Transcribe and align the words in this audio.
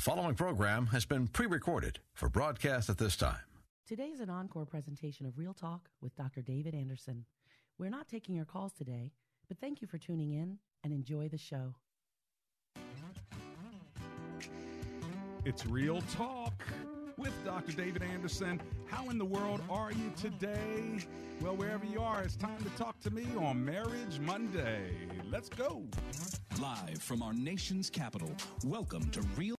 The 0.00 0.04
following 0.04 0.34
program 0.34 0.86
has 0.86 1.04
been 1.04 1.26
pre 1.26 1.44
recorded 1.44 1.98
for 2.14 2.30
broadcast 2.30 2.88
at 2.88 2.96
this 2.96 3.16
time. 3.16 3.42
Today 3.86 4.06
is 4.06 4.20
an 4.20 4.30
encore 4.30 4.64
presentation 4.64 5.26
of 5.26 5.36
Real 5.36 5.52
Talk 5.52 5.90
with 6.00 6.16
Dr. 6.16 6.40
David 6.40 6.74
Anderson. 6.74 7.26
We're 7.78 7.90
not 7.90 8.08
taking 8.08 8.34
your 8.34 8.46
calls 8.46 8.72
today, 8.72 9.12
but 9.46 9.58
thank 9.58 9.82
you 9.82 9.86
for 9.86 9.98
tuning 9.98 10.32
in 10.32 10.56
and 10.82 10.94
enjoy 10.94 11.28
the 11.28 11.36
show. 11.36 11.74
It's 15.44 15.66
Real 15.66 16.00
Talk 16.16 16.54
with 17.18 17.34
Dr. 17.44 17.72
David 17.72 18.02
Anderson. 18.02 18.58
How 18.86 19.10
in 19.10 19.18
the 19.18 19.26
world 19.26 19.60
are 19.68 19.92
you 19.92 20.10
today? 20.16 21.04
Well, 21.42 21.56
wherever 21.56 21.84
you 21.84 22.00
are, 22.00 22.22
it's 22.22 22.36
time 22.36 22.62
to 22.64 22.70
talk 22.70 22.98
to 23.00 23.10
me 23.10 23.26
on 23.38 23.62
Marriage 23.62 24.18
Monday. 24.18 24.92
Let's 25.30 25.50
go. 25.50 25.82
Live 26.58 27.02
from 27.02 27.22
our 27.22 27.34
nation's 27.34 27.90
capital, 27.90 28.34
welcome 28.64 29.10
to 29.10 29.20
Real 29.36 29.59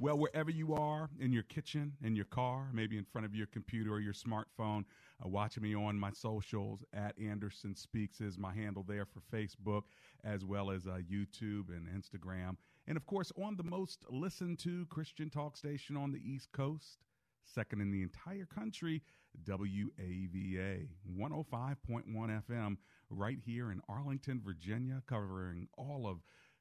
Well, 0.00 0.16
wherever 0.16 0.50
you 0.50 0.72
are, 0.72 1.10
in 1.18 1.30
your 1.30 1.42
kitchen, 1.42 1.92
in 2.02 2.16
your 2.16 2.24
car, 2.24 2.70
maybe 2.72 2.96
in 2.96 3.04
front 3.04 3.26
of 3.26 3.34
your 3.34 3.46
computer 3.48 3.92
or 3.92 4.00
your 4.00 4.14
smartphone, 4.14 4.84
uh, 5.22 5.28
watching 5.28 5.62
me 5.62 5.74
on 5.74 6.00
my 6.00 6.10
socials 6.10 6.82
at 6.94 7.14
Anderson 7.20 7.76
Speaks 7.76 8.22
is 8.22 8.38
my 8.38 8.54
handle 8.54 8.82
there 8.82 9.04
for 9.04 9.20
Facebook, 9.30 9.82
as 10.24 10.42
well 10.42 10.70
as 10.70 10.86
uh, 10.86 11.00
YouTube 11.12 11.68
and 11.68 11.86
Instagram. 11.86 12.56
And 12.86 12.96
of 12.96 13.04
course, 13.04 13.30
on 13.36 13.58
the 13.58 13.62
most 13.62 14.06
listened 14.08 14.58
to 14.60 14.86
Christian 14.86 15.28
talk 15.28 15.58
station 15.58 15.98
on 15.98 16.12
the 16.12 16.22
East 16.24 16.50
Coast, 16.50 16.96
second 17.44 17.82
in 17.82 17.90
the 17.90 18.00
entire 18.00 18.46
country, 18.46 19.02
WAVA 19.46 20.88
105.1 21.14 22.42
FM, 22.48 22.78
right 23.10 23.38
here 23.44 23.70
in 23.70 23.82
Arlington, 23.86 24.40
Virginia, 24.42 25.02
covering 25.06 25.68
all 25.76 26.06
of 26.06 26.20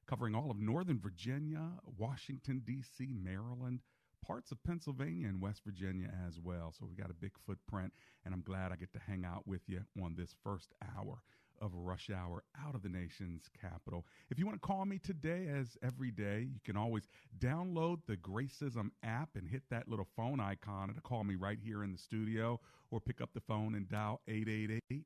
covering 0.09 0.33
all 0.33 0.49
of 0.49 0.59
Northern 0.59 0.99
Virginia, 0.99 1.69
Washington 1.99 2.63
D.C., 2.65 3.07
Maryland, 3.23 3.79
parts 4.25 4.51
of 4.51 4.61
Pennsylvania 4.63 5.27
and 5.27 5.39
West 5.39 5.61
Virginia 5.63 6.09
as 6.27 6.39
well. 6.43 6.73
So 6.77 6.87
we've 6.87 6.97
got 6.97 7.11
a 7.11 7.13
big 7.13 7.33
footprint, 7.45 7.93
and 8.25 8.33
I'm 8.33 8.41
glad 8.41 8.71
I 8.71 8.75
get 8.75 8.91
to 8.93 8.99
hang 8.99 9.23
out 9.23 9.45
with 9.45 9.61
you 9.67 9.81
on 10.03 10.15
this 10.17 10.33
first 10.43 10.73
hour 10.97 11.21
of 11.61 11.71
rush 11.75 12.09
hour 12.09 12.43
out 12.65 12.73
of 12.73 12.81
the 12.81 12.89
nation's 12.89 13.43
capital. 13.61 14.03
If 14.31 14.39
you 14.39 14.47
want 14.47 14.59
to 14.59 14.67
call 14.67 14.85
me 14.85 14.97
today, 14.97 15.47
as 15.47 15.77
every 15.83 16.09
day, 16.09 16.47
you 16.51 16.59
can 16.65 16.75
always 16.75 17.03
download 17.37 17.99
the 18.07 18.17
Gracism 18.17 18.89
app 19.03 19.29
and 19.35 19.47
hit 19.47 19.61
that 19.69 19.87
little 19.87 20.07
phone 20.15 20.39
icon 20.39 20.91
to 20.91 21.01
call 21.01 21.23
me 21.23 21.35
right 21.35 21.59
here 21.63 21.83
in 21.83 21.91
the 21.91 21.99
studio, 21.99 22.59
or 22.89 22.99
pick 22.99 23.21
up 23.21 23.29
the 23.35 23.41
phone 23.41 23.75
and 23.75 23.87
dial 23.87 24.21
888 24.27 25.05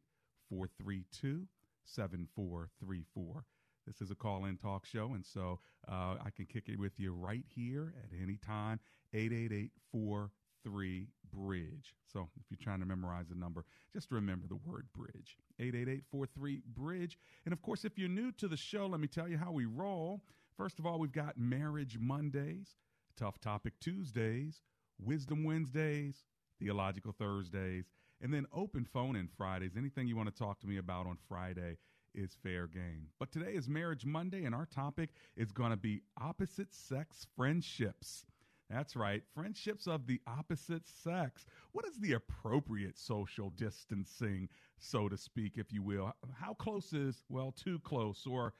432 0.49 1.45
7434. 1.85 3.43
This 3.85 4.01
is 4.01 4.11
a 4.11 4.15
call 4.15 4.45
in 4.45 4.57
talk 4.57 4.85
show, 4.85 5.13
and 5.13 5.25
so 5.25 5.59
uh, 5.87 6.15
I 6.23 6.29
can 6.35 6.45
kick 6.45 6.69
it 6.69 6.79
with 6.79 6.99
you 6.99 7.13
right 7.13 7.43
here 7.53 7.93
at 8.03 8.17
any 8.21 8.37
time. 8.37 8.79
888 9.13 9.71
43 9.91 11.07
Bridge. 11.31 11.93
So 12.11 12.29
if 12.39 12.45
you're 12.49 12.63
trying 12.63 12.79
to 12.79 12.85
memorize 12.85 13.27
the 13.29 13.35
number, 13.35 13.65
just 13.91 14.11
remember 14.11 14.47
the 14.47 14.59
word 14.65 14.87
bridge. 14.95 15.37
888 15.59 16.03
43 16.09 16.61
Bridge. 16.73 17.17
And 17.45 17.53
of 17.53 17.61
course, 17.61 17.83
if 17.83 17.97
you're 17.97 18.09
new 18.09 18.31
to 18.33 18.47
the 18.47 18.57
show, 18.57 18.87
let 18.87 18.99
me 18.99 19.07
tell 19.07 19.27
you 19.27 19.37
how 19.37 19.51
we 19.51 19.65
roll. 19.65 20.21
First 20.57 20.79
of 20.79 20.85
all, 20.85 20.99
we've 20.99 21.11
got 21.11 21.37
Marriage 21.37 21.97
Mondays, 21.99 22.77
Tough 23.17 23.39
Topic 23.41 23.73
Tuesdays, 23.79 24.61
Wisdom 24.99 25.43
Wednesdays, 25.43 26.23
Theological 26.59 27.11
Thursdays, 27.11 27.85
and 28.21 28.33
then 28.33 28.45
open 28.53 28.85
phone 28.85 29.15
in 29.15 29.27
Fridays. 29.27 29.75
Anything 29.75 30.07
you 30.07 30.15
want 30.15 30.33
to 30.33 30.35
talk 30.35 30.59
to 30.61 30.67
me 30.67 30.77
about 30.77 31.07
on 31.07 31.17
Friday 31.27 31.77
is 32.13 32.37
fair 32.43 32.67
game. 32.67 33.07
But 33.19 33.31
today 33.31 33.53
is 33.53 33.67
Marriage 33.67 34.05
Monday, 34.05 34.45
and 34.45 34.55
our 34.55 34.65
topic 34.65 35.09
is 35.35 35.51
going 35.51 35.71
to 35.71 35.77
be 35.77 36.01
opposite 36.19 36.73
sex 36.73 37.27
friendships. 37.35 38.25
That's 38.69 38.95
right, 38.95 39.21
friendships 39.35 39.87
of 39.87 40.07
the 40.07 40.19
opposite 40.25 40.87
sex. 40.87 41.45
What 41.73 41.85
is 41.85 41.97
the 41.99 42.13
appropriate 42.13 42.97
social 42.97 43.51
distancing, 43.51 44.49
so 44.79 45.09
to 45.09 45.17
speak, 45.17 45.53
if 45.57 45.71
you 45.71 45.83
will? 45.83 46.13
How 46.39 46.53
close 46.53 46.93
is, 46.93 47.23
well, 47.29 47.51
too 47.51 47.79
close? 47.79 48.25
Or 48.25 48.53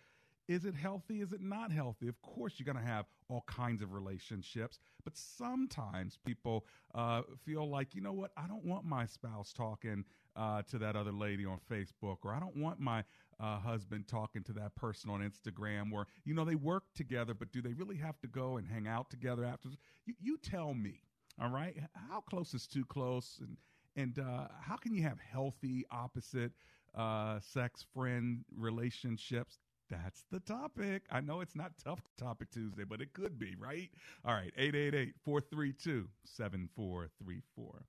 is 0.47 0.65
it 0.65 0.75
healthy? 0.75 1.21
Is 1.21 1.31
it 1.31 1.41
not 1.41 1.71
healthy? 1.71 2.07
Of 2.07 2.21
course, 2.21 2.55
you're 2.57 2.71
going 2.71 2.83
to 2.83 2.91
have 2.91 3.05
all 3.29 3.43
kinds 3.47 3.81
of 3.81 3.93
relationships, 3.93 4.77
but 5.03 5.17
sometimes 5.17 6.19
people 6.23 6.65
uh, 6.93 7.21
feel 7.45 7.67
like, 7.67 7.95
you 7.95 8.01
know 8.01 8.13
what, 8.13 8.31
I 8.37 8.45
don't 8.47 8.65
want 8.65 8.85
my 8.85 9.05
spouse 9.05 9.53
talking 9.53 10.03
uh, 10.35 10.61
to 10.63 10.77
that 10.79 10.95
other 10.95 11.13
lady 11.13 11.45
on 11.45 11.59
Facebook, 11.71 12.17
or 12.23 12.33
I 12.33 12.39
don't 12.39 12.57
want 12.57 12.79
my 12.79 13.03
uh, 13.39 13.59
husband 13.59 14.07
talking 14.07 14.43
to 14.43 14.53
that 14.53 14.75
person 14.75 15.09
on 15.09 15.21
Instagram, 15.21 15.91
or 15.91 16.07
you 16.25 16.33
know 16.33 16.45
they 16.45 16.55
work 16.55 16.83
together, 16.95 17.33
but 17.33 17.51
do 17.51 17.61
they 17.61 17.73
really 17.73 17.97
have 17.97 18.19
to 18.21 18.27
go 18.27 18.57
and 18.57 18.67
hang 18.67 18.87
out 18.87 19.09
together 19.09 19.45
after? 19.45 19.69
You, 20.05 20.13
you 20.19 20.37
tell 20.37 20.73
me, 20.73 21.01
all 21.41 21.49
right? 21.49 21.75
How 22.09 22.21
close 22.21 22.53
is 22.53 22.67
too 22.67 22.85
close, 22.85 23.39
and 23.41 23.57
and 23.95 24.19
uh, 24.19 24.47
how 24.61 24.75
can 24.77 24.93
you 24.93 25.03
have 25.03 25.19
healthy 25.19 25.85
opposite 25.91 26.51
uh, 26.95 27.39
sex 27.39 27.85
friend 27.93 28.43
relationships? 28.57 29.59
That's 29.89 30.25
the 30.31 30.39
topic. 30.39 31.03
I 31.11 31.21
know 31.21 31.41
it's 31.41 31.55
not 31.55 31.73
Tough 31.83 31.99
Topic 32.17 32.49
Tuesday, 32.51 32.83
but 32.83 33.01
it 33.01 33.13
could 33.13 33.37
be, 33.37 33.55
right? 33.59 33.89
All 34.25 34.33
right, 34.33 34.51
888 34.57 35.13
432 35.23 36.07
7434. 36.25 37.85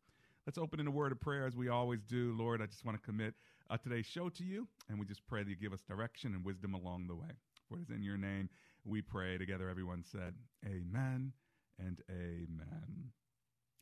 Let's 0.47 0.59
open 0.59 0.81
in 0.81 0.87
a 0.87 0.91
word 0.91 1.12
of 1.12 1.21
prayer 1.21 1.47
as 1.47 1.56
we 1.56 1.69
always 1.69 2.03
do. 2.03 2.34
Lord, 2.37 2.61
I 2.61 2.66
just 2.66 2.84
want 2.84 3.00
to 3.00 3.06
commit 3.06 3.34
uh, 3.71 3.77
today's 3.79 4.07
show 4.07 4.29
to 4.29 4.45
you, 4.45 4.67
and 4.89 4.99
we 4.99 5.07
just 5.07 5.27
pray 5.27 5.43
that 5.43 5.51
you 5.51 5.57
give 5.57 5.73
us 5.73 5.83
direction 5.83 6.35
and 6.35 6.45
wisdom 6.45 6.75
along 6.75 7.07
the 7.07 7.15
way. 7.15 7.31
For 7.69 7.79
it 7.79 7.83
is 7.83 7.91
in 7.91 8.03
your 8.03 8.17
name 8.17 8.49
we 8.85 9.01
pray 9.01 9.39
together. 9.39 9.69
Everyone 9.69 10.05
said, 10.05 10.35
Amen 10.67 11.33
and 11.79 12.01
Amen. 12.11 13.13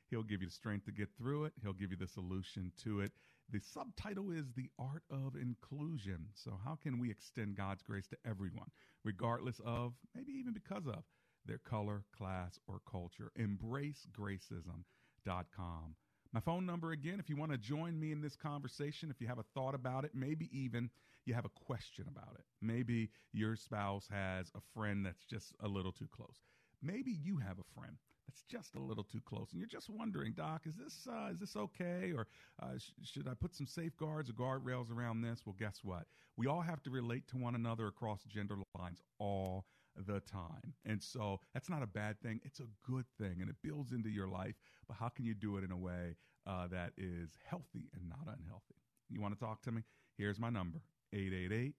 He'll 0.09 0.23
give 0.23 0.41
you 0.41 0.47
the 0.47 0.53
strength 0.53 0.85
to 0.85 0.93
get 0.93 1.09
through 1.17 1.43
it, 1.43 1.51
He'll 1.61 1.73
give 1.73 1.91
you 1.91 1.97
the 1.97 2.07
solution 2.07 2.71
to 2.83 3.01
it. 3.01 3.11
The 3.51 3.59
subtitle 3.59 4.31
is 4.31 4.45
The 4.55 4.69
Art 4.79 5.03
of 5.09 5.35
Inclusion. 5.35 6.27
So, 6.33 6.57
how 6.63 6.77
can 6.81 7.01
we 7.01 7.11
extend 7.11 7.57
God's 7.57 7.81
grace 7.81 8.07
to 8.07 8.15
everyone, 8.25 8.71
regardless 9.03 9.59
of, 9.65 9.91
maybe 10.15 10.31
even 10.31 10.53
because 10.53 10.87
of, 10.87 11.03
their 11.45 11.57
color, 11.57 12.05
class, 12.17 12.57
or 12.65 12.79
culture? 12.89 13.29
EmbraceGracism.com. 13.37 15.95
My 16.31 16.39
phone 16.39 16.65
number 16.65 16.91
again, 16.91 17.19
if 17.19 17.29
you 17.29 17.35
want 17.35 17.51
to 17.51 17.57
join 17.57 17.99
me 17.99 18.13
in 18.13 18.21
this 18.21 18.37
conversation, 18.37 19.11
if 19.11 19.19
you 19.19 19.27
have 19.27 19.39
a 19.39 19.43
thought 19.53 19.75
about 19.75 20.05
it, 20.05 20.11
maybe 20.13 20.49
even 20.57 20.89
you 21.25 21.33
have 21.33 21.45
a 21.45 21.49
question 21.49 22.05
about 22.07 22.35
it. 22.35 22.45
Maybe 22.61 23.09
your 23.31 23.55
spouse 23.55 24.07
has 24.11 24.51
a 24.55 24.61
friend 24.73 25.05
that's 25.05 25.25
just 25.25 25.53
a 25.59 25.67
little 25.67 25.91
too 25.91 26.07
close. 26.11 26.41
Maybe 26.81 27.11
you 27.11 27.37
have 27.37 27.59
a 27.59 27.79
friend 27.79 27.97
that's 28.27 28.43
just 28.43 28.75
a 28.75 28.79
little 28.79 29.03
too 29.03 29.21
close, 29.21 29.51
and 29.51 29.59
you're 29.59 29.67
just 29.67 29.89
wondering, 29.89 30.33
Doc, 30.33 30.63
is 30.65 30.75
this 30.75 31.07
uh, 31.11 31.29
is 31.31 31.39
this 31.39 31.55
okay, 31.55 32.11
or 32.15 32.27
uh, 32.61 32.77
sh- 32.77 32.91
should 33.03 33.27
I 33.27 33.33
put 33.33 33.55
some 33.55 33.67
safeguards 33.67 34.29
or 34.29 34.33
guardrails 34.33 34.91
around 34.91 35.21
this? 35.21 35.41
Well, 35.45 35.55
guess 35.59 35.81
what? 35.83 36.05
We 36.37 36.47
all 36.47 36.61
have 36.61 36.81
to 36.83 36.89
relate 36.89 37.27
to 37.29 37.37
one 37.37 37.55
another 37.55 37.87
across 37.87 38.23
gender 38.23 38.55
lines 38.79 39.01
all 39.19 39.65
the 40.07 40.21
time, 40.21 40.73
and 40.85 41.03
so 41.03 41.39
that's 41.53 41.69
not 41.69 41.83
a 41.83 41.87
bad 41.87 42.19
thing. 42.21 42.39
It's 42.43 42.59
a 42.61 42.67
good 42.89 43.05
thing, 43.19 43.41
and 43.41 43.49
it 43.49 43.57
builds 43.61 43.91
into 43.91 44.09
your 44.09 44.27
life. 44.27 44.55
But 44.87 44.97
how 44.97 45.09
can 45.09 45.25
you 45.25 45.33
do 45.35 45.57
it 45.57 45.63
in 45.63 45.71
a 45.71 45.77
way 45.77 46.15
uh, 46.47 46.67
that 46.67 46.93
is 46.97 47.37
healthy 47.45 47.89
and 47.93 48.07
not 48.07 48.25
unhealthy? 48.25 48.75
You 49.09 49.21
want 49.21 49.37
to 49.37 49.39
talk 49.39 49.61
to 49.63 49.71
me? 49.71 49.83
Here's 50.17 50.39
my 50.39 50.49
number 50.49 50.81
888 51.13 51.75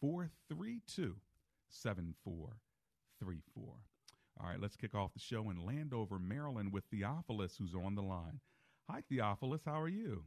432 0.00 1.16
7434. 1.68 3.64
All 4.38 4.48
right, 4.48 4.60
let's 4.60 4.76
kick 4.76 4.94
off 4.94 5.14
the 5.14 5.20
show 5.20 5.50
in 5.50 5.64
Landover, 5.64 6.18
Maryland 6.18 6.72
with 6.72 6.84
Theophilus, 6.90 7.56
who's 7.58 7.74
on 7.74 7.94
the 7.94 8.02
line. 8.02 8.40
Hi, 8.90 9.02
Theophilus. 9.08 9.62
How 9.64 9.80
are 9.80 9.88
you? 9.88 10.24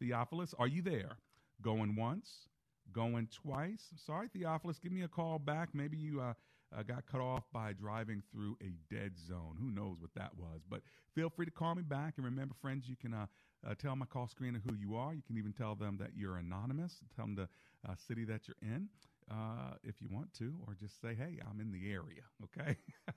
Theophilus, 0.00 0.54
are 0.58 0.68
you 0.68 0.82
there? 0.82 1.18
Going 1.62 1.96
once? 1.96 2.48
Going 2.92 3.28
twice? 3.28 3.88
Sorry, 3.96 4.28
Theophilus, 4.28 4.78
give 4.78 4.92
me 4.92 5.02
a 5.02 5.08
call 5.08 5.38
back. 5.38 5.70
Maybe 5.72 5.96
you 5.96 6.20
uh, 6.20 6.34
uh, 6.76 6.82
got 6.82 7.06
cut 7.06 7.20
off 7.22 7.44
by 7.52 7.72
driving 7.72 8.22
through 8.30 8.58
a 8.62 8.74
dead 8.94 9.18
zone. 9.18 9.56
Who 9.58 9.70
knows 9.70 9.96
what 10.00 10.10
that 10.16 10.36
was? 10.36 10.60
But 10.68 10.82
feel 11.14 11.30
free 11.30 11.46
to 11.46 11.52
call 11.52 11.74
me 11.74 11.82
back. 11.82 12.14
And 12.16 12.26
remember, 12.26 12.54
friends, 12.60 12.86
you 12.88 12.96
can 12.96 13.14
uh, 13.14 13.26
uh, 13.66 13.74
tell 13.74 13.96
my 13.96 14.06
call 14.06 14.28
screener 14.28 14.60
who 14.66 14.74
you 14.74 14.96
are. 14.96 15.14
You 15.14 15.22
can 15.26 15.36
even 15.38 15.52
tell 15.52 15.74
them 15.74 15.96
that 16.00 16.10
you're 16.16 16.36
anonymous. 16.36 17.00
Tell 17.14 17.26
them 17.26 17.34
the 17.34 17.48
uh, 17.88 17.94
city 18.06 18.24
that 18.24 18.48
you're 18.48 18.56
in 18.62 18.88
uh, 19.30 19.74
if 19.82 20.00
you 20.00 20.08
want 20.10 20.32
to, 20.34 20.54
or 20.66 20.74
just 20.74 21.00
say, 21.00 21.14
hey, 21.14 21.38
I'm 21.48 21.60
in 21.60 21.72
the 21.72 21.90
area. 21.90 22.22
Okay. 22.42 22.76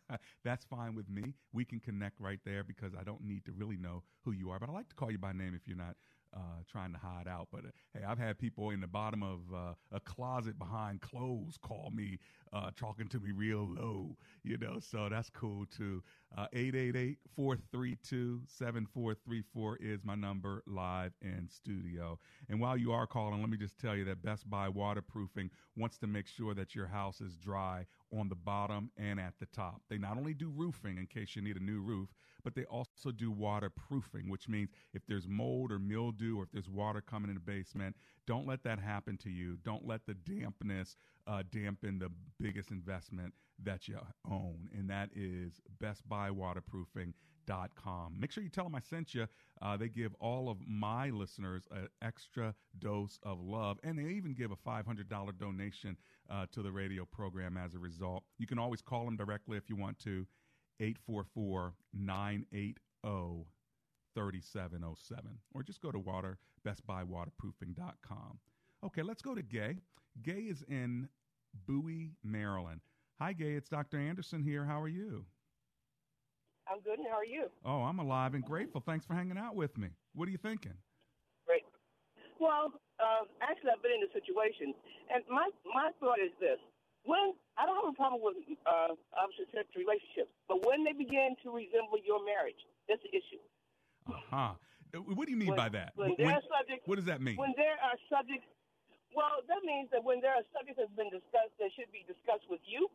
That's 0.44 0.66
fine 0.66 0.96
with 0.96 1.10
me. 1.10 1.34
We 1.54 1.66
can 1.66 1.80
connect 1.80 2.20
right 2.20 2.40
there 2.46 2.64
because 2.64 2.94
I 3.00 3.04
don't 3.04 3.24
need 3.24 3.46
to 3.46 3.52
really 3.52 3.78
know 3.78 4.04
who 4.24 4.32
you 4.32 4.50
are. 4.52 4.60
But 4.60 4.70
I 4.70 4.74
like 4.74 4.90
to 4.90 4.96
call 4.96 5.12
you 5.12 5.18
by 5.18 5.34
name 5.34 5.54
if 5.56 5.68
you're 5.68 5.78
not 5.78 5.96
uh, 6.34 6.62
trying 6.70 6.94
to 6.94 7.00
hide 7.00 7.28
out. 7.28 7.48
But 7.52 7.66
uh, 7.66 7.70
hey, 7.94 8.04
I've 8.08 8.20
had 8.20 8.38
people 8.38 8.70
in 8.70 8.82
the 8.82 8.88
bottom 8.88 9.24
of 9.24 9.40
uh, 9.54 9.74
a 9.92 10.00
closet 10.00 10.58
behind 10.58 11.02
clothes 11.02 11.58
call 11.62 11.92
me, 11.94 12.20
uh, 12.54 12.72
talking 12.76 13.08
to 13.10 13.20
me 13.20 13.32
real 13.32 13.68
low, 13.68 14.16
you 14.44 14.58
know, 14.58 14.80
so 14.80 15.08
that's 15.10 15.30
cool 15.30 15.66
too. 15.66 16.04
Uh, 16.38 16.48
888 16.54 17.18
432 17.36 18.42
7434 18.48 19.78
is 19.78 20.04
my 20.04 20.16
number 20.16 20.64
live 20.68 21.14
in 21.22 21.48
studio. 21.50 22.20
And 22.50 22.60
while 22.60 22.78
you 22.78 22.92
are 22.92 23.08
calling, 23.08 23.42
let 23.42 23.50
me 23.50 23.58
just 23.58 23.78
tell 23.78 23.96
you 23.96 24.06
that 24.06 24.24
Best 24.24 24.50
Buy 24.50 24.70
Waterproofing 24.70 25.50
wants 25.76 25.98
to 26.00 26.08
make 26.08 26.28
sure 26.28 26.54
that 26.54 26.76
your 26.76 26.88
house 26.88 27.22
is 27.22 27.38
dry 27.38 27.86
on 28.18 28.30
the 28.30 28.36
bottom 28.36 28.92
and 28.98 29.20
at 29.20 29.34
the 29.40 29.46
top. 29.48 29.82
They 29.90 29.98
not 29.98 30.18
only 30.18 30.34
do 30.34 30.50
roofing 30.50 30.98
in 30.98 31.08
case 31.08 31.36
you 31.36 31.42
need 31.42 31.58
a 31.58 31.64
new 31.64 31.82
roof, 31.82 32.10
but 32.44 32.56
they 32.56 32.66
also 32.66 33.12
do 33.12 33.32
waterproofing, 33.32 34.30
which 34.30 34.48
means 34.48 34.70
if 34.94 35.06
there's 35.08 35.28
mold 35.28 35.72
or 35.72 35.80
mildew 35.80 36.38
or 36.38 36.44
if 36.44 36.52
there's 36.52 36.70
water 36.70 37.02
coming 37.02 37.30
in 37.30 37.36
the 37.36 37.42
basement, 37.42 37.96
don't 38.26 38.48
let 38.48 38.64
that 38.64 38.80
happen 38.80 39.18
to 39.18 39.30
you. 39.30 39.58
Don't 39.64 39.88
let 39.88 40.06
the 40.06 40.14
dampness 40.14 40.96
uh, 41.28 41.44
dampen 41.52 42.00
the 42.00 42.10
biggest 42.40 42.72
investment 42.72 43.34
that 43.64 43.88
you 43.88 43.98
own, 44.30 44.70
and 44.78 44.90
that 44.90 45.10
is 45.16 45.62
bestbuywaterproofing.com. 45.82 48.20
Make 48.20 48.32
sure 48.32 48.44
you 48.44 48.50
tell 48.50 48.66
them 48.66 48.76
I 48.76 48.82
sent 48.82 49.16
you. 49.16 49.28
Uh, 49.62 49.78
they 49.78 49.90
give 49.90 50.14
all 50.20 50.50
of 50.50 50.58
my 50.68 51.10
listeners 51.10 51.68
an 51.72 51.88
extra 52.02 52.54
dose 52.78 53.18
of 53.24 53.40
love, 53.42 53.80
and 53.84 53.98
they 53.98 54.12
even 54.12 54.34
give 54.34 54.52
a 54.52 54.56
$500 54.56 55.40
donation 55.40 55.98
uh, 56.30 56.46
to 56.52 56.62
the 56.62 56.72
radio 56.72 57.06
program 57.06 57.58
as 57.58 57.74
a 57.74 57.80
result. 57.80 58.24
You 58.38 58.48
can 58.48 58.60
always 58.60 58.82
call 58.82 59.06
them 59.06 59.18
directly 59.18 59.58
if 59.58 59.70
you 59.70 59.76
want 59.76 60.00
to. 60.00 60.28
844 60.80 61.74
980 61.94 62.76
3707 64.16 65.38
or 65.54 65.64
just 65.64 65.82
go 65.82 65.92
to 65.92 66.00
water 66.00 66.38
bestbuywaterproofing.com. 66.66 68.40
Okay, 68.86 69.04
let's 69.04 69.22
go 69.22 69.36
to 69.36 69.42
Gay. 69.42 69.78
Gay 70.24 70.50
is 70.50 70.64
in 70.68 71.10
Bowie, 71.68 72.14
Maryland. 72.24 72.82
Hi, 73.20 73.34
Gay. 73.34 73.54
It's 73.54 73.70
Dr. 73.70 73.98
Anderson 73.98 74.44
here. 74.44 74.66
How 74.66 74.82
are 74.82 74.88
you? 74.88 75.26
I'm 76.70 76.82
good, 76.82 77.00
and 77.00 77.08
how 77.08 77.16
are 77.16 77.26
you? 77.26 77.48
Oh, 77.64 77.84
I'm 77.84 78.00
alive 78.00 78.34
and 78.34 78.44
grateful. 78.44 78.82
Thanks 78.82 79.06
for 79.06 79.14
hanging 79.14 79.38
out 79.38 79.56
with 79.56 79.78
me. 79.78 79.90
What 80.14 80.28
are 80.28 80.32
you 80.32 80.38
thinking? 80.38 80.76
Great. 81.46 81.64
Well, 82.40 82.74
uh, 83.00 83.24
actually, 83.42 83.72
I've 83.72 83.82
been 83.82 83.96
in 83.96 84.04
a 84.04 84.12
situation, 84.12 84.74
and 85.14 85.24
my 85.32 85.48
my 85.64 85.90
thought 86.00 86.20
is 86.20 86.36
this: 86.44 86.60
when 87.08 87.34
I 87.56 87.66
don't 87.66 87.80
have 87.80 87.94
a 87.94 87.96
problem 87.96 88.20
with 88.22 88.36
uh, 88.68 89.00
opposite 89.16 89.48
sex 89.56 89.72
relationships, 89.80 90.30
but 90.52 90.60
when 90.68 90.84
they 90.84 90.92
begin 90.92 91.40
to 91.48 91.56
resemble 91.56 92.04
your 92.04 92.20
marriage, 92.26 92.60
that's 92.92 93.02
the 93.02 93.16
issue. 93.16 93.42
Uh 94.12 94.20
huh. 94.28 94.54
What 95.16 95.26
do 95.28 95.32
you 95.32 95.40
mean 95.40 95.56
when, 95.56 95.58
by 95.58 95.70
that? 95.70 95.92
When, 95.96 96.16
when, 96.20 96.40
subjects, 96.48 96.84
what 96.88 96.96
does 96.96 97.08
that 97.08 97.22
mean? 97.22 97.36
When 97.36 97.54
there 97.56 97.76
are 97.80 97.96
subjects, 98.12 98.48
well, 99.16 99.44
that 99.48 99.62
means 99.64 99.88
that 99.96 100.04
when 100.04 100.20
there 100.20 100.36
are 100.36 100.44
subjects 100.52 100.80
that 100.82 100.92
have 100.92 101.00
been 101.00 101.14
discussed 101.14 101.56
that 101.60 101.72
should 101.76 101.92
be 101.92 102.04
discussed 102.08 102.48
with 102.52 102.64
you, 102.68 102.90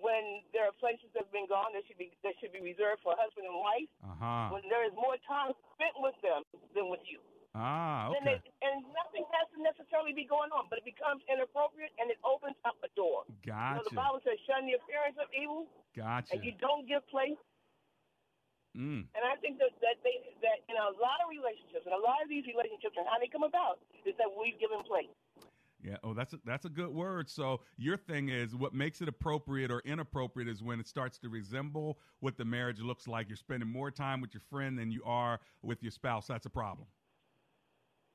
when 0.00 0.40
there 0.56 0.64
are 0.64 0.74
places 0.80 1.12
that 1.12 1.28
have 1.28 1.34
been 1.34 1.48
gone 1.48 1.76
that 1.76 1.84
should 1.84 2.00
be 2.00 2.08
that 2.24 2.32
should 2.40 2.56
be 2.56 2.64
reserved 2.64 3.04
for 3.04 3.12
husband 3.20 3.44
and 3.44 3.56
wife, 3.60 3.90
uh-huh. 4.00 4.56
when 4.56 4.64
there 4.72 4.84
is 4.88 4.92
more 4.96 5.20
time 5.28 5.52
spent 5.76 5.92
with 6.00 6.16
them 6.24 6.40
than 6.72 6.88
with 6.88 7.04
you. 7.04 7.20
Ah, 7.50 8.06
okay. 8.08 8.14
And, 8.14 8.22
they, 8.30 8.38
and 8.62 8.86
nothing 8.94 9.26
has 9.34 9.50
to 9.50 9.58
necessarily 9.58 10.14
be 10.14 10.22
going 10.22 10.54
on, 10.54 10.70
but 10.70 10.78
it 10.78 10.86
becomes 10.86 11.18
inappropriate 11.26 11.90
and 11.98 12.06
it 12.06 12.22
opens 12.22 12.54
up 12.62 12.78
a 12.86 12.90
door. 12.94 13.26
Gotcha. 13.42 13.82
Know, 13.82 13.86
the 13.90 13.98
Bible 13.98 14.22
says, 14.22 14.38
shun 14.46 14.70
the 14.70 14.78
appearance 14.78 15.18
of 15.18 15.26
evil. 15.34 15.66
Gotcha. 15.98 16.38
And 16.38 16.46
you 16.46 16.54
don't 16.62 16.86
give 16.86 17.02
place. 17.10 17.34
Mm. 18.76 19.02
And 19.02 19.22
I 19.26 19.34
think 19.42 19.58
that, 19.58 19.74
that 19.82 19.98
they 20.06 20.22
that 20.46 20.62
in 20.70 20.78
a 20.78 20.94
lot 21.02 21.18
of 21.22 21.26
relationships, 21.26 21.82
and 21.86 21.94
a 21.94 21.98
lot 21.98 22.22
of 22.22 22.30
these 22.30 22.46
relationships 22.46 22.94
and 22.94 23.06
how 23.06 23.18
they 23.18 23.26
come 23.26 23.42
about, 23.42 23.82
is 24.06 24.14
that 24.22 24.30
we've 24.30 24.58
given 24.62 24.82
place. 24.86 25.10
Yeah. 25.82 25.96
Oh, 26.04 26.12
that's 26.12 26.34
a, 26.34 26.38
that's 26.44 26.66
a 26.66 26.68
good 26.68 26.90
word. 26.90 27.28
So 27.28 27.62
your 27.76 27.96
thing 27.96 28.28
is 28.28 28.54
what 28.54 28.74
makes 28.74 29.00
it 29.00 29.08
appropriate 29.08 29.70
or 29.70 29.80
inappropriate 29.80 30.48
is 30.48 30.62
when 30.62 30.78
it 30.78 30.86
starts 30.86 31.18
to 31.18 31.28
resemble 31.28 31.98
what 32.20 32.36
the 32.36 32.44
marriage 32.44 32.80
looks 32.80 33.08
like. 33.08 33.28
You're 33.28 33.36
spending 33.36 33.68
more 33.68 33.90
time 33.90 34.20
with 34.20 34.34
your 34.34 34.42
friend 34.50 34.78
than 34.78 34.92
you 34.92 35.02
are 35.04 35.40
with 35.62 35.82
your 35.82 35.90
spouse. 35.90 36.26
That's 36.26 36.46
a 36.46 36.50
problem. 36.50 36.86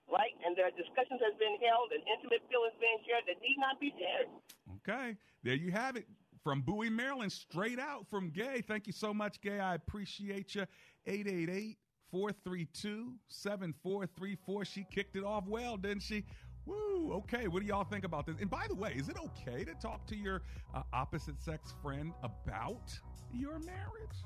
Right, 0.08 0.38
and 0.46 0.56
there 0.56 0.68
are 0.68 0.76
discussions 0.78 1.20
that's 1.20 1.38
been 1.42 1.58
held 1.66 1.90
and 1.92 2.04
intimate 2.06 2.46
feelings 2.48 2.78
being 2.80 3.02
shared 3.10 3.26
that 3.26 3.42
need 3.42 3.58
not 3.58 3.80
be 3.82 3.92
shared. 3.98 4.30
Okay, 4.78 5.18
there 5.44 5.56
you 5.56 5.72
have 5.72 5.96
it. 5.98 6.06
From 6.46 6.62
Bowie, 6.62 6.92
Maryland, 6.92 7.32
straight 7.32 7.80
out 7.80 8.08
from 8.08 8.30
Gay. 8.30 8.62
Thank 8.68 8.86
you 8.86 8.94
so 8.94 9.12
much, 9.16 9.42
Gay. 9.42 9.60
I 9.60 9.74
appreciate 9.74 10.54
you. 10.54 10.68
888 11.08 11.76
432 12.12 13.14
7434. 13.28 14.66
She 14.66 14.86
kicked 14.92 15.16
it 15.16 15.24
off 15.24 15.48
well, 15.48 15.76
didn't 15.76 16.04
she? 16.04 16.24
Woo, 16.68 17.14
okay. 17.14 17.48
What 17.48 17.64
do 17.64 17.68
y'all 17.68 17.84
think 17.84 18.06
about 18.06 18.28
this? 18.28 18.36
And 18.40 18.48
by 18.48 18.68
the 18.70 18.76
way, 18.76 18.94
is 18.96 19.10
it 19.10 19.18
okay 19.18 19.64
to 19.64 19.74
talk 19.74 20.06
to 20.06 20.16
your 20.16 20.44
uh, 20.76 20.84
opposite 20.94 21.42
sex 21.42 21.74
friend 21.82 22.14
about 22.22 22.94
your 23.34 23.58
marriage? 23.58 24.18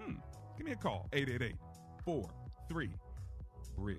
Hmm. 0.00 0.14
Give 0.56 0.66
me 0.66 0.72
a 0.72 0.76
call. 0.76 1.08
888 1.12 1.56
43 2.04 2.90
Bridge. 3.76 3.98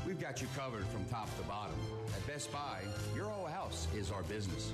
We've 0.07 0.17
We've 0.17 0.21
got 0.21 0.43
you 0.43 0.49
covered 0.57 0.87
from 0.89 1.05
top 1.07 1.35
to 1.37 1.43
bottom. 1.45 1.77
At 2.15 2.27
Best 2.27 2.53
Buy, 2.53 2.83
your 3.15 3.27
whole 3.27 3.47
house 3.47 3.89
is 3.97 4.11
our 4.11 4.23
business. 4.25 4.73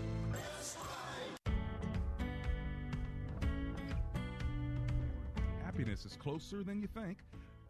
Happiness 5.64 6.04
is 6.04 6.16
closer 6.16 6.62
than 6.62 6.80
you 6.80 6.88
think. 6.88 7.18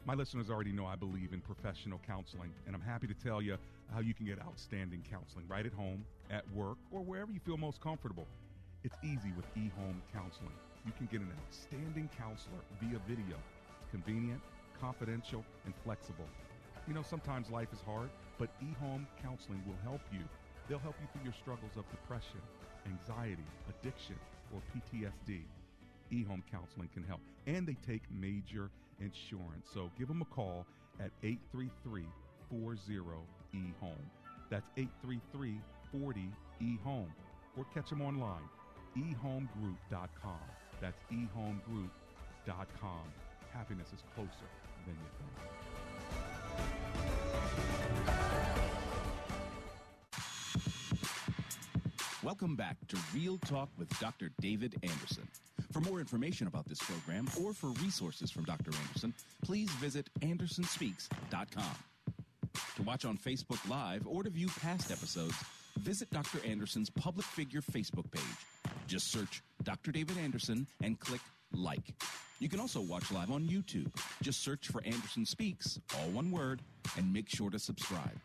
My 0.07 0.15
listeners 0.15 0.51
already 0.51 0.73
know 0.73 0.85
I 0.85 0.97
believe 0.97 1.33
in 1.33 1.41
professional 1.41 2.01
counseling, 2.07 2.51
and 2.67 2.75
I'm 2.75 2.83
happy 2.83 3.07
to 3.07 3.15
tell 3.15 3.41
you 3.41 3.57
how 3.93 4.01
you 4.01 4.13
can 4.13 4.27
get 4.27 4.39
outstanding 4.41 5.03
counseling 5.11 5.47
right 5.49 5.65
at 5.65 5.73
home, 5.73 6.05
at 6.31 6.45
work, 6.53 6.79
or 6.91 7.01
wherever 7.01 7.33
you 7.33 7.41
feel 7.41 7.57
most 7.57 7.81
comfortable. 7.81 8.27
It's 8.83 8.97
easy 9.03 9.33
with 9.37 9.47
eHome 9.55 10.01
Counseling. 10.13 10.53
You 10.85 10.93
can 10.97 11.07
get 11.11 11.21
an 11.21 11.33
outstanding 11.47 12.11
counselor 12.19 12.61
via 12.81 13.01
video. 13.09 13.37
It's 13.81 13.91
convenient, 13.91 14.41
confidential, 14.79 15.45
and 15.65 15.75
flexible. 15.85 16.29
You 16.87 16.93
know, 16.93 17.03
sometimes 17.03 17.51
life 17.51 17.73
is 17.73 17.81
hard, 17.81 18.11
but 18.39 18.51
eHome 18.61 19.07
Counseling 19.23 19.63
will 19.67 19.79
help 19.83 20.03
you. 20.13 20.21
They'll 20.69 20.79
help 20.79 20.97
you 21.01 21.09
through 21.13 21.25
your 21.25 21.33
struggles 21.33 21.73
of 21.77 21.89
depression, 21.91 22.41
anxiety, 22.87 23.47
addiction, 23.69 24.17
or 24.53 24.61
PTSD. 24.75 25.43
eHome 26.13 26.43
Counseling 26.51 26.89
can 26.93 27.05
help, 27.05 27.21
and 27.47 27.67
they 27.67 27.77
take 27.87 28.03
major 28.11 28.71
insurance. 29.01 29.69
So 29.73 29.91
give 29.99 30.09
them 30.09 30.21
a 30.21 30.27
call 30.27 30.67
at 31.01 31.11
833 31.23 32.05
40 32.51 32.79
eHome. 33.55 33.97
That's 34.51 34.69
833 34.77 35.61
40 36.01 36.21
eHome. 36.63 37.11
Or 37.57 37.65
catch 37.73 37.91
them 37.91 38.03
online, 38.03 38.43
ehomegroup.com. 38.97 40.41
That's 40.81 41.01
ehomegroup.com. 41.13 43.05
Happiness 43.53 43.89
is 43.95 44.03
closer 44.15 44.49
than 44.87 44.95
you 44.95 45.09
think. 45.19 45.31
Welcome 52.25 52.57
back 52.57 52.77
to 52.89 52.97
Real 53.15 53.37
Talk 53.39 53.69
with 53.77 53.89
Dr. 54.01 54.31
David 54.41 54.75
Anderson. 54.83 55.29
For 55.73 55.81
more 55.81 56.01
information 56.01 56.47
about 56.47 56.67
this 56.67 56.79
program 56.79 57.29
or 57.43 57.53
for 57.53 57.69
resources 57.83 58.31
from 58.31 58.45
Dr. 58.45 58.71
Anderson, 58.87 59.13
please 59.45 59.71
visit 59.73 60.09
andersonspeaks.com. 60.21 61.77
To 62.77 62.83
watch 62.83 63.05
on 63.05 63.19
Facebook 63.19 63.69
Live 63.69 64.07
or 64.07 64.23
to 64.23 64.31
view 64.31 64.49
past 64.61 64.91
episodes, 64.91 65.35
visit 65.85 66.11
Dr. 66.11 66.39
Anderson's 66.47 66.89
public 66.89 67.27
figure 67.27 67.61
Facebook 67.61 68.11
page. 68.11 68.23
Just 68.87 69.13
search 69.13 69.43
Dr. 69.63 69.93
David 69.93 70.17
Anderson 70.17 70.67
and 70.83 70.99
click 70.99 71.21
like. 71.53 71.93
You 72.41 72.49
can 72.49 72.59
also 72.59 72.81
watch 72.81 73.13
live 73.13 73.31
on 73.31 73.45
YouTube. 73.45 73.95
Just 74.23 74.43
search 74.43 74.69
for 74.69 74.83
Anderson 74.85 75.27
Speaks, 75.27 75.79
all 75.95 76.09
one 76.09 76.31
word, 76.31 76.63
and 76.97 77.13
make 77.13 77.29
sure 77.29 77.51
to 77.51 77.59
subscribe. 77.59 78.19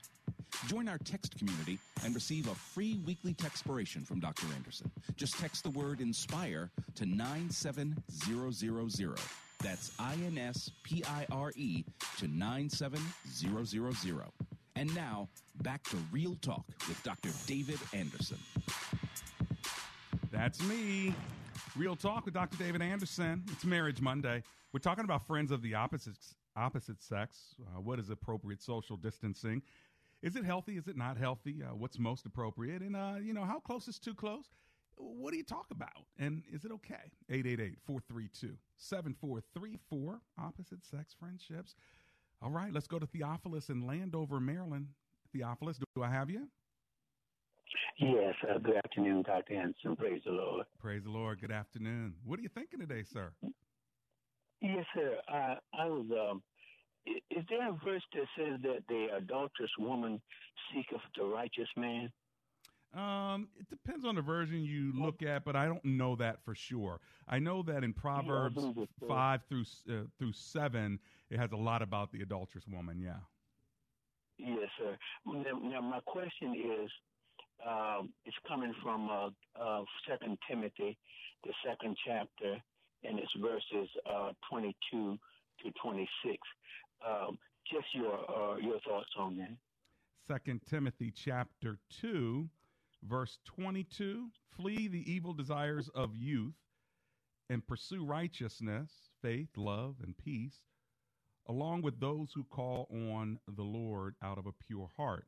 Join 0.68 0.88
our 0.88 0.98
text 1.00 1.38
community 1.38 1.78
and 2.04 2.16
receive 2.16 2.48
a 2.48 2.56
free 2.56 2.98
weekly 3.06 3.34
textpiration 3.34 4.08
from 4.08 4.22
Dr. 4.22 4.48
Anderson. 4.56 4.90
Just 5.18 5.38
text 5.38 5.64
the 5.64 5.70
word 5.70 6.00
INSPIRE 6.00 6.70
to 6.96 7.06
97000. 7.06 9.16
That's 9.62 9.92
I 10.00 10.14
N 10.14 10.38
S 10.38 10.72
P 10.84 11.04
I 11.06 11.28
R 11.30 11.52
E 11.56 11.84
to 12.20 12.28
97000. 12.28 14.39
And 14.80 14.96
now, 14.96 15.28
back 15.62 15.84
to 15.90 15.98
Real 16.10 16.36
Talk 16.36 16.64
with 16.88 17.04
Dr. 17.04 17.32
David 17.46 17.80
Anderson. 17.92 18.38
That's 20.32 20.64
me. 20.64 21.14
Real 21.76 21.98
Talk 21.98 22.24
with 22.24 22.34
Dr. 22.34 22.56
David 22.56 22.82
Anderson. 22.82 23.44
It's 23.52 23.66
Marriage 23.66 24.00
Monday. 24.00 24.42
We're 24.72 24.80
talking 24.80 25.04
about 25.04 25.28
friends 25.28 25.52
of 25.52 25.62
the 25.62 25.74
opposite, 25.74 26.16
opposite 26.56 27.04
sex. 27.04 27.56
Uh, 27.60 27.82
what 27.82 28.00
is 28.00 28.10
appropriate 28.10 28.62
social 28.62 28.96
distancing? 28.96 29.62
Is 30.22 30.38
it 30.38 30.46
healthy? 30.46 30.78
Is 30.78 30.88
it 30.88 30.96
not 30.96 31.18
healthy? 31.18 31.62
Uh, 31.62 31.76
what's 31.76 32.00
most 32.00 32.26
appropriate? 32.26 32.82
And, 32.82 32.96
uh, 32.96 33.16
you 33.22 33.34
know, 33.34 33.44
how 33.44 33.60
close 33.60 33.90
is 33.90 34.00
too 34.00 34.16
close? 34.16 34.46
What 34.96 35.32
do 35.32 35.38
you 35.38 35.44
talk 35.44 35.66
about? 35.72 36.06
And 36.18 36.42
is 36.50 36.64
it 36.64 36.72
okay? 36.72 37.12
888 37.30 37.80
432 37.86 38.56
7434. 38.78 40.22
Opposite 40.42 40.86
sex 40.86 41.14
friendships. 41.20 41.76
All 42.42 42.52
right, 42.52 42.72
let's 42.74 42.88
go 42.88 43.00
to 43.00 43.06
Theophilus 43.06 43.70
in 43.70 43.86
Landover, 43.86 44.40
Maryland. 44.40 44.88
Theophilus, 45.34 45.78
do 45.96 46.04
I 46.04 46.10
have 46.10 46.30
you? 46.30 46.48
Yes. 48.00 48.34
Uh, 48.50 48.58
good 48.60 48.78
afternoon, 48.78 49.24
Dr. 49.24 49.56
Hanson. 49.56 49.96
Praise 49.98 50.22
the 50.26 50.32
Lord. 50.32 50.66
Praise 50.80 51.04
the 51.04 51.10
Lord. 51.10 51.42
Good 51.42 51.52
afternoon. 51.52 52.14
What 52.24 52.40
are 52.40 52.42
you 52.42 52.50
thinking 52.50 52.80
today, 52.80 53.04
sir? 53.04 53.32
Yes, 54.62 54.86
sir. 54.96 55.18
Uh, 55.28 55.56
I 55.78 55.86
was. 55.86 56.06
Um, 56.12 56.42
is 57.06 57.44
there 57.50 57.70
a 57.70 57.74
verse 57.84 58.04
that 58.14 58.26
says 58.38 58.60
that 58.62 58.84
the 58.88 59.08
adulterous 59.18 59.72
woman 59.78 60.22
seeketh 60.72 61.02
the 61.18 61.26
righteous 61.26 61.68
man? 61.76 62.10
Um, 62.94 63.50
it 63.60 63.70
depends 63.70 64.04
on 64.04 64.16
the 64.16 64.22
version 64.22 64.64
you 64.64 64.92
look 64.96 65.22
at, 65.22 65.46
but 65.46 65.56
I 65.56 65.66
don't 65.66 65.84
know 65.86 66.16
that 66.16 66.44
for 66.44 66.56
sure. 66.56 67.00
I 67.28 67.38
know 67.38 67.62
that 67.64 67.84
in 67.84 67.94
Proverbs 67.94 68.58
yeah, 68.58 68.86
five 69.08 69.42
through 69.48 69.66
uh, 69.90 70.06
through 70.18 70.34
seven, 70.34 71.00
it 71.30 71.40
has 71.40 71.52
a 71.52 71.58
lot 71.58 71.82
about 71.82 72.12
the 72.12 72.22
adulterous 72.22 72.66
woman. 72.68 73.00
Yeah. 73.00 73.20
Yes, 74.38 74.70
sir. 74.78 74.98
Now, 75.26 75.60
now 75.62 75.82
my 75.82 76.00
question 76.06 76.56
is, 76.56 76.90
um, 77.68 78.10
it's 78.26 78.38
coming 78.48 78.74
from 78.82 79.10
uh, 79.10 79.62
uh, 79.62 79.84
Second 80.08 80.38
Timothy, 80.50 80.98
the 81.44 81.52
second 81.66 81.98
chapter, 82.06 82.56
and 83.04 83.20
it's 83.20 83.32
verses 83.42 83.90
uh, 84.10 84.32
twenty-two 84.50 85.18
to 85.64 85.72
twenty-six. 85.84 86.38
Um, 87.06 87.38
just 87.72 87.88
your 87.94 88.14
uh, 88.14 88.58
your 88.58 88.80
thoughts 88.88 89.10
on 89.18 89.38
that. 89.38 89.52
Second 90.28 90.62
Timothy 90.70 91.12
chapter 91.12 91.78
two 91.90 92.50
Verse 93.04 93.40
22 93.46 94.30
Flee 94.56 94.88
the 94.88 95.10
evil 95.10 95.34
desires 95.34 95.90
of 95.96 96.16
youth 96.16 96.56
and 97.50 97.66
pursue 97.66 98.04
righteousness, 98.04 99.10
faith, 99.22 99.50
love, 99.56 99.96
and 100.04 100.18
peace, 100.18 100.69
along 101.50 101.82
with 101.82 102.00
those 102.00 102.30
who 102.34 102.44
call 102.44 102.88
on 102.92 103.40
the 103.56 103.64
Lord 103.64 104.16
out 104.24 104.38
of 104.38 104.46
a 104.46 104.54
pure 104.68 104.90
heart. 104.96 105.26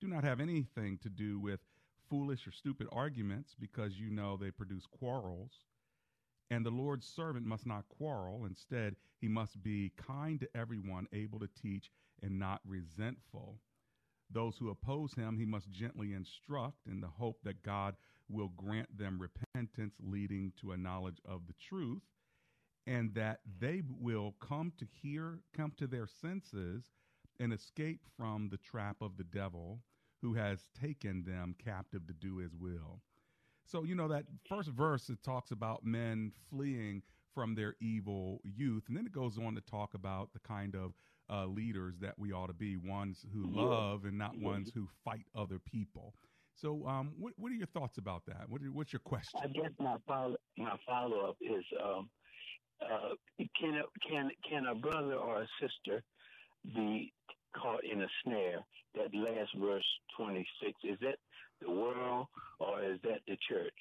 Do 0.00 0.08
not 0.08 0.24
have 0.24 0.40
anything 0.40 0.98
to 1.02 1.08
do 1.08 1.38
with 1.38 1.60
foolish 2.10 2.46
or 2.46 2.52
stupid 2.52 2.88
arguments 2.90 3.54
because 3.58 3.96
you 3.96 4.10
know 4.10 4.36
they 4.36 4.50
produce 4.50 4.84
quarrels. 4.86 5.52
And 6.50 6.66
the 6.66 6.70
Lord's 6.70 7.06
servant 7.06 7.46
must 7.46 7.64
not 7.64 7.88
quarrel. 7.88 8.44
Instead, 8.44 8.96
he 9.20 9.28
must 9.28 9.62
be 9.62 9.92
kind 9.96 10.40
to 10.40 10.48
everyone, 10.54 11.06
able 11.12 11.38
to 11.38 11.48
teach, 11.62 11.90
and 12.22 12.38
not 12.38 12.60
resentful. 12.66 13.58
Those 14.30 14.56
who 14.58 14.68
oppose 14.68 15.14
him, 15.14 15.38
he 15.38 15.46
must 15.46 15.70
gently 15.70 16.12
instruct 16.12 16.78
in 16.90 17.00
the 17.00 17.06
hope 17.06 17.38
that 17.44 17.62
God 17.62 17.94
will 18.28 18.50
grant 18.56 18.98
them 18.98 19.20
repentance, 19.20 19.94
leading 20.02 20.52
to 20.60 20.72
a 20.72 20.76
knowledge 20.76 21.20
of 21.24 21.46
the 21.46 21.54
truth, 21.68 22.02
and 22.86 23.14
that 23.14 23.40
they 23.60 23.82
will 24.00 24.34
come 24.40 24.72
to 24.78 24.86
hear, 25.02 25.40
come 25.56 25.72
to 25.76 25.86
their 25.86 26.06
senses, 26.06 26.84
and 27.40 27.52
escape 27.52 28.00
from 28.16 28.48
the 28.50 28.58
trap 28.58 28.96
of 29.00 29.16
the 29.16 29.24
devil 29.24 29.80
who 30.20 30.34
has 30.34 30.68
taken 30.80 31.24
them 31.24 31.54
captive 31.62 32.06
to 32.06 32.12
do 32.12 32.38
his 32.38 32.54
will. 32.54 33.00
So, 33.64 33.84
you 33.84 33.94
know, 33.94 34.08
that 34.08 34.24
first 34.48 34.68
verse, 34.70 35.08
it 35.08 35.22
talks 35.22 35.50
about 35.50 35.84
men 35.84 36.32
fleeing 36.50 37.02
from 37.34 37.54
their 37.54 37.74
evil 37.80 38.40
youth. 38.44 38.84
And 38.88 38.96
then 38.96 39.06
it 39.06 39.12
goes 39.12 39.38
on 39.38 39.54
to 39.54 39.60
talk 39.60 39.94
about 39.94 40.32
the 40.32 40.40
kind 40.40 40.74
of 40.74 40.92
uh, 41.30 41.46
leaders 41.46 41.94
that 42.00 42.18
we 42.18 42.32
ought 42.32 42.48
to 42.48 42.52
be 42.52 42.76
ones 42.76 43.24
who 43.32 43.46
love 43.46 44.04
and 44.04 44.18
not 44.18 44.38
ones 44.38 44.70
who 44.74 44.88
fight 45.04 45.24
other 45.34 45.58
people. 45.58 46.14
So, 46.54 46.86
um, 46.86 47.14
what, 47.18 47.32
what 47.36 47.50
are 47.50 47.54
your 47.54 47.66
thoughts 47.66 47.98
about 47.98 48.26
that? 48.26 48.44
What, 48.48 48.60
what's 48.72 48.92
your 48.92 49.00
question? 49.00 49.40
I 49.42 49.46
guess 49.48 49.70
my 49.78 49.96
follow 50.06 50.36
my 50.58 50.76
follow 50.86 51.28
up 51.28 51.36
is 51.40 51.64
um, 51.82 52.10
uh, 52.90 53.14
can 53.58 53.74
a, 53.74 54.08
can 54.08 54.30
can 54.48 54.66
a 54.66 54.74
brother 54.74 55.14
or 55.14 55.42
a 55.42 55.48
sister 55.60 56.02
be 56.74 57.12
caught 57.54 57.84
in 57.84 58.02
a 58.02 58.08
snare? 58.24 58.64
That 58.94 59.14
last 59.14 59.50
verse 59.58 59.86
twenty 60.16 60.46
six 60.62 60.78
is 60.84 60.98
that 61.00 61.16
the 61.60 61.70
world 61.70 62.26
or 62.58 62.82
is 62.82 62.98
that 63.02 63.20
the 63.26 63.36
church? 63.48 63.72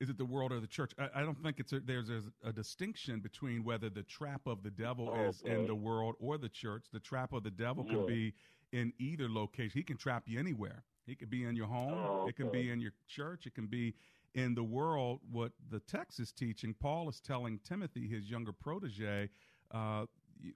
is 0.00 0.08
it 0.08 0.16
the 0.16 0.24
world 0.24 0.50
or 0.50 0.60
the 0.60 0.66
church? 0.66 0.92
I, 0.98 1.20
I 1.20 1.22
don't 1.22 1.40
think 1.42 1.60
it's 1.60 1.72
a, 1.72 1.80
there's 1.80 2.08
a, 2.08 2.22
a, 2.42 2.52
distinction 2.52 3.20
between 3.20 3.62
whether 3.62 3.90
the 3.90 4.02
trap 4.02 4.40
of 4.46 4.62
the 4.62 4.70
devil 4.70 5.12
oh, 5.14 5.28
is 5.28 5.42
in 5.44 5.66
the 5.66 5.74
world 5.74 6.14
or 6.18 6.38
the 6.38 6.48
church. 6.48 6.86
The 6.92 7.00
trap 7.00 7.32
of 7.32 7.42
the 7.42 7.50
devil 7.50 7.84
can 7.84 8.06
be 8.06 8.32
in 8.72 8.92
either 8.98 9.28
location. 9.28 9.72
He 9.74 9.82
can 9.82 9.98
trap 9.98 10.22
you 10.26 10.38
anywhere. 10.38 10.84
He 11.06 11.14
could 11.14 11.30
be 11.30 11.44
in 11.44 11.54
your 11.54 11.66
home. 11.66 11.92
Oh, 11.92 12.26
It 12.28 12.36
can 12.36 12.50
be 12.50 12.70
in 12.70 12.80
your 12.80 12.92
church. 13.08 13.46
It 13.46 13.54
can 13.54 13.66
be 13.66 13.94
in 14.34 14.54
the 14.54 14.64
world. 14.64 15.20
What 15.30 15.52
the 15.70 15.80
text 15.80 16.20
is 16.20 16.32
teaching, 16.32 16.74
Paul 16.78 17.08
is 17.08 17.20
telling 17.20 17.60
Timothy, 17.64 18.08
his 18.08 18.30
younger 18.30 18.52
protege, 18.52 19.30
uh, 19.72 20.06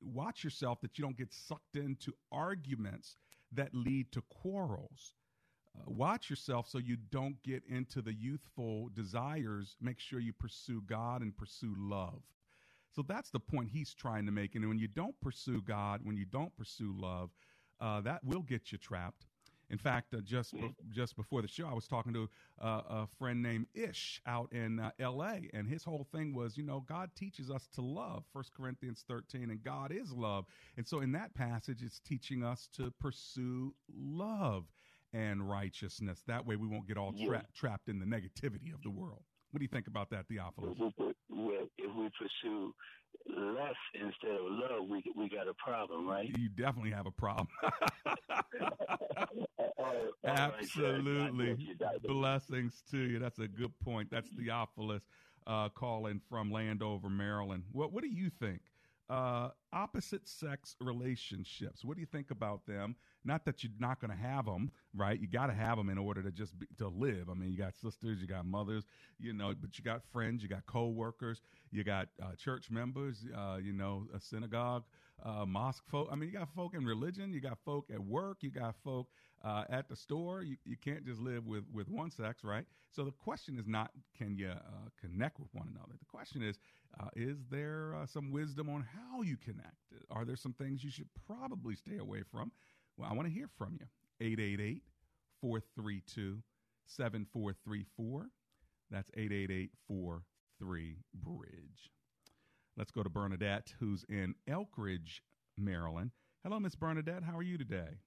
watch 0.01 0.45
yourself 0.45 0.81
that 0.83 0.99
you 0.99 1.05
don't 1.05 1.17
get 1.17 1.33
sucked 1.33 1.77
into 1.77 2.15
arguments 2.33 3.17
that 3.53 3.75
lead 3.75 4.13
to 4.13 4.23
quarrels 4.23 5.15
uh, 5.77 5.83
watch 5.87 6.31
yourself 6.31 6.69
so 6.69 6.79
you 6.79 6.97
don't 7.11 7.43
get 7.43 7.63
into 7.69 8.01
the 8.01 8.15
youthful 8.15 8.91
desires. 8.95 9.77
Make 9.81 9.99
sure 9.99 10.21
you 10.21 10.33
pursue 10.33 10.83
God 10.83 11.23
and 11.23 11.37
pursue 11.37 11.75
love. 11.77 12.23
So 12.95 13.03
that's 13.03 13.31
the 13.31 13.41
point 13.41 13.71
he's 13.71 13.93
trying 13.93 14.27
to 14.27 14.33
make. 14.33 14.55
And 14.55 14.69
when 14.69 14.79
you 14.79 14.87
don't 14.87 15.21
pursue 15.21 15.61
God, 15.63 16.01
when 16.05 16.17
you 16.17 16.25
don't 16.25 16.57
pursue 16.57 16.95
love, 16.97 17.31
uh, 17.81 18.01
that 18.03 18.23
will 18.23 18.43
get 18.43 18.71
you 18.71 18.79
trapped. 18.79 19.27
In 19.71 19.79
fact, 19.79 20.15
uh, 20.15 20.21
just 20.21 20.53
be- 20.53 20.75
just 20.91 21.17
before 21.17 21.43
the 21.43 21.49
show, 21.49 21.67
I 21.67 21.75
was 21.75 21.87
talking 21.87 22.13
to 22.15 22.29
uh, 22.61 22.83
a 22.89 23.07
friend 23.07 23.43
named 23.43 23.67
Ish 23.75 24.21
out 24.27 24.53
in 24.53 24.79
uh, 24.79 24.91
L.A., 24.99 25.51
and 25.53 25.69
his 25.69 25.85
whole 25.85 26.05
thing 26.13 26.35
was, 26.35 26.57
you 26.57 26.63
know, 26.65 26.81
God 26.81 27.11
teaches 27.15 27.51
us 27.51 27.67
to 27.75 27.81
love. 27.83 28.25
First 28.33 28.53
Corinthians 28.55 29.05
thirteen, 29.09 29.51
and 29.51 29.63
God 29.63 29.91
is 29.93 30.13
love, 30.13 30.47
and 30.77 30.87
so 30.87 31.01
in 31.01 31.13
that 31.13 31.35
passage, 31.35 31.83
it's 31.83 31.99
teaching 32.01 32.45
us 32.45 32.69
to 32.75 32.91
pursue 33.01 33.75
love 33.89 34.65
and 35.13 35.49
righteousness. 35.49 36.23
That 36.27 36.47
way, 36.47 36.57
we 36.57 36.67
won't 36.67 36.87
get 36.87 36.97
all 36.99 37.13
tra- 37.27 37.47
trapped 37.55 37.89
in 37.89 37.99
the 38.01 38.07
negativity 38.07 38.73
of 38.75 38.83
the 38.83 38.91
world. 38.91 39.23
What 39.51 39.59
do 39.61 39.65
you 39.65 39.69
think 39.69 39.87
about 39.87 40.11
that, 40.11 40.27
Theophilus? 40.29 40.77
If 41.35 41.39
we, 41.39 41.45
well, 41.45 41.69
if 41.79 41.97
we 41.97 42.11
pursue 42.19 42.75
lust 43.27 43.77
instead 43.95 44.33
of 44.33 44.47
love, 44.47 44.89
we 44.89 45.03
we 45.17 45.29
got 45.29 45.49
a 45.49 45.55
problem, 45.55 46.09
right? 46.09 46.29
You 46.37 46.49
definitely 46.49 46.93
have 46.93 47.07
a 47.07 47.11
problem. 47.11 47.49
Right, 50.25 50.39
Absolutely. 50.39 51.57
you, 51.59 51.75
Blessings 52.07 52.83
to 52.91 52.99
you. 52.99 53.19
That's 53.19 53.39
a 53.39 53.49
good 53.49 53.79
point. 53.81 54.11
That's 54.11 54.29
Theophilus 54.31 55.03
uh, 55.47 55.69
calling 55.69 56.21
from 56.29 56.51
Landover, 56.51 57.11
Maryland. 57.11 57.65
What 57.73 57.93
What 57.93 58.03
do 58.03 58.09
you 58.09 58.31
think? 58.31 58.61
Uh, 59.11 59.51
opposite 59.71 60.27
sex 60.27 60.77
relationships. 60.81 61.85
What 61.85 61.97
do 61.97 62.01
you 62.01 62.07
think 62.07 62.31
about 62.31 62.65
them? 62.67 62.97
Not 63.23 63.45
that 63.45 63.63
you're 63.63 63.73
not 63.79 64.01
going 64.01 64.11
to 64.11 64.17
have 64.17 64.47
them, 64.47 64.71
right? 64.95 65.21
You 65.21 65.27
got 65.27 65.49
to 65.49 65.53
have 65.53 65.77
them 65.77 65.91
in 65.91 65.99
order 65.99 66.23
to 66.23 66.31
just 66.31 66.59
be, 66.59 66.67
to 66.79 66.89
live. 66.89 67.29
I 67.29 67.35
mean, 67.35 67.51
you 67.51 67.59
got 67.59 67.75
sisters, 67.75 68.21
you 68.23 68.27
got 68.27 68.47
mothers, 68.47 68.85
you 69.19 69.35
know, 69.35 69.53
but 69.61 69.79
you 69.79 69.85
got 69.85 70.03
friends, 70.11 70.43
you 70.43 70.49
got 70.49 70.65
co-workers, 70.65 71.43
you 71.71 71.85
got 71.85 72.09
uh, 72.23 72.35
church 72.37 72.71
members, 72.71 73.27
uh, 73.37 73.59
you 73.63 73.75
know, 73.75 74.07
a 74.15 74.21
synagogue, 74.21 74.85
uh, 75.23 75.45
mosque 75.45 75.85
folk. 75.91 76.09
I 76.11 76.15
mean, 76.15 76.31
you 76.31 76.39
got 76.39 76.49
folk 76.55 76.75
in 76.75 76.87
religion, 76.87 77.33
you 77.33 77.43
got 77.43 77.59
folk 77.65 77.91
at 77.93 78.01
work, 78.01 78.39
you 78.41 78.51
got 78.51 78.75
folk 78.83 79.09
uh, 79.45 79.65
at 79.69 79.89
the 79.89 79.97
store. 79.97 80.43
You, 80.43 80.57
you 80.65 80.77
can't 80.77 81.05
just 81.05 81.21
live 81.21 81.47
with, 81.47 81.65
with 81.73 81.89
one 81.89 82.11
sex, 82.11 82.43
right? 82.43 82.65
So 82.91 83.05
the 83.05 83.13
question 83.13 83.59
is 83.59 83.67
not 83.67 83.91
can 84.17 84.37
you 84.37 84.49
uh, 84.49 84.89
connect 85.01 85.39
with 85.39 85.49
one 85.53 85.69
another. 85.71 85.95
The 85.99 86.07
question 86.07 86.43
is 86.43 86.59
uh, 86.99 87.09
is 87.15 87.39
there 87.51 87.95
uh, 88.01 88.07
some 88.07 88.31
wisdom 88.31 88.69
on 88.71 88.85
how 88.95 89.23
you 89.23 89.37
connect? 89.37 89.75
Are 90.11 90.25
there 90.25 90.37
some 90.37 90.53
things 90.55 90.83
you 90.83 90.91
should 90.91 91.09
probably 91.27 91.75
stay 91.75 91.99
away 91.99 92.23
from? 92.31 92.53
Well, 92.97 93.09
I 93.11 93.15
want 93.15 93.29
to 93.29 93.35
hear 93.35 93.49
from 93.59 93.77
you. 93.81 93.87
888 94.21 94.83
432 95.41 96.43
7434. 96.87 98.27
That's 98.91 99.11
888 99.15 99.71
43 99.89 100.97
Bridge. 101.15 101.91
Let's 102.77 102.91
go 102.91 103.03
to 103.03 103.09
Bernadette, 103.09 103.73
who's 103.79 104.05
in 104.09 104.35
Elkridge, 104.49 105.21
Maryland. 105.57 106.11
Hello, 106.43 106.59
Miss 106.61 106.75
Bernadette. 106.75 107.23
How 107.23 107.37
are 107.37 107.43
you 107.43 107.57
today? 107.57 107.99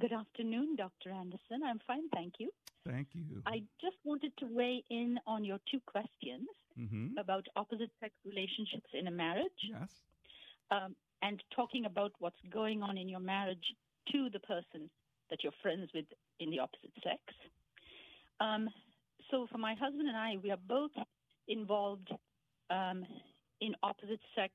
Good 0.00 0.12
afternoon, 0.12 0.76
Dr. 0.76 1.10
Anderson. 1.10 1.62
I'm 1.64 1.80
fine, 1.86 2.08
thank 2.14 2.34
you. 2.38 2.50
Thank 2.86 3.08
you. 3.12 3.42
I 3.46 3.62
just 3.80 3.96
wanted 4.04 4.32
to 4.38 4.46
weigh 4.46 4.82
in 4.90 5.18
on 5.26 5.44
your 5.44 5.58
two 5.70 5.80
questions 5.86 6.46
Mm-hmm. 6.80 7.18
about 7.18 7.44
opposite 7.56 7.90
sex 8.00 8.14
relationships 8.24 8.86
in 8.94 9.08
a 9.08 9.10
marriage 9.10 9.60
Yes. 9.68 9.90
um, 10.70 10.94
and 11.20 11.42
talking 11.54 11.84
about 11.84 12.12
what's 12.20 12.40
going 12.50 12.80
on 12.82 12.96
in 12.96 13.06
your 13.08 13.18
marriage 13.20 13.74
to 14.12 14.30
the 14.32 14.38
person 14.38 14.88
that 15.28 15.42
you're 15.42 15.52
friends 15.60 15.90
with 15.92 16.06
in 16.38 16.48
the 16.48 16.60
opposite 16.60 16.92
sex. 17.02 17.20
Um, 18.38 18.70
so, 19.30 19.46
for 19.50 19.58
my 19.58 19.74
husband 19.74 20.08
and 20.08 20.16
I, 20.16 20.36
we 20.42 20.50
are 20.52 20.62
both 20.68 20.92
involved 21.48 22.08
um, 22.70 23.04
in 23.60 23.74
opposite 23.82 24.20
sex 24.36 24.54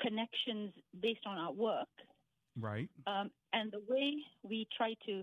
connections 0.00 0.72
based 1.02 1.26
on 1.26 1.36
our 1.38 1.52
work. 1.52 1.88
Right. 2.58 2.88
Um, 3.06 3.30
and 3.52 3.72
the 3.72 3.82
way 3.88 4.14
we 4.42 4.66
try 4.76 4.94
to 5.06 5.22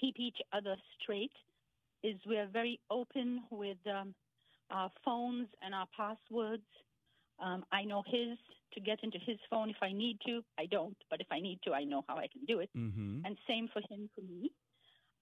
keep 0.00 0.18
each 0.18 0.38
other 0.52 0.76
straight 1.00 1.32
is 2.02 2.16
we're 2.26 2.48
very 2.48 2.80
open 2.90 3.42
with 3.50 3.78
um, 3.86 4.14
our 4.70 4.90
phones 5.04 5.48
and 5.62 5.74
our 5.74 5.86
passwords. 5.96 6.62
Um, 7.42 7.64
I 7.72 7.84
know 7.84 8.02
his 8.06 8.38
to 8.72 8.80
get 8.80 8.98
into 9.02 9.18
his 9.24 9.38
phone 9.48 9.70
if 9.70 9.76
I 9.82 9.92
need 9.92 10.18
to. 10.26 10.42
I 10.58 10.66
don't, 10.66 10.96
but 11.10 11.20
if 11.20 11.26
I 11.30 11.40
need 11.40 11.60
to, 11.64 11.72
I 11.72 11.84
know 11.84 12.04
how 12.08 12.16
I 12.16 12.28
can 12.28 12.44
do 12.46 12.60
it. 12.60 12.70
Mm-hmm. 12.76 13.24
And 13.24 13.36
same 13.48 13.68
for 13.72 13.80
him 13.90 14.08
for 14.14 14.20
me. 14.22 14.50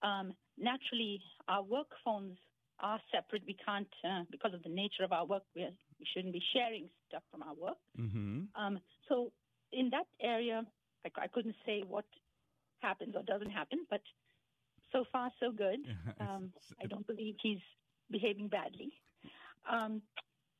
Um, 0.01 0.33
naturally, 0.57 1.21
our 1.47 1.63
work 1.63 1.87
phones 2.03 2.37
are 2.79 2.99
separate. 3.13 3.43
We 3.47 3.55
can't, 3.65 3.87
uh, 4.03 4.23
because 4.29 4.53
of 4.53 4.61
the 4.63 4.69
nature 4.69 5.03
of 5.03 5.11
our 5.11 5.25
work, 5.25 5.43
we're, 5.55 5.71
we 5.99 6.05
shouldn't 6.13 6.33
be 6.33 6.43
sharing 6.53 6.89
stuff 7.07 7.23
from 7.31 7.43
our 7.43 7.55
work. 7.55 7.77
Mm-hmm. 7.99 8.61
Um, 8.61 8.79
so 9.07 9.31
in 9.71 9.89
that 9.91 10.07
area, 10.21 10.63
I, 11.05 11.21
I 11.21 11.27
couldn't 11.27 11.55
say 11.65 11.83
what 11.87 12.05
happens 12.79 13.15
or 13.15 13.23
doesn't 13.23 13.51
happen, 13.51 13.85
but 13.89 14.01
so 14.91 15.05
far 15.11 15.31
so 15.39 15.51
good. 15.51 15.79
Um, 16.19 16.51
I 16.81 16.87
don't 16.87 17.05
believe 17.05 17.35
he's 17.41 17.59
behaving 18.09 18.47
badly. 18.47 18.91
Um, 19.69 20.01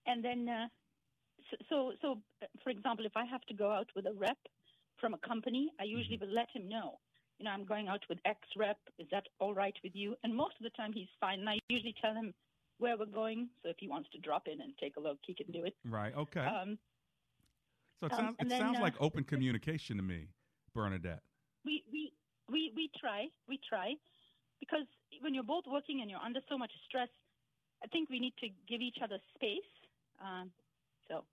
and 0.06 0.24
then, 0.24 0.48
uh, 0.50 0.68
so, 1.50 1.58
so, 1.70 1.92
so, 2.02 2.12
uh, 2.44 2.48
for 2.64 2.70
example, 2.70 3.06
if 3.06 3.14
I 3.16 3.26
have 3.26 3.42
to 3.44 3.54
go 3.54 3.72
out 3.72 3.88
with 3.96 4.06
a 4.06 4.14
rep 4.14 4.38
from 5.00 5.14
a 5.14 5.18
company, 5.28 5.72
I 5.80 5.86
usually 5.86 6.18
will 6.18 6.34
let 6.34 6.50
him 6.54 6.68
know. 6.68 7.00
You 7.40 7.46
know, 7.46 7.52
I'm 7.52 7.66
going 7.66 7.88
out 7.88 8.02
with 8.10 8.20
X 8.26 8.40
rep. 8.58 8.78
Is 9.00 9.08
that 9.12 9.24
all 9.40 9.54
right 9.54 9.76
with 9.84 9.96
you? 9.96 10.16
And 10.24 10.36
most 10.36 10.56
of 10.60 10.64
the 10.64 10.70
time, 10.72 10.92
he's 10.94 11.08
fine. 11.20 11.40
And 11.40 11.50
I 11.50 11.58
usually 11.70 11.96
tell 12.02 12.14
him 12.14 12.34
where 12.80 12.98
we're 12.98 13.06
going. 13.06 13.50
So 13.64 13.70
if 13.70 13.78
he 13.80 13.88
wants 13.88 14.10
to 14.12 14.20
drop 14.20 14.48
in 14.48 14.62
and 14.62 14.74
take 14.80 14.98
a 14.98 15.00
look, 15.00 15.18
he 15.26 15.34
can 15.34 15.52
do 15.52 15.64
it. 15.66 15.76
Right. 15.90 16.14
Okay. 16.16 16.42
Um, 16.42 16.78
so 18.00 18.08
it 18.08 18.14
um, 18.14 18.20
sounds, 18.20 18.36
and 18.40 18.48
it 18.48 18.50
then, 18.52 18.62
sounds 18.62 18.78
uh, 18.80 18.82
like 18.82 18.94
open 19.00 19.24
communication 19.24 19.98
to 19.98 20.04
me, 20.04 20.28
Bernadette. 20.74 21.22
we, 21.64 21.84
we, 21.92 22.12
we, 22.52 22.72
we 22.76 22.90
try, 23.00 23.28
we 23.48 23.60
try, 23.68 23.96
because 24.60 24.86
when 25.22 25.34
you're 25.34 25.44
both 25.44 25.66
working 25.68 26.02
and 26.02 26.10
you're 26.10 26.20
under 26.20 26.42
so 26.50 26.58
much 26.58 26.72
stress, 26.88 27.10
I 27.84 27.88
think 27.88 28.10
we 28.10 28.20
need 28.20 28.34
to 28.40 28.48
give 28.68 28.82
each 28.82 28.98
other 29.04 29.18
space. 29.36 29.72
Um, 30.22 30.52
so, 31.08 31.24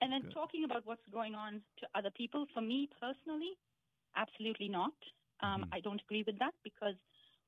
and 0.00 0.12
then 0.12 0.22
Good. 0.22 0.34
talking 0.34 0.64
about 0.64 0.82
what's 0.84 1.06
going 1.12 1.34
on 1.34 1.60
to 1.80 1.86
other 1.94 2.10
people, 2.16 2.46
for 2.54 2.60
me 2.60 2.88
personally, 3.00 3.54
absolutely 4.16 4.68
not. 4.68 4.94
Um, 5.42 5.66
I 5.72 5.80
don't 5.80 6.00
agree 6.00 6.24
with 6.26 6.38
that 6.38 6.54
because 6.64 6.94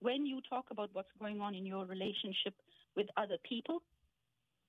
when 0.01 0.27
you 0.27 0.41
talk 0.49 0.67
about 0.71 0.91
what's 0.93 1.09
going 1.19 1.41
on 1.41 1.55
in 1.55 1.65
your 1.65 1.87
relationship 1.87 2.55
with 2.97 3.07
other 3.17 3.39
people, 3.49 3.83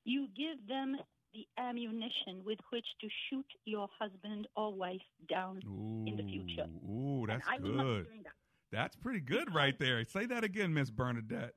you 0.05 0.27
give 0.35 0.65
them 0.67 0.95
the 1.33 1.45
ammunition 1.57 2.43
with 2.45 2.59
which 2.71 2.85
to 3.01 3.07
shoot 3.29 3.45
your 3.65 3.87
husband 3.99 4.47
or 4.55 4.73
wife 4.73 5.01
down 5.29 5.59
in 6.07 6.15
the 6.17 6.23
future. 6.23 6.67
Ooh, 6.89 7.25
that's 7.27 7.47
I 7.47 7.59
will 7.59 7.73
not 7.73 7.83
be 7.83 7.89
good. 7.89 8.25
that. 8.25 8.33
That's 8.71 8.95
pretty 8.95 9.21
good 9.21 9.53
right 9.53 9.77
there. 9.79 10.03
Say 10.05 10.25
that 10.27 10.43
again, 10.43 10.73
Miss 10.73 10.89
Bernadette. 10.89 11.53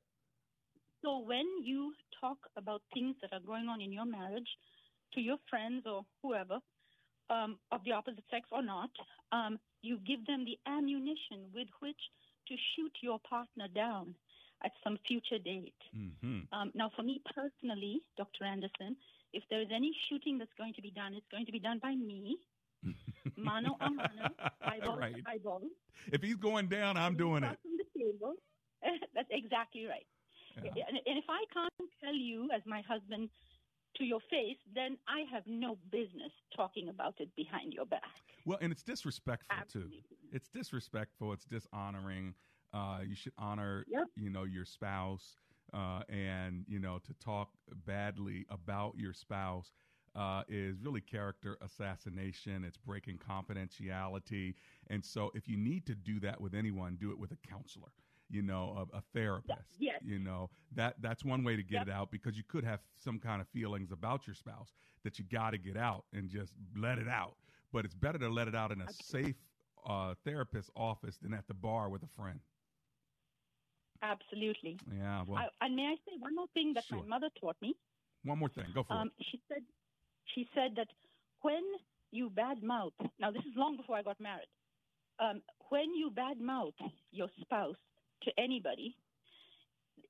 So 1.02 1.18
when 1.18 1.46
you 1.62 1.92
talk 2.20 2.38
about 2.56 2.82
things 2.94 3.16
that 3.20 3.32
are 3.32 3.40
going 3.44 3.68
on 3.68 3.80
in 3.80 3.92
your 3.92 4.06
marriage 4.06 4.48
to 5.14 5.20
your 5.20 5.36
friends 5.50 5.82
or 5.86 6.02
whoever 6.22 6.58
um, 7.28 7.58
of 7.70 7.80
the 7.84 7.92
opposite 7.92 8.24
sex 8.30 8.46
or 8.52 8.62
not, 8.62 8.90
um, 9.32 9.58
you 9.82 9.98
give 10.06 10.24
them 10.26 10.44
the 10.44 10.58
ammunition 10.70 11.50
with 11.52 11.68
which 11.80 11.98
to 12.48 12.54
shoot 12.74 12.92
your 13.02 13.18
partner 13.28 13.66
down 13.74 14.14
at 14.64 14.72
some 14.84 14.98
future 15.06 15.38
date. 15.38 15.74
Mm-hmm. 15.96 16.54
Um, 16.54 16.70
now, 16.74 16.90
for 16.94 17.02
me 17.02 17.20
personally, 17.34 18.00
Dr. 18.16 18.44
Anderson, 18.44 18.96
if 19.32 19.42
there 19.50 19.60
is 19.60 19.68
any 19.74 19.92
shooting 20.08 20.38
that's 20.38 20.52
going 20.58 20.74
to 20.74 20.82
be 20.82 20.90
done, 20.90 21.14
it's 21.14 21.26
going 21.30 21.46
to 21.46 21.52
be 21.52 21.58
done 21.58 21.78
by 21.82 21.94
me, 21.94 22.36
mano 23.36 23.76
a 23.80 23.90
mano, 23.90 24.28
eyeball 24.64 24.96
Right. 24.98 25.14
to 25.16 25.22
eyeball. 25.30 25.62
If 26.12 26.22
he's 26.22 26.36
going 26.36 26.68
down, 26.68 26.96
I'm 26.96 27.16
doing 27.16 27.44
it. 27.44 27.58
From 27.62 27.76
the 27.78 27.98
table. 27.98 28.34
That's 29.14 29.28
exactly 29.30 29.86
right. 29.86 30.06
Yeah. 30.62 30.84
And, 30.88 30.98
and 31.06 31.16
if 31.18 31.24
I 31.28 31.44
can't 31.52 31.90
tell 32.02 32.14
you 32.14 32.48
as 32.54 32.62
my 32.66 32.82
husband 32.88 33.30
to 33.96 34.04
your 34.04 34.20
face, 34.28 34.56
then 34.74 34.96
I 35.06 35.22
have 35.32 35.44
no 35.46 35.78
business 35.90 36.32
talking 36.56 36.88
about 36.88 37.14
it 37.20 37.28
behind 37.36 37.72
your 37.72 37.86
back. 37.86 38.02
Well, 38.44 38.58
and 38.60 38.72
it's 38.72 38.82
disrespectful 38.82 39.56
too. 39.68 39.90
It's 40.32 40.48
disrespectful. 40.48 41.32
It's 41.32 41.44
dishonoring. 41.44 42.34
Uh, 42.74 43.00
you 43.06 43.14
should 43.14 43.34
honor, 43.38 43.84
you 44.16 44.30
know, 44.30 44.44
your 44.44 44.64
spouse, 44.64 45.36
uh, 45.72 46.02
and 46.08 46.64
you 46.68 46.78
know, 46.78 46.98
to 47.04 47.14
talk 47.14 47.50
badly 47.86 48.46
about 48.50 48.94
your 48.96 49.12
spouse 49.12 49.72
uh, 50.14 50.42
is 50.48 50.76
really 50.82 51.00
character 51.00 51.56
assassination. 51.62 52.64
It's 52.64 52.76
breaking 52.76 53.18
confidentiality, 53.18 54.54
and 54.88 55.04
so 55.04 55.30
if 55.34 55.48
you 55.48 55.56
need 55.56 55.86
to 55.86 55.94
do 55.94 56.20
that 56.20 56.40
with 56.40 56.54
anyone, 56.54 56.96
do 57.00 57.10
it 57.10 57.18
with 57.18 57.32
a 57.32 57.36
counselor. 57.48 57.88
You 58.30 58.40
know, 58.42 58.88
a, 58.94 58.96
a 58.98 59.02
therapist. 59.12 59.76
yes. 59.78 60.00
You 60.02 60.18
know 60.18 60.48
that 60.74 60.96
that's 61.02 61.22
one 61.24 61.44
way 61.44 61.54
to 61.56 61.62
get 61.62 61.80
Yep. 61.80 61.88
it 61.88 61.92
out 61.92 62.10
because 62.10 62.34
you 62.36 62.42
could 62.48 62.64
have 62.64 62.80
some 62.96 63.18
kind 63.18 63.42
of 63.42 63.48
feelings 63.48 63.92
about 63.92 64.26
your 64.26 64.34
spouse 64.34 64.72
that 65.04 65.18
you 65.18 65.24
got 65.30 65.50
to 65.50 65.58
get 65.58 65.76
out 65.76 66.04
and 66.14 66.30
just 66.30 66.54
let 66.76 66.98
it 66.98 67.08
out. 67.08 67.36
But 67.72 67.84
it's 67.84 67.94
better 67.94 68.18
to 68.18 68.28
let 68.30 68.48
it 68.48 68.54
out 68.54 68.70
in 68.72 68.80
a 68.80 68.88
safe 68.90 69.36
uh, 69.86 70.14
therapist 70.24 70.70
office 70.76 71.18
than 71.18 71.34
at 71.34 71.46
the 71.46 71.54
bar 71.54 71.90
with 71.90 72.02
a 72.02 72.08
friend. 72.16 72.40
Absolutely. 74.02 74.78
Yeah. 74.92 75.22
Well, 75.26 75.38
I, 75.38 75.64
and 75.66 75.76
may 75.76 75.86
I 75.86 75.94
say 76.04 76.16
one 76.18 76.34
more 76.34 76.48
thing 76.54 76.74
that 76.74 76.84
Sure. 76.84 76.98
my 77.02 77.06
mother 77.06 77.28
taught 77.40 77.56
me? 77.62 77.74
one 78.24 78.38
more 78.38 78.48
thing. 78.50 78.66
Go 78.72 78.84
for 78.84 78.92
Um, 78.94 79.10
it. 79.18 79.26
she 79.30 79.40
said, 79.48 79.62
she 80.34 80.48
said 80.54 80.76
that 80.76 80.86
when 81.40 81.62
you 82.12 82.30
badmouth, 82.30 82.92
now 83.18 83.30
this 83.32 83.42
is 83.42 83.52
long 83.56 83.76
before 83.76 83.96
I 83.96 84.02
got 84.02 84.20
married, 84.20 84.46
um, 85.18 85.42
when 85.70 85.92
you 85.94 86.10
badmouth 86.10 86.74
your 87.10 87.28
spouse 87.40 87.76
to 88.22 88.30
anybody, 88.38 88.94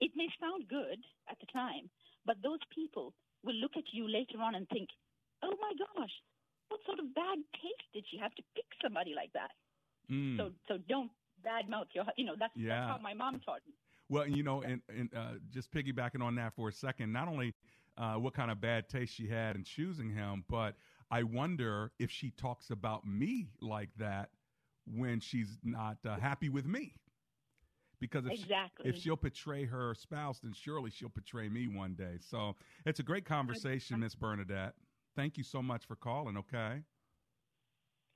it 0.00 0.10
may 0.14 0.28
sound 0.40 0.68
good 0.68 0.98
at 1.30 1.38
the 1.40 1.46
time, 1.52 1.88
but 2.26 2.36
those 2.42 2.58
people 2.74 3.14
will 3.44 3.54
look 3.54 3.72
at 3.78 3.84
you 3.92 4.06
later 4.08 4.38
on 4.42 4.54
and 4.56 4.68
think, 4.68 4.88
oh 5.42 5.54
my 5.60 5.72
gosh, 5.96 6.12
what 6.68 6.80
sort 6.84 6.98
of 6.98 7.14
bad 7.14 7.38
taste 7.62 7.88
did 7.94 8.04
she 8.10 8.18
have 8.18 8.34
to 8.34 8.42
pick 8.54 8.66
somebody 8.82 9.14
like 9.14 9.32
that? 9.32 9.52
Mm. 10.10 10.36
So, 10.36 10.50
so 10.68 10.76
don't 10.88 11.10
badmouth 11.44 11.86
your, 11.94 12.04
you 12.16 12.24
know, 12.24 12.34
that's, 12.38 12.52
Yeah. 12.56 12.68
that's 12.80 12.90
how 12.92 12.98
my 13.02 13.14
mom 13.14 13.40
taught 13.40 13.60
me. 13.66 13.74
Well, 14.08 14.26
you 14.26 14.42
know, 14.42 14.62
and, 14.62 14.80
and 14.88 15.14
uh, 15.14 15.32
just 15.50 15.70
piggybacking 15.72 16.22
on 16.22 16.34
that 16.36 16.54
for 16.54 16.68
a 16.68 16.72
second, 16.72 17.12
not 17.12 17.28
only 17.28 17.54
uh, 17.96 18.14
what 18.14 18.34
kind 18.34 18.50
of 18.50 18.60
bad 18.60 18.88
taste 18.88 19.14
she 19.14 19.26
had 19.28 19.56
in 19.56 19.64
choosing 19.64 20.10
him, 20.10 20.44
but 20.48 20.74
I 21.10 21.22
wonder 21.22 21.92
if 21.98 22.10
she 22.10 22.30
talks 22.30 22.70
about 22.70 23.06
me 23.06 23.48
like 23.60 23.90
that 23.98 24.30
when 24.86 25.20
she's 25.20 25.58
not 25.62 25.98
uh, 26.06 26.16
happy 26.18 26.48
with 26.48 26.66
me. 26.66 26.94
Because 28.00 28.26
if, 28.26 28.32
she- 28.32 28.42
Exactly. 28.42 28.90
if 28.90 28.96
she'll 28.96 29.16
betray 29.16 29.64
her 29.64 29.94
spouse, 29.94 30.40
then 30.40 30.52
surely 30.52 30.90
she'll 30.90 31.08
betray 31.10 31.48
me 31.48 31.68
one 31.68 31.94
day. 31.94 32.18
So 32.18 32.56
it's 32.84 32.98
a 32.98 33.02
great 33.04 33.24
conversation, 33.24 34.00
Miss 34.00 34.14
Bernadette. 34.14 34.74
Thank 35.14 35.36
you 35.38 35.44
so 35.44 35.62
much 35.62 35.86
for 35.86 35.94
calling, 35.94 36.36
okay? 36.36 36.82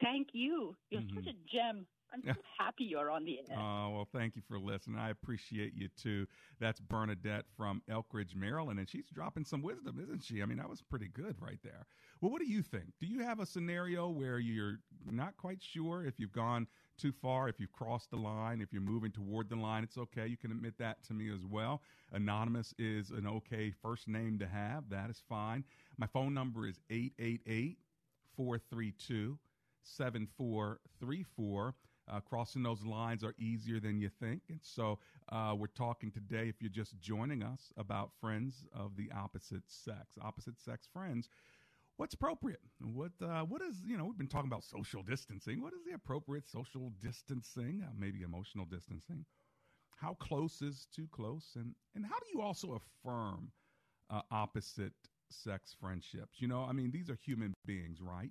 Thank 0.03 0.29
you. 0.33 0.77
You're 0.91 1.03
Mhm. 1.03 1.15
such 1.15 1.27
a 1.29 1.33
gem. 1.51 1.87
I'm 2.17 2.35
so 2.35 2.41
happy 2.59 2.85
you're 2.85 3.11
on 3.11 3.25
the 3.25 3.41
air. 3.51 3.59
Oh, 3.59 3.91
well, 3.91 4.09
thank 4.13 4.37
you 4.37 4.43
for 4.49 4.59
listening. 4.59 4.99
I 4.99 5.11
appreciate 5.11 5.75
you 5.75 5.89
too. 6.01 6.27
That's 6.59 6.81
Bernadette 6.81 7.45
from 7.57 7.83
Elkridge, 7.91 8.35
Maryland, 8.35 8.79
and 8.79 8.89
she's 8.89 9.09
dropping 9.13 9.45
some 9.45 9.63
wisdom, 9.63 10.01
isn't 10.03 10.23
she? 10.25 10.43
I 10.43 10.47
mean, 10.47 10.59
that 10.59 10.69
was 10.69 10.83
pretty 10.83 11.09
good 11.09 11.37
right 11.41 11.59
there. 11.63 11.87
Well, 12.21 12.31
what 12.31 12.41
do 12.41 12.47
you 12.47 12.63
think? 12.63 12.87
Do 13.01 13.07
you 13.07 13.23
have 13.23 13.41
a 13.41 13.47
scenario 13.47 14.09
where 14.09 14.39
you're 14.39 14.79
not 15.11 15.37
quite 15.37 15.63
sure 15.63 16.05
if 16.05 16.19
you've 16.19 16.33
gone 16.33 16.67
too 16.99 17.13
far, 17.13 17.49
if 17.49 17.61
you've 17.61 17.73
crossed 17.73 18.11
the 18.11 18.17
line, 18.17 18.61
if 18.63 18.73
you're 18.73 18.81
moving 18.83 19.13
toward 19.13 19.51
the 19.51 19.57
line? 19.57 19.85
It's 19.85 19.99
okay. 19.99 20.27
You 20.27 20.37
can 20.37 20.51
admit 20.51 20.79
that 20.79 21.03
to 21.05 21.15
me 21.15 21.31
as 21.33 21.45
well. 21.45 21.83
Anonymous 22.13 22.75
is 22.79 23.11
an 23.11 23.27
okay 23.27 23.73
first 23.83 24.09
name 24.09 24.39
to 24.39 24.47
have. 24.47 24.89
That 24.89 25.11
is 25.11 25.23
fine. 25.29 25.65
My 25.99 26.07
phone 26.07 26.33
number 26.33 26.67
is 26.67 26.81
888 26.91 27.79
432 28.37 29.39
7434. 29.83 31.75
Uh, 32.09 32.21
crossing 32.21 32.63
those 32.63 32.85
lines 32.85 33.25
are 33.25 33.35
easier 33.39 33.81
than 33.81 33.99
you 33.99 34.09
think. 34.09 34.43
And 34.49 34.61
so 34.63 34.99
uh, 35.31 35.55
we're 35.57 35.67
talking 35.67 36.11
today, 36.11 36.49
if 36.49 36.61
you're 36.61 36.71
just 36.71 36.99
joining 37.01 37.43
us, 37.43 37.73
about 37.77 38.11
friends 38.21 38.65
of 38.73 38.97
the 38.97 39.11
opposite 39.17 39.63
sex, 39.67 40.17
opposite 40.23 40.61
sex 40.61 40.89
friends. 40.93 41.29
What's 41.97 42.15
appropriate? 42.15 42.61
What 42.81 43.13
uh, 43.23 43.41
what 43.41 43.63
is 43.63 43.77
you 43.87 43.97
know? 43.97 44.05
We've 44.05 44.19
been 44.19 44.29
talking 44.29 44.51
about 44.51 44.65
social 44.65 45.03
distancing. 45.03 45.63
What 45.63 45.73
is 45.73 45.83
the 45.85 45.95
appropriate 45.95 46.47
social 46.47 46.93
distancing? 47.03 47.83
Uh, 47.83 47.91
maybe 47.99 48.23
emotional 48.23 48.67
distancing. 48.67 49.25
How 49.97 50.15
close 50.15 50.61
is 50.61 50.87
too 50.95 51.09
close? 51.11 51.53
And 51.57 51.75
and 51.95 52.05
how 52.05 52.19
do 52.19 52.27
you 52.35 52.43
also 52.43 52.81
affirm 52.81 53.51
uh, 54.11 54.21
opposite 54.31 54.93
sex 55.31 55.75
friendships? 55.81 56.39
You 56.39 56.49
know, 56.49 56.67
I 56.69 56.73
mean, 56.73 56.91
these 56.91 57.09
are 57.09 57.17
human 57.17 57.55
beings, 57.65 57.99
right? 58.03 58.31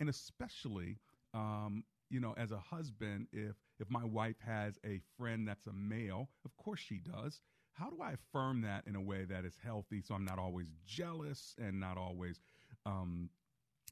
And 0.00 0.08
especially, 0.08 0.96
um, 1.34 1.84
you 2.10 2.20
know, 2.20 2.34
as 2.36 2.52
a 2.52 2.58
husband, 2.58 3.26
if 3.32 3.56
if 3.78 3.90
my 3.90 4.04
wife 4.04 4.36
has 4.44 4.78
a 4.84 5.00
friend 5.16 5.46
that's 5.48 5.66
a 5.66 5.72
male, 5.72 6.28
of 6.44 6.56
course 6.56 6.80
she 6.80 6.98
does. 6.98 7.40
How 7.72 7.90
do 7.90 8.00
I 8.00 8.12
affirm 8.12 8.60
that 8.62 8.84
in 8.86 8.94
a 8.94 9.00
way 9.02 9.24
that 9.24 9.44
is 9.44 9.56
healthy, 9.62 10.00
so 10.00 10.14
I'm 10.14 10.24
not 10.24 10.38
always 10.38 10.68
jealous 10.86 11.56
and 11.58 11.80
not 11.80 11.98
always 11.98 12.40
um, 12.86 13.30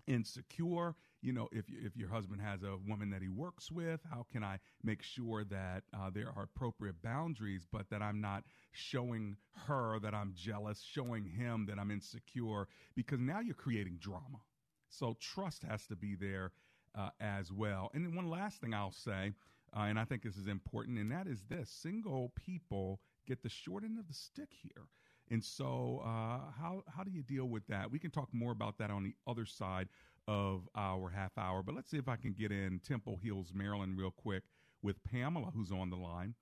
insecure? 0.06 0.94
You 1.20 1.32
know, 1.32 1.48
if 1.52 1.64
if 1.68 1.96
your 1.96 2.08
husband 2.08 2.40
has 2.42 2.62
a 2.62 2.76
woman 2.88 3.10
that 3.10 3.22
he 3.22 3.28
works 3.28 3.70
with, 3.70 4.00
how 4.10 4.26
can 4.32 4.44
I 4.44 4.58
make 4.82 5.02
sure 5.02 5.44
that 5.44 5.84
uh, 5.94 6.10
there 6.10 6.32
are 6.36 6.44
appropriate 6.44 7.00
boundaries, 7.02 7.66
but 7.70 7.88
that 7.90 8.02
I'm 8.02 8.20
not 8.20 8.44
showing 8.72 9.36
her 9.66 9.98
that 10.00 10.14
I'm 10.14 10.32
jealous, 10.34 10.82
showing 10.82 11.24
him 11.24 11.66
that 11.66 11.78
I'm 11.78 11.90
insecure, 11.90 12.68
because 12.94 13.20
now 13.20 13.40
you're 13.40 13.54
creating 13.54 13.98
drama. 14.00 14.42
So 14.90 15.16
trust 15.20 15.62
has 15.62 15.86
to 15.86 15.96
be 15.96 16.14
there 16.16 16.52
uh, 16.94 17.10
as 17.20 17.52
well. 17.52 17.90
And 17.94 18.14
one 18.14 18.28
last 18.28 18.60
thing 18.60 18.74
I'll 18.74 18.92
say, 18.92 19.32
uh, 19.76 19.80
and 19.82 19.98
I 19.98 20.04
think 20.04 20.22
this 20.22 20.36
is 20.36 20.46
important, 20.46 20.98
and 20.98 21.10
that 21.10 21.26
is 21.26 21.42
this: 21.48 21.70
single 21.70 22.32
people 22.36 23.00
get 23.26 23.42
the 23.42 23.48
short 23.48 23.84
end 23.84 23.98
of 23.98 24.08
the 24.08 24.14
stick 24.14 24.48
here. 24.50 24.86
And 25.30 25.42
so, 25.42 26.02
uh, 26.04 26.50
how 26.58 26.82
how 26.88 27.04
do 27.04 27.10
you 27.10 27.22
deal 27.22 27.46
with 27.46 27.66
that? 27.68 27.90
We 27.90 27.98
can 27.98 28.10
talk 28.10 28.28
more 28.32 28.52
about 28.52 28.78
that 28.78 28.90
on 28.90 29.02
the 29.02 29.14
other 29.26 29.46
side 29.46 29.88
of 30.28 30.68
our 30.76 31.08
half 31.08 31.36
hour. 31.38 31.62
But 31.62 31.74
let's 31.74 31.90
see 31.90 31.96
if 31.96 32.08
I 32.08 32.16
can 32.16 32.32
get 32.32 32.52
in 32.52 32.80
Temple 32.86 33.18
Hills, 33.22 33.52
Maryland, 33.54 33.96
real 33.96 34.10
quick 34.10 34.42
with 34.82 35.02
Pamela, 35.04 35.50
who's 35.54 35.72
on 35.72 35.90
the 35.90 35.96
line. 35.96 36.34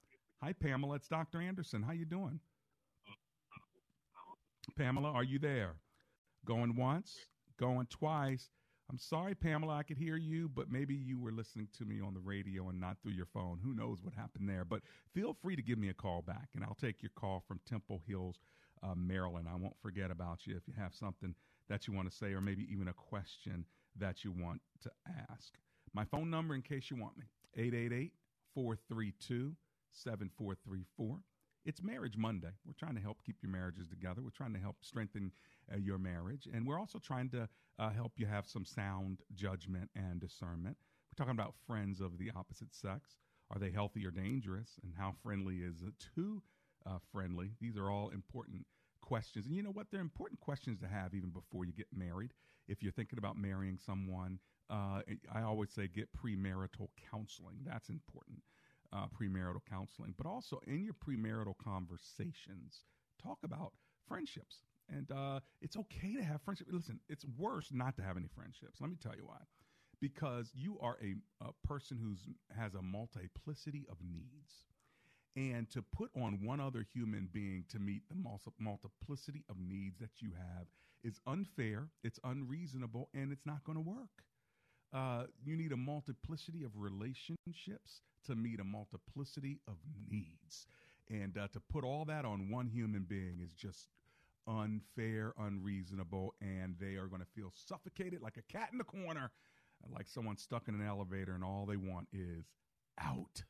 Hi, 0.43 0.53
Pamela. 0.53 0.97
It's 0.97 1.09
Dr. 1.09 1.41
Anderson. 1.41 1.83
How 1.83 1.93
you 1.93 2.07
doing? 2.07 2.41
Pamela, 4.77 5.11
are 5.11 5.25
you 5.25 5.39
there? 5.39 5.75
Going 6.45 6.77
once, 6.77 7.17
going 7.59 7.87
twice. 7.87 8.49
I'm 8.91 8.99
sorry, 8.99 9.37
Pamela, 9.37 9.75
I 9.77 9.83
could 9.85 9.99
hear 9.99 10.17
you, 10.17 10.49
but 10.49 10.69
maybe 10.69 10.97
you 10.97 11.17
were 11.17 11.31
listening 11.31 11.69
to 11.79 11.85
me 11.85 12.01
on 12.01 12.13
the 12.13 12.19
radio 12.19 12.71
and 12.71 12.81
not 12.81 12.97
through 13.01 13.13
your 13.13 13.29
phone. 13.33 13.61
Who 13.63 13.73
knows 13.73 14.03
what 14.03 14.15
happened 14.15 14.49
there? 14.49 14.65
But 14.65 14.81
feel 15.15 15.37
free 15.41 15.55
to 15.55 15.63
give 15.63 15.79
me 15.79 15.91
a 15.91 15.95
call 15.95 16.23
back, 16.23 16.49
and 16.57 16.65
I'll 16.65 16.77
take 16.81 17.01
your 17.01 17.13
call 17.15 17.45
from 17.47 17.61
Temple 17.69 18.03
Hills, 18.05 18.41
uh, 18.83 18.95
Maryland. 18.97 19.47
I 19.49 19.55
won't 19.55 19.79
forget 19.81 20.11
about 20.11 20.45
you 20.45 20.57
if 20.57 20.67
you 20.67 20.75
have 20.77 20.93
something 20.93 21.37
that 21.69 21.87
you 21.87 21.95
want 21.95 22.11
to 22.11 22.17
say 22.17 22.33
or 22.33 22.41
maybe 22.41 22.67
even 22.69 22.89
a 22.89 22.93
question 22.93 23.65
that 23.97 24.25
you 24.25 24.33
want 24.33 24.61
to 24.83 24.91
ask. 25.31 25.53
My 25.95 26.05
phone 26.05 26.29
number, 26.29 26.57
in 26.57 26.63
case 26.63 26.91
you 26.91 26.97
want 26.97 27.17
me, 27.17 27.27
888 27.57 28.13
432 28.55 29.55
7434. 29.93 31.19
It's 31.67 31.83
Marriage 31.83 32.17
Monday. 32.17 32.53
We're 32.67 32.73
trying 32.73 32.95
to 32.95 33.03
help 33.03 33.19
keep 33.25 33.37
your 33.43 33.53
marriages 33.53 33.87
together. 33.87 34.23
We're 34.23 34.31
trying 34.31 34.55
to 34.55 34.59
help 34.59 34.77
strengthen 34.81 35.31
uh, 35.71 35.77
your 35.77 35.99
marriage. 35.99 36.49
And 36.53 36.67
we're 36.67 36.79
also 36.79 36.99
trying 36.99 37.29
to 37.31 37.49
uh, 37.79 37.91
help 37.91 38.13
you 38.17 38.25
have 38.27 38.47
some 38.47 38.65
sound 38.65 39.19
judgment 39.35 39.91
and 39.95 40.21
discernment. 40.21 40.79
We're 41.11 41.23
talking 41.23 41.39
about 41.39 41.55
friends 41.67 42.01
of 42.01 42.17
the 42.17 42.31
opposite 42.35 42.75
sex. 42.75 43.17
Are 43.51 43.59
they 43.59 43.71
healthy 43.71 44.07
or 44.07 44.11
dangerous? 44.11 44.79
And 44.83 44.95
how 44.97 45.13
friendly 45.23 45.57
is 45.57 45.83
it 45.83 45.93
too 46.15 46.43
uh, 46.87 46.99
friendly? 47.13 47.51
These 47.61 47.77
are 47.77 47.91
all 47.91 48.09
important 48.09 48.65
questions. 49.03 49.45
And 49.45 49.55
you 49.55 49.63
know 49.63 49.73
what? 49.73 49.89
They're 49.91 50.01
important 50.01 50.41
questions 50.41 50.81
to 50.81 50.89
have 50.89 51.13
even 51.13 51.29
before 51.29 51.67
you 51.67 51.73
get 51.73 51.89
married. 51.95 52.33
If 52.69 52.83
you're 52.83 52.93
thinking 52.93 53.19
about 53.19 53.37
marrying 53.37 53.77
someone, 53.77 54.39
uh, 54.71 55.03
I 55.31 55.43
always 55.43 55.73
say 55.73 55.89
get 55.89 56.09
premarital 56.17 56.89
counseling. 57.11 57.57
That's 57.67 57.91
important 57.91 58.39
uh, 58.93 59.07
premarital 59.07 59.61
counseling, 59.69 60.15
but 60.17 60.27
also 60.27 60.61
in 60.67 60.85
your 60.85 60.95
premarital 60.95 61.55
conversations, 61.63 62.85
talk 63.23 63.39
about 63.45 63.73
friendships. 64.09 64.63
And 64.89 65.11
uh, 65.13 65.41
it's 65.61 65.77
okay 65.77 66.15
to 66.17 66.23
have 66.25 66.43
friendships. 66.43 66.71
Listen, 66.73 67.01
it's 67.09 67.25
worse 67.39 67.69
not 67.73 67.97
to 67.97 68.03
have 68.03 68.17
any 68.17 68.27
friendships. 68.35 68.81
Let 68.81 68.91
me 68.91 68.97
tell 69.01 69.15
you 69.15 69.27
why. 69.27 69.39
Because 70.01 70.51
you 70.55 70.79
are 70.81 70.97
a, 71.03 71.15
a 71.45 71.53
person 71.67 71.99
who 72.03 72.17
has 72.59 72.75
a 72.75 72.83
multiplicity 72.83 73.87
of 73.91 73.99
needs. 74.03 74.65
And 75.37 75.71
to 75.71 75.83
put 75.83 76.11
on 76.21 76.45
one 76.45 76.59
other 76.59 76.85
human 76.93 77.29
being 77.33 77.65
to 77.71 77.79
meet 77.79 78.03
the 78.09 78.17
mul- 78.17 78.41
multiplicity 78.59 79.45
of 79.49 79.57
needs 79.61 79.99
that 80.01 80.21
you 80.21 80.33
have 80.37 80.67
is 81.05 81.21
unfair, 81.27 81.89
it's 82.03 82.19
unreasonable, 82.25 83.09
and 83.15 83.31
it's 83.31 83.47
not 83.47 83.63
going 83.65 83.77
to 83.77 83.83
work. 83.89 84.25
Uh, 84.93 85.25
you 85.45 85.57
need 85.57 85.73
a 85.73 85.77
multiplicity 85.77 86.65
of 86.65 86.71
relationships 86.77 88.03
to 88.27 88.35
meet 88.35 88.61
a 88.61 88.65
multiplicity 88.65 89.59
of 89.69 89.75
needs. 90.11 90.67
And 91.09 91.37
uh, 91.39 91.49
to 91.53 91.61
put 91.61 91.85
all 91.85 92.05
that 92.07 92.25
on 92.25 92.51
one 92.51 92.69
human 92.69 93.03
being 93.03 93.41
is 93.43 93.53
just 93.53 93.89
unfair, 94.47 95.33
unreasonable, 95.39 96.35
and 96.41 96.75
they 96.81 96.97
are 96.97 97.07
going 97.07 97.21
to 97.21 97.27
feel 97.35 97.53
suffocated 97.55 98.21
like 98.23 98.37
a 98.37 98.53
cat 98.53 98.71
in 98.73 98.79
the 98.79 98.85
corner, 98.85 99.31
like 99.95 100.09
someone 100.09 100.37
stuck 100.37 100.69
in 100.69 100.75
an 100.75 100.87
elevator, 100.87 101.35
and 101.35 101.45
all 101.45 101.67
they 101.67 101.77
want 101.77 102.09
is 102.13 102.45
out. 103.01 103.43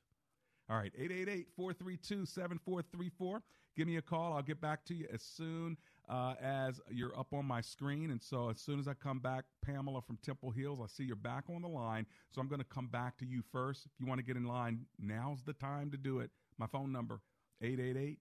All 0.68 0.76
right, 0.76 0.92
888 0.96 1.48
432 1.56 2.26
7434. 2.26 3.42
Give 3.76 3.86
me 3.86 3.96
a 3.96 4.02
call. 4.02 4.34
I'll 4.34 4.42
get 4.42 4.60
back 4.60 4.84
to 4.86 4.94
you 4.94 5.06
as 5.12 5.22
soon 5.22 5.76
uh, 6.10 6.34
as 6.42 6.80
you're 6.90 7.16
up 7.18 7.32
on 7.32 7.46
my 7.46 7.60
screen. 7.60 8.10
And 8.10 8.20
so, 8.20 8.50
as 8.50 8.60
soon 8.60 8.80
as 8.80 8.88
I 8.88 8.94
come 8.94 9.20
back, 9.20 9.44
Pamela 9.64 10.02
from 10.02 10.18
Temple 10.18 10.50
Hills, 10.50 10.80
I 10.82 10.86
see 10.88 11.04
you're 11.04 11.16
back 11.16 11.44
on 11.48 11.62
the 11.62 11.68
line. 11.68 12.04
So, 12.34 12.40
I'm 12.40 12.48
going 12.48 12.60
to 12.60 12.66
come 12.66 12.88
back 12.88 13.16
to 13.18 13.24
you 13.24 13.42
first. 13.52 13.86
If 13.86 13.92
you 14.00 14.06
want 14.06 14.18
to 14.18 14.24
get 14.24 14.36
in 14.36 14.44
line, 14.44 14.86
now's 14.98 15.44
the 15.44 15.52
time 15.52 15.90
to 15.92 15.96
do 15.96 16.18
it. 16.18 16.30
My 16.58 16.66
phone 16.66 16.92
number, 16.92 17.20
888 17.62 18.18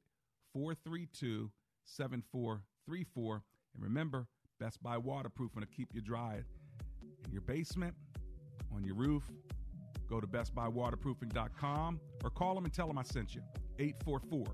432 0.54 1.52
7434. 1.86 3.44
And 3.74 3.84
remember, 3.84 4.28
Best 4.60 4.82
Buy 4.84 4.98
waterproofing 4.98 5.62
to 5.62 5.68
keep 5.68 5.90
you 5.94 6.02
dry 6.02 6.44
in 7.26 7.32
your 7.32 7.42
basement, 7.42 7.96
on 8.74 8.84
your 8.84 8.96
roof. 8.96 9.24
Go 10.08 10.20
to 10.20 10.28
bestbuywaterproofing.com 10.28 12.00
or 12.24 12.30
call 12.32 12.56
them 12.56 12.66
and 12.66 12.74
tell 12.74 12.88
them 12.88 12.98
I 12.98 13.04
sent 13.04 13.36
you. 13.36 13.42
844 13.78 14.48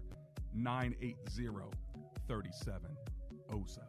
980 0.53 2.94
07. 3.49 3.87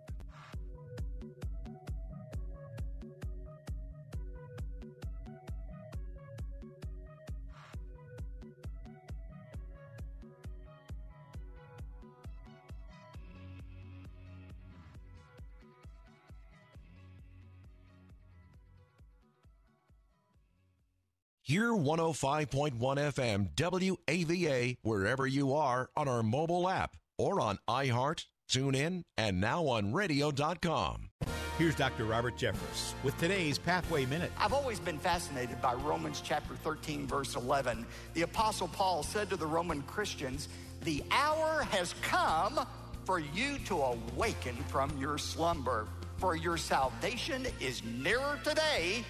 Hear 21.48 21.68
105.1 21.68 22.72
FM 22.76 23.50
WAVA 23.56 24.78
wherever 24.82 25.28
you 25.28 25.54
are 25.54 25.88
on 25.96 26.08
our 26.08 26.24
mobile 26.24 26.68
app 26.68 26.96
or 27.18 27.40
on 27.40 27.60
iHeart 27.68 28.24
TuneIn, 28.48 29.02
and 29.16 29.40
now 29.40 29.66
on 29.66 29.92
radio.com. 29.92 31.10
Here's 31.58 31.74
Dr. 31.74 32.04
Robert 32.04 32.36
Jeffress 32.36 32.92
with 33.02 33.16
today's 33.16 33.58
Pathway 33.58 34.04
Minute. 34.04 34.30
I've 34.38 34.52
always 34.52 34.78
been 34.78 34.98
fascinated 34.98 35.60
by 35.62 35.72
Romans 35.72 36.20
chapter 36.22 36.54
13, 36.54 37.06
verse 37.06 37.34
11. 37.34 37.86
The 38.12 38.22
Apostle 38.22 38.68
Paul 38.68 39.02
said 39.02 39.30
to 39.30 39.36
the 39.36 39.46
Roman 39.46 39.80
Christians, 39.82 40.48
The 40.82 41.02
hour 41.10 41.66
has 41.70 41.94
come 42.02 42.66
for 43.06 43.18
you 43.18 43.58
to 43.66 43.80
awaken 43.80 44.54
from 44.68 44.94
your 44.98 45.16
slumber, 45.16 45.88
for 46.18 46.36
your 46.36 46.58
salvation 46.58 47.46
is 47.58 47.82
nearer 47.84 48.38
today 48.44 49.02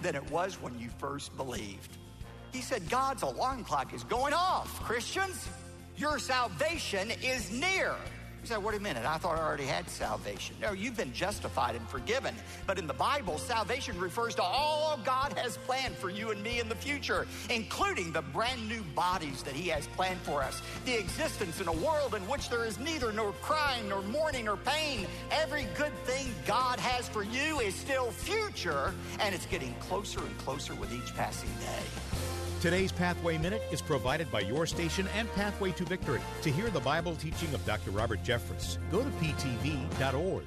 than 0.00 0.14
it 0.14 0.30
was 0.30 0.60
when 0.62 0.78
you 0.78 0.90
first 0.98 1.36
believed. 1.36 1.96
He 2.52 2.60
said, 2.60 2.88
God's 2.88 3.22
alarm 3.22 3.64
clock 3.64 3.92
is 3.92 4.04
going 4.04 4.32
off, 4.32 4.80
Christians. 4.80 5.48
Your 5.96 6.20
salvation 6.20 7.10
is 7.20 7.50
near. 7.50 7.96
You 8.44 8.48
say, 8.48 8.58
wait 8.58 8.76
a 8.76 8.82
minute, 8.82 9.06
I 9.06 9.16
thought 9.16 9.38
I 9.38 9.42
already 9.42 9.64
had 9.64 9.88
salvation. 9.88 10.54
No, 10.60 10.72
you've 10.72 10.98
been 10.98 11.14
justified 11.14 11.76
and 11.76 11.88
forgiven. 11.88 12.34
But 12.66 12.78
in 12.78 12.86
the 12.86 12.92
Bible, 12.92 13.38
salvation 13.38 13.98
refers 13.98 14.34
to 14.34 14.42
all 14.42 15.00
God 15.02 15.32
has 15.38 15.56
planned 15.56 15.94
for 15.94 16.10
you 16.10 16.30
and 16.30 16.42
me 16.42 16.60
in 16.60 16.68
the 16.68 16.74
future, 16.74 17.26
including 17.48 18.12
the 18.12 18.20
brand 18.20 18.68
new 18.68 18.82
bodies 18.94 19.42
that 19.44 19.54
He 19.54 19.70
has 19.70 19.86
planned 19.86 20.20
for 20.20 20.42
us, 20.42 20.60
the 20.84 20.94
existence 20.94 21.58
in 21.58 21.68
a 21.68 21.72
world 21.72 22.14
in 22.14 22.20
which 22.28 22.50
there 22.50 22.66
is 22.66 22.78
neither 22.78 23.12
nor 23.12 23.32
crying, 23.40 23.88
nor 23.88 24.02
mourning, 24.02 24.44
nor 24.44 24.58
pain. 24.58 25.06
Every 25.30 25.66
good 25.74 25.94
thing 26.04 26.26
God 26.46 26.78
has 26.78 27.08
for 27.08 27.22
you 27.22 27.60
is 27.60 27.74
still 27.74 28.10
future, 28.10 28.92
and 29.20 29.34
it's 29.34 29.46
getting 29.46 29.72
closer 29.80 30.20
and 30.20 30.36
closer 30.36 30.74
with 30.74 30.92
each 30.92 31.16
passing 31.16 31.48
day. 31.60 32.43
Today's 32.64 32.92
Pathway 32.92 33.36
Minute 33.36 33.60
is 33.70 33.82
provided 33.82 34.32
by 34.32 34.40
your 34.40 34.64
station 34.64 35.06
and 35.14 35.30
Pathway 35.34 35.72
to 35.72 35.84
Victory. 35.84 36.22
To 36.40 36.50
hear 36.50 36.70
the 36.70 36.80
Bible 36.80 37.14
teaching 37.14 37.52
of 37.52 37.62
Dr. 37.66 37.90
Robert 37.90 38.22
Jeffress, 38.24 38.78
go 38.90 39.02
to 39.02 39.10
ptv.org. 39.10 40.44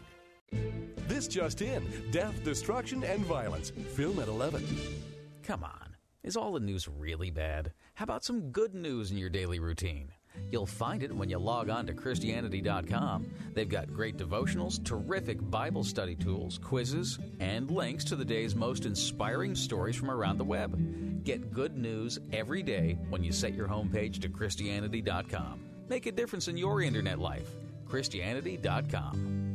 This 1.08 1.28
just 1.28 1.62
in 1.62 1.86
death, 2.10 2.44
destruction, 2.44 3.04
and 3.04 3.24
violence. 3.24 3.70
Film 3.70 4.18
at 4.18 4.30
11. 4.30 4.66
Come 5.44 5.64
on. 5.64 5.96
Is 6.24 6.36
all 6.36 6.54
the 6.54 6.60
news 6.60 6.88
really 6.88 7.30
bad? 7.30 7.74
How 7.94 8.06
about 8.06 8.24
some 8.24 8.50
good 8.50 8.74
news 8.74 9.12
in 9.12 9.18
your 9.20 9.30
daily 9.30 9.60
routine? 9.60 10.12
You'll 10.52 10.66
find 10.66 11.04
it 11.04 11.14
when 11.14 11.30
you 11.30 11.38
log 11.38 11.70
on 11.70 11.86
to 11.88 11.94
Christianity.com. 11.94 13.28
They've 13.54 13.68
got 13.68 13.94
great 13.94 14.18
devotionals, 14.18 14.84
terrific 14.84 15.40
Bible 15.50 15.84
study 15.84 16.16
tools, 16.16 16.58
quizzes, 16.58 17.20
and 17.40 17.70
links 17.70 18.04
to 18.06 18.16
the 18.16 18.26
day's 18.26 18.56
most 18.56 18.86
inspiring 18.86 19.56
stories 19.56 19.96
from 19.96 20.10
around 20.10 20.38
the 20.38 20.46
web. 20.46 21.24
Get 21.24 21.52
good 21.52 21.78
news 21.78 22.20
every 22.32 22.64
day 22.64 22.98
when 23.10 23.24
you 23.24 23.32
set 23.32 23.54
your 23.54 23.68
homepage 23.68 24.22
to 24.22 24.30
Christianity.com. 24.30 25.60
Make 25.90 26.06
a 26.06 26.12
difference 26.12 26.48
in 26.48 26.58
your 26.58 26.82
internet 26.82 27.20
life. 27.20 27.50
Christianity.com. 27.88 29.47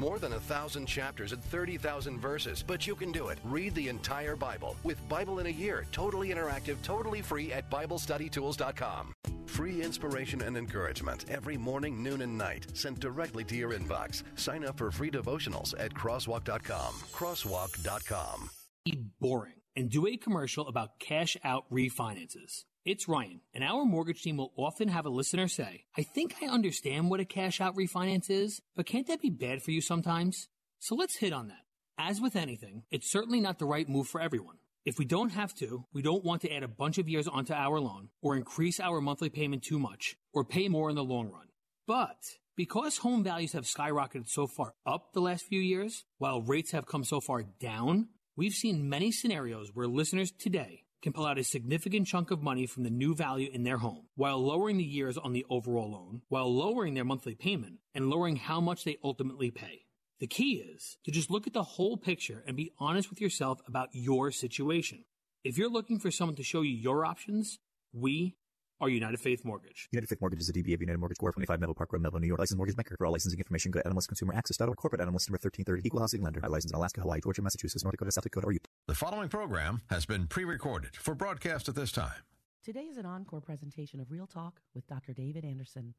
More 0.00 0.18
than 0.18 0.32
a 0.32 0.40
thousand 0.40 0.86
chapters 0.86 1.32
and 1.32 1.44
30,000 1.44 2.18
verses, 2.18 2.64
but 2.66 2.86
you 2.86 2.94
can 2.94 3.12
do 3.12 3.28
it. 3.28 3.38
Read 3.44 3.74
the 3.74 3.88
entire 3.88 4.34
Bible 4.34 4.74
with 4.82 5.06
Bible 5.10 5.40
in 5.40 5.46
a 5.46 5.50
Year, 5.50 5.84
totally 5.92 6.30
interactive, 6.30 6.80
totally 6.80 7.20
free 7.20 7.52
at 7.52 7.70
BibleStudyTools.com. 7.70 9.12
Free 9.44 9.82
inspiration 9.82 10.40
and 10.40 10.56
encouragement 10.56 11.26
every 11.28 11.58
morning, 11.58 12.02
noon, 12.02 12.22
and 12.22 12.38
night, 12.38 12.66
sent 12.72 12.98
directly 12.98 13.44
to 13.44 13.54
your 13.54 13.72
inbox. 13.72 14.22
Sign 14.36 14.64
up 14.64 14.78
for 14.78 14.90
free 14.90 15.10
devotionals 15.10 15.74
at 15.78 15.92
crosswalk.com. 15.92 16.94
Crosswalk.com. 17.12 18.48
Be 18.86 19.04
boring 19.20 19.60
and 19.76 19.90
do 19.90 20.06
a 20.06 20.16
commercial 20.16 20.66
about 20.66 20.98
cash 20.98 21.36
out 21.44 21.70
refinances. 21.70 22.64
It's 22.86 23.08
Ryan, 23.08 23.42
and 23.52 23.62
our 23.62 23.84
mortgage 23.84 24.22
team 24.22 24.38
will 24.38 24.54
often 24.56 24.88
have 24.88 25.04
a 25.04 25.10
listener 25.10 25.48
say, 25.48 25.84
I 25.98 26.02
think 26.02 26.36
I 26.42 26.46
understand 26.46 27.10
what 27.10 27.20
a 27.20 27.26
cash 27.26 27.60
out 27.60 27.76
refinance 27.76 28.30
is, 28.30 28.62
but 28.74 28.86
can't 28.86 29.06
that 29.08 29.20
be 29.20 29.28
bad 29.28 29.62
for 29.62 29.70
you 29.70 29.82
sometimes? 29.82 30.48
So 30.78 30.94
let's 30.94 31.16
hit 31.16 31.34
on 31.34 31.48
that. 31.48 31.66
As 31.98 32.22
with 32.22 32.36
anything, 32.36 32.84
it's 32.90 33.12
certainly 33.12 33.38
not 33.38 33.58
the 33.58 33.66
right 33.66 33.86
move 33.86 34.08
for 34.08 34.18
everyone. 34.18 34.56
If 34.86 34.98
we 34.98 35.04
don't 35.04 35.32
have 35.32 35.54
to, 35.56 35.84
we 35.92 36.00
don't 36.00 36.24
want 36.24 36.40
to 36.40 36.50
add 36.50 36.62
a 36.62 36.68
bunch 36.68 36.96
of 36.96 37.06
years 37.06 37.28
onto 37.28 37.52
our 37.52 37.78
loan, 37.78 38.08
or 38.22 38.34
increase 38.34 38.80
our 38.80 39.02
monthly 39.02 39.28
payment 39.28 39.62
too 39.62 39.78
much, 39.78 40.16
or 40.32 40.42
pay 40.42 40.68
more 40.68 40.88
in 40.88 40.96
the 40.96 41.04
long 41.04 41.30
run. 41.30 41.48
But 41.86 42.16
because 42.56 42.96
home 42.96 43.22
values 43.22 43.52
have 43.52 43.64
skyrocketed 43.64 44.30
so 44.30 44.46
far 44.46 44.72
up 44.86 45.12
the 45.12 45.20
last 45.20 45.44
few 45.44 45.60
years, 45.60 46.06
while 46.16 46.40
rates 46.40 46.70
have 46.70 46.86
come 46.86 47.04
so 47.04 47.20
far 47.20 47.42
down, 47.42 48.08
we've 48.36 48.54
seen 48.54 48.88
many 48.88 49.12
scenarios 49.12 49.68
where 49.74 49.86
listeners 49.86 50.30
today 50.30 50.84
can 51.02 51.12
pull 51.12 51.26
out 51.26 51.38
a 51.38 51.44
significant 51.44 52.06
chunk 52.06 52.30
of 52.30 52.42
money 52.42 52.66
from 52.66 52.82
the 52.82 52.90
new 52.90 53.14
value 53.14 53.48
in 53.52 53.62
their 53.62 53.78
home 53.78 54.06
while 54.14 54.38
lowering 54.38 54.76
the 54.76 54.84
years 54.84 55.16
on 55.16 55.32
the 55.32 55.46
overall 55.48 55.90
loan, 55.92 56.22
while 56.28 56.54
lowering 56.54 56.94
their 56.94 57.04
monthly 57.04 57.34
payment, 57.34 57.78
and 57.94 58.10
lowering 58.10 58.36
how 58.36 58.60
much 58.60 58.84
they 58.84 58.98
ultimately 59.02 59.50
pay. 59.50 59.86
The 60.20 60.26
key 60.26 60.62
is 60.74 60.98
to 61.04 61.10
just 61.10 61.30
look 61.30 61.46
at 61.46 61.54
the 61.54 61.62
whole 61.62 61.96
picture 61.96 62.44
and 62.46 62.56
be 62.56 62.72
honest 62.78 63.08
with 63.08 63.20
yourself 63.20 63.60
about 63.66 63.88
your 63.92 64.30
situation. 64.30 65.04
If 65.42 65.56
you're 65.56 65.70
looking 65.70 65.98
for 65.98 66.10
someone 66.10 66.36
to 66.36 66.42
show 66.42 66.60
you 66.60 66.76
your 66.76 67.06
options, 67.06 67.58
we 67.92 68.36
are 68.80 68.88
United 68.88 69.20
Faith 69.20 69.44
Mortgage. 69.44 69.88
United 69.92 70.08
Faith 70.08 70.20
Mortgage 70.20 70.40
is 70.40 70.48
a 70.48 70.52
DBA 70.52 70.74
of 70.74 70.80
United 70.80 70.98
Mortgage 70.98 71.18
Corp. 71.18 71.34
25 71.34 71.60
Melville 71.60 71.74
Park 71.74 71.92
Road, 71.92 72.02
Melville, 72.02 72.20
New 72.20 72.26
York. 72.26 72.38
Licensed 72.38 72.56
mortgage 72.56 72.76
banker. 72.76 72.96
For 72.96 73.06
all 73.06 73.12
licensing 73.12 73.38
information, 73.38 73.70
go 73.70 73.80
to 73.80 73.88
NMLSConsumerAccess.org. 73.88 74.76
Corporate 74.76 75.00
NMLS 75.02 75.28
number 75.28 75.38
1330. 75.40 75.82
Equal 75.86 76.00
housing 76.00 76.22
lender. 76.22 76.40
I 76.42 76.48
license 76.48 76.72
in 76.72 76.76
Alaska, 76.76 77.00
Hawaii, 77.02 77.20
Georgia, 77.20 77.42
Massachusetts, 77.42 77.84
North 77.84 77.92
Dakota, 77.92 78.12
South 78.12 78.24
Dakota, 78.24 78.46
or 78.46 78.52
Utah. 78.52 78.70
The 78.86 78.94
following 78.94 79.28
program 79.28 79.82
has 79.90 80.06
been 80.06 80.26
pre-recorded 80.26 80.96
for 80.96 81.14
broadcast 81.14 81.68
at 81.68 81.74
this 81.74 81.92
time. 81.92 82.22
Today 82.64 82.84
is 82.84 82.96
an 82.96 83.06
encore 83.06 83.40
presentation 83.40 84.00
of 84.00 84.10
Real 84.10 84.26
Talk 84.26 84.60
with 84.74 84.86
Dr. 84.86 85.12
David 85.12 85.44
Anderson. 85.44 85.94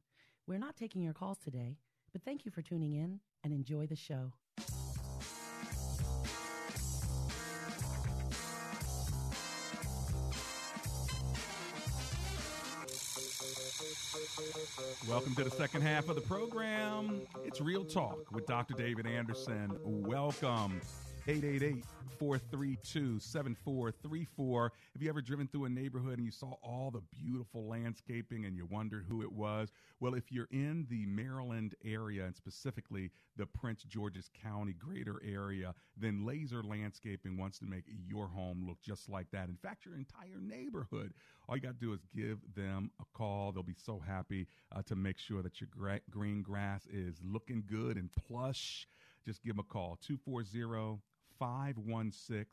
We're 0.46 0.58
not 0.58 0.76
taking 0.76 1.02
your 1.02 1.12
calls 1.12 1.38
today, 1.38 1.76
but 2.12 2.22
thank 2.24 2.44
you 2.44 2.50
for 2.50 2.62
tuning 2.62 2.94
in 2.94 3.20
and 3.44 3.52
enjoy 3.52 3.86
the 3.86 3.96
show. 3.96 4.32
Welcome 15.08 15.34
to 15.36 15.44
the 15.44 15.50
second 15.50 15.82
half 15.82 16.08
of 16.08 16.16
the 16.16 16.20
program. 16.20 17.22
It's 17.44 17.60
Real 17.60 17.84
Talk 17.84 18.30
with 18.32 18.46
Dr. 18.46 18.74
David 18.74 19.06
Anderson. 19.06 19.78
Welcome. 19.84 20.80
888 21.28 21.84
432 22.18 23.20
7434. 23.20 24.72
Have 24.92 25.02
you 25.02 25.08
ever 25.08 25.22
driven 25.22 25.46
through 25.46 25.66
a 25.66 25.68
neighborhood 25.68 26.18
and 26.18 26.24
you 26.24 26.32
saw 26.32 26.54
all 26.64 26.90
the 26.90 27.02
beautiful 27.16 27.68
landscaping 27.68 28.44
and 28.44 28.56
you 28.56 28.66
wondered 28.66 29.04
who 29.08 29.22
it 29.22 29.30
was? 29.30 29.70
Well, 30.00 30.14
if 30.14 30.32
you're 30.32 30.48
in 30.50 30.84
the 30.90 31.06
Maryland 31.06 31.76
area 31.84 32.24
and 32.24 32.34
specifically 32.34 33.12
the 33.36 33.46
Prince 33.46 33.84
George's 33.84 34.30
County 34.42 34.72
greater 34.72 35.22
area, 35.24 35.76
then 35.96 36.26
Laser 36.26 36.60
Landscaping 36.60 37.36
wants 37.38 37.60
to 37.60 37.66
make 37.66 37.84
your 37.86 38.26
home 38.26 38.64
look 38.66 38.82
just 38.82 39.08
like 39.08 39.30
that. 39.30 39.48
In 39.48 39.56
fact, 39.56 39.84
your 39.84 39.94
entire 39.94 40.40
neighborhood. 40.40 41.14
All 41.48 41.54
you 41.54 41.62
got 41.62 41.80
to 41.80 41.86
do 41.86 41.92
is 41.92 42.00
give 42.16 42.38
them 42.56 42.90
a 43.00 43.04
call. 43.16 43.52
They'll 43.52 43.62
be 43.62 43.76
so 43.76 44.00
happy 44.04 44.48
uh, 44.74 44.82
to 44.86 44.96
make 44.96 45.18
sure 45.18 45.40
that 45.42 45.60
your 45.60 45.68
gra- 45.70 46.00
green 46.10 46.42
grass 46.42 46.84
is 46.92 47.20
looking 47.24 47.62
good 47.64 47.96
and 47.96 48.10
plush. 48.26 48.88
Just 49.24 49.44
give 49.44 49.54
them 49.54 49.64
a 49.68 49.72
call 49.72 49.98
240 50.04 51.11
516 51.42 52.46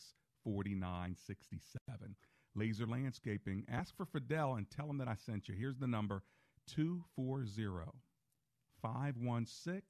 4967. 0.43 2.15
Laser 2.55 2.87
Landscaping. 2.87 3.63
Ask 3.69 3.95
for 3.95 4.07
Fidel 4.07 4.55
and 4.55 4.67
tell 4.71 4.89
him 4.89 4.97
that 4.97 5.07
I 5.07 5.13
sent 5.13 5.47
you. 5.47 5.53
Here's 5.53 5.77
the 5.77 5.85
number 5.85 6.23
240 6.65 7.91
516 8.81 9.83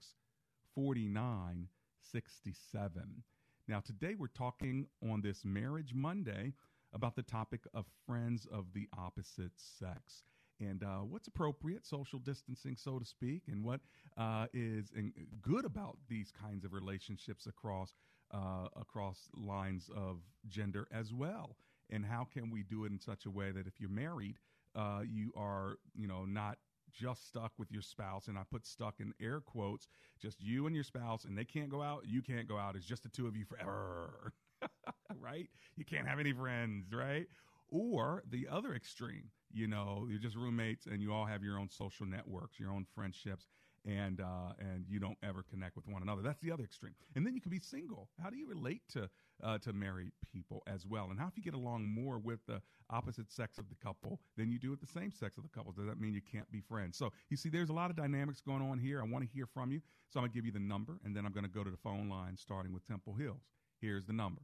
4967. 0.75 3.23
Now, 3.69 3.79
today 3.79 4.15
we're 4.19 4.27
talking 4.27 4.87
on 5.09 5.21
this 5.21 5.45
Marriage 5.45 5.93
Monday 5.93 6.55
about 6.91 7.15
the 7.15 7.23
topic 7.23 7.61
of 7.73 7.85
friends 8.05 8.45
of 8.51 8.73
the 8.73 8.89
opposite 8.97 9.53
sex 9.55 10.23
and 10.59 10.83
uh, 10.83 10.99
what's 10.99 11.27
appropriate, 11.27 11.85
social 11.85 12.19
distancing, 12.19 12.75
so 12.75 12.99
to 12.99 13.05
speak, 13.05 13.43
and 13.47 13.63
what 13.63 13.79
uh, 14.17 14.47
is 14.53 14.91
in, 14.93 15.13
good 15.41 15.63
about 15.63 15.97
these 16.09 16.31
kinds 16.31 16.65
of 16.65 16.73
relationships 16.73 17.47
across 17.47 17.93
uh, 18.31 18.67
across 18.79 19.29
lines 19.35 19.89
of 19.95 20.17
gender 20.47 20.87
as 20.91 21.13
well. 21.13 21.55
And 21.89 22.05
how 22.05 22.25
can 22.31 22.51
we 22.51 22.63
do 22.63 22.85
it 22.85 22.91
in 22.91 22.99
such 22.99 23.25
a 23.25 23.31
way 23.31 23.51
that 23.51 23.65
if 23.67 23.79
you're 23.79 23.89
married, 23.89 24.37
uh, 24.75 25.01
you 25.03 25.31
are 25.35 25.77
you 25.95 26.07
know 26.07 26.25
not 26.25 26.57
just 26.91 27.27
stuck 27.27 27.51
with 27.57 27.71
your 27.71 27.81
spouse, 27.81 28.27
and 28.27 28.37
I 28.37 28.41
put 28.49 28.65
stuck 28.65 28.99
in 28.99 29.13
air 29.21 29.39
quotes, 29.41 29.87
just 30.21 30.41
you 30.41 30.65
and 30.65 30.75
your 30.75 30.83
spouse, 30.83 31.25
and 31.25 31.37
they 31.37 31.45
can't 31.45 31.69
go 31.69 31.81
out, 31.81 32.03
you 32.05 32.21
can't 32.21 32.47
go 32.47 32.57
out. 32.57 32.75
It's 32.75 32.85
just 32.85 33.03
the 33.03 33.09
two 33.09 33.27
of 33.27 33.35
you 33.35 33.45
forever, 33.45 34.33
right? 35.19 35.49
You 35.75 35.85
can't 35.85 36.07
have 36.07 36.19
any 36.19 36.33
friends, 36.33 36.93
right? 36.93 37.27
Or 37.69 38.23
the 38.29 38.47
other 38.49 38.73
extreme, 38.73 39.29
you 39.51 39.67
know, 39.67 40.07
you're 40.09 40.19
just 40.19 40.35
roommates 40.35 40.87
and 40.87 41.01
you 41.01 41.13
all 41.13 41.25
have 41.25 41.43
your 41.43 41.59
own 41.59 41.69
social 41.69 42.05
networks, 42.05 42.59
your 42.59 42.71
own 42.71 42.85
friendships, 42.95 43.47
and 43.85 44.21
uh, 44.21 44.53
and 44.59 44.85
you 44.87 44.99
don't 44.99 45.17
ever 45.23 45.43
connect 45.43 45.75
with 45.75 45.87
one 45.87 46.01
another. 46.01 46.21
That's 46.21 46.39
the 46.41 46.51
other 46.51 46.63
extreme. 46.63 46.93
And 47.15 47.25
then 47.25 47.35
you 47.35 47.41
can 47.41 47.51
be 47.51 47.59
single. 47.59 48.09
How 48.21 48.29
do 48.29 48.37
you 48.37 48.47
relate 48.47 48.81
to 48.93 49.09
uh, 49.43 49.57
to 49.59 49.73
married 49.73 50.11
people 50.31 50.63
as 50.67 50.85
well? 50.85 51.07
And 51.09 51.19
how 51.19 51.27
if 51.27 51.37
you 51.37 51.43
get 51.43 51.53
along 51.53 51.87
more 51.87 52.19
with 52.19 52.39
the 52.47 52.61
opposite 52.89 53.31
sex 53.31 53.57
of 53.57 53.69
the 53.69 53.75
couple 53.75 54.19
than 54.37 54.49
you 54.49 54.59
do 54.59 54.69
with 54.71 54.81
the 54.81 54.87
same 54.87 55.11
sex 55.11 55.37
of 55.37 55.43
the 55.43 55.49
couple? 55.49 55.71
Does 55.71 55.85
that 55.85 55.99
mean 55.99 56.13
you 56.13 56.21
can't 56.21 56.49
be 56.51 56.61
friends? 56.61 56.97
So 56.97 57.11
you 57.29 57.37
see, 57.37 57.49
there's 57.49 57.69
a 57.69 57.73
lot 57.73 57.89
of 57.89 57.95
dynamics 57.95 58.41
going 58.41 58.61
on 58.61 58.79
here. 58.79 59.01
I 59.01 59.05
want 59.05 59.23
to 59.23 59.29
hear 59.33 59.45
from 59.45 59.71
you, 59.71 59.81
so 60.09 60.19
I'm 60.19 60.23
gonna 60.25 60.33
give 60.33 60.45
you 60.45 60.51
the 60.51 60.59
number, 60.59 60.99
and 61.03 61.15
then 61.15 61.25
I'm 61.25 61.31
gonna 61.31 61.47
go 61.47 61.63
to 61.63 61.71
the 61.71 61.77
phone 61.77 62.09
line, 62.09 62.37
starting 62.37 62.73
with 62.73 62.85
Temple 62.87 63.13
Hills. 63.13 63.43
Here's 63.81 64.05
the 64.05 64.13
number: 64.13 64.41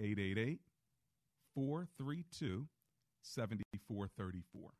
888 0.00 0.60
432 1.54 2.66
7434. 3.22 4.70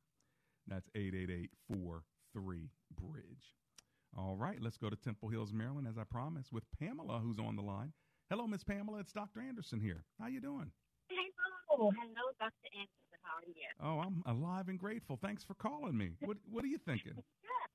That's 0.67 0.89
888 0.95 1.51
43 1.69 2.71
Bridge. 3.01 3.55
All 4.17 4.37
right, 4.37 4.63
let's 4.63 4.79
go 4.79 4.89
to 4.89 4.97
Temple 4.97 5.29
Hills, 5.29 5.53
Maryland, 5.53 5.89
as 5.89 5.99
I 5.99 6.05
promised, 6.05 6.53
with 6.53 6.63
Pamela, 6.79 7.19
who's 7.19 7.39
on 7.39 7.57
the 7.57 7.63
line. 7.63 7.93
Hello, 8.31 8.47
Miss 8.47 8.63
Pamela. 8.63 9.01
It's 9.01 9.13
Dr. 9.13 9.41
Anderson 9.43 9.81
here. 9.81 10.05
How 10.21 10.29
you 10.29 10.41
doing? 10.41 10.71
Hello, 11.11 11.91
hello, 11.91 12.25
Dr. 12.39 12.71
Anderson. 12.71 13.19
How 13.27 13.43
are 13.43 13.51
you? 13.51 13.71
Oh, 13.83 13.99
I'm 13.99 14.23
alive 14.31 14.69
and 14.69 14.79
grateful. 14.79 15.19
Thanks 15.19 15.43
for 15.43 15.55
calling 15.55 15.99
me. 15.99 16.15
What 16.23 16.39
What 16.47 16.63
are 16.63 16.71
you 16.71 16.79
thinking? 16.79 17.19
yeah. 17.43 17.67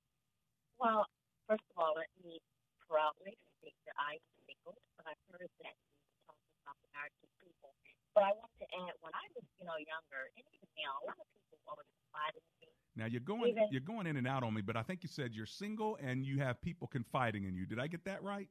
Well, 0.79 1.03
first 1.47 1.67
of 1.75 1.75
all, 1.75 1.93
let 1.99 2.07
me 2.23 2.39
proudly 2.87 3.35
state 3.59 3.75
that 3.83 3.99
I'm 3.99 4.23
single, 4.47 4.79
but 4.95 5.11
I've 5.11 5.19
heard 5.35 5.51
that 5.59 5.75
you 5.75 5.91
talk 6.23 6.39
about 6.63 6.79
married 6.95 7.11
people. 7.43 7.75
But 8.15 8.23
I 8.23 8.31
want 8.39 8.51
to 8.63 8.67
add, 8.87 8.95
when 9.03 9.11
I 9.11 9.27
was, 9.35 9.43
you 9.59 9.67
know, 9.67 9.75
younger, 9.75 10.31
and 10.39 10.45
even 10.55 10.71
now, 10.79 11.03
a 11.03 11.11
lot 11.11 11.19
of 11.19 11.27
people 11.35 11.59
always 11.67 11.89
confided 11.99 12.41
in 12.63 12.71
me. 12.71 12.78
Now 12.95 13.05
you're 13.05 13.21
going 13.21 13.55
you're 13.71 13.81
going 13.81 14.07
in 14.07 14.17
and 14.17 14.27
out 14.27 14.43
on 14.43 14.53
me, 14.53 14.61
but 14.61 14.75
I 14.75 14.83
think 14.83 15.03
you 15.03 15.09
said 15.09 15.33
you're 15.33 15.45
single 15.45 15.97
and 16.01 16.25
you 16.25 16.39
have 16.39 16.61
people 16.61 16.87
confiding 16.87 17.45
in 17.45 17.55
you. 17.55 17.65
Did 17.65 17.79
I 17.79 17.87
get 17.87 18.03
that 18.05 18.21
right? 18.23 18.49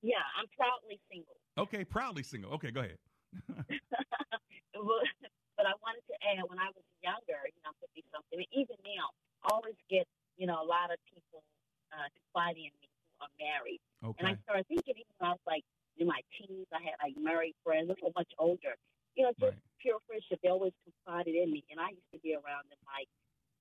Yeah, 0.00 0.22
I'm 0.38 0.46
proudly 0.56 1.00
single. 1.10 1.34
Okay, 1.58 1.84
proudly 1.84 2.22
single. 2.22 2.52
Okay, 2.52 2.70
go 2.70 2.80
ahead. 2.80 2.98
Well, 4.78 5.02
but 5.58 5.66
I 5.66 5.74
wanted 5.82 6.06
to 6.06 6.14
add, 6.22 6.46
when 6.46 6.62
I 6.62 6.70
was 6.70 6.86
younger, 7.02 7.42
you 7.50 7.58
know, 7.66 7.74
50 7.82 7.98
something, 8.14 8.38
and 8.38 8.50
even 8.54 8.78
now, 8.86 9.10
I 9.42 9.50
always 9.58 9.74
get, 9.90 10.06
you 10.38 10.46
know, 10.46 10.62
a 10.62 10.66
lot 10.66 10.94
of 10.94 11.02
people 11.10 11.42
uh, 11.90 12.06
confiding 12.14 12.70
in 12.70 12.74
me 12.78 12.86
who 12.86 13.26
are 13.26 13.34
married. 13.42 13.82
okay. 14.06 14.22
And 14.22 14.24
I 14.30 14.38
started 14.46 14.70
thinking, 14.70 15.02
even 15.02 15.10
when 15.18 15.26
I 15.26 15.34
was 15.34 15.46
like 15.50 15.66
in 15.98 16.06
my 16.06 16.22
teens, 16.30 16.70
I 16.70 16.78
had 16.78 16.94
like 17.02 17.18
married 17.18 17.58
friends, 17.66 17.90
they 17.90 17.98
were 17.98 18.14
much 18.14 18.30
older. 18.38 18.78
You 19.18 19.26
know, 19.26 19.34
just 19.34 19.58
pure 19.82 19.98
friendship. 20.06 20.38
They 20.46 20.50
always 20.54 20.70
confided 20.86 21.34
in 21.34 21.50
me. 21.50 21.66
And 21.74 21.82
I 21.82 21.90
used 21.90 22.06
to 22.14 22.22
be 22.22 22.38
around 22.38 22.70
them 22.70 22.78
like, 22.86 23.10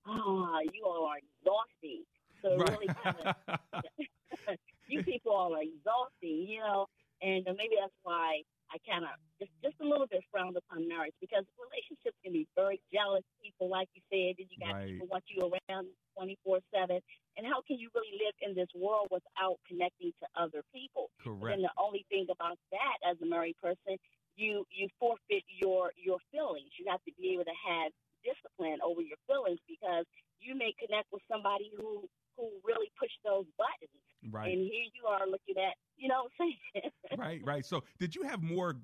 oh, 0.08 0.60
you 0.74 0.84
all 0.86 1.06
are 1.08 1.20
exhausting. 1.20 2.04
So 2.44 2.54
it 2.54 2.62
really 2.72 2.92
kind 3.04 3.16
of, 3.26 3.36
you 4.88 5.04
people 5.04 5.34
all 5.34 5.56
are 5.56 5.64
exhausting, 5.64 6.48
you 6.48 6.60
know. 6.60 6.88
And 7.22 7.46
maybe 7.58 7.76
that's 7.80 7.96
why 8.04 8.44
I 8.70 8.78
kind 8.86 9.04
of 9.06 9.12
just 9.40 9.52
just 9.64 9.76
a 9.82 9.88
little 9.88 10.08
bit 10.08 10.22
frowned 10.32 10.58
upon 10.58 10.88
marriage 10.88 11.16
because 11.22 11.44
relationships 11.58 12.18
can 12.24 12.34
be 12.34 12.48
very 12.56 12.80
jealous 12.94 13.24
people, 13.42 13.70
like 13.70 13.90
you 13.96 14.02
said, 14.12 14.38
and 14.38 14.48
you 14.52 14.58
got 14.62 14.76
Right. 14.78 14.94
people 14.94 15.08
want 15.10 15.24
you 15.28 15.42
around 15.50 15.88
twenty 16.16 16.38
four 16.44 16.60
seven. 16.74 17.02
And 17.38 17.46
how 17.46 17.62
can 17.66 17.78
you 17.80 17.90
really 17.96 18.18
live 18.22 18.36
in 18.42 18.56
this 18.56 18.70
world 18.76 19.08
without 19.12 19.58
connecting 19.68 20.12
to 20.22 20.28
other 20.36 20.62
people? 20.74 21.10
Correct. 21.24 21.56
And 21.56 21.64
the 21.64 21.74
only 21.78 22.06
thing 22.10 22.28
about 22.30 22.58
that, 22.72 22.98
as 23.08 23.18
a 23.22 23.26
married 23.26 23.58
person, 23.62 23.98
you 24.36 24.66
you 24.70 24.88
forfeit 25.00 25.44
your 25.50 25.92
your 25.98 26.20
feelings. 26.32 26.70
You 26.78 26.86
have 26.90 27.02
to 27.06 27.12
be 27.18 27.34
able 27.34 27.46
to 27.46 27.58
have 27.66 27.92
discipline 28.28 28.80
over 28.84 29.00
your 29.02 29.18
feelings 29.28 29.60
because 29.68 30.04
you 30.44 30.54
may 30.56 30.76
connect 30.76 31.08
with 31.12 31.24
somebody 31.32 31.72
who 31.80 32.04
who 32.36 32.52
really 32.64 32.92
push 33.00 33.10
those 33.26 33.46
buttons. 33.58 34.04
Right. 34.30 34.52
And 34.54 34.62
here 34.62 34.86
you 34.94 35.08
are 35.10 35.26
looking 35.26 35.58
at, 35.58 35.74
you 35.96 36.08
know 36.08 36.28
what 36.28 36.32
I'm 36.40 36.52
saying? 36.84 36.92
right, 37.18 37.42
right. 37.44 37.66
So, 37.66 37.82
did 37.98 38.14
you 38.14 38.24
have 38.24 38.44
more 38.44 38.76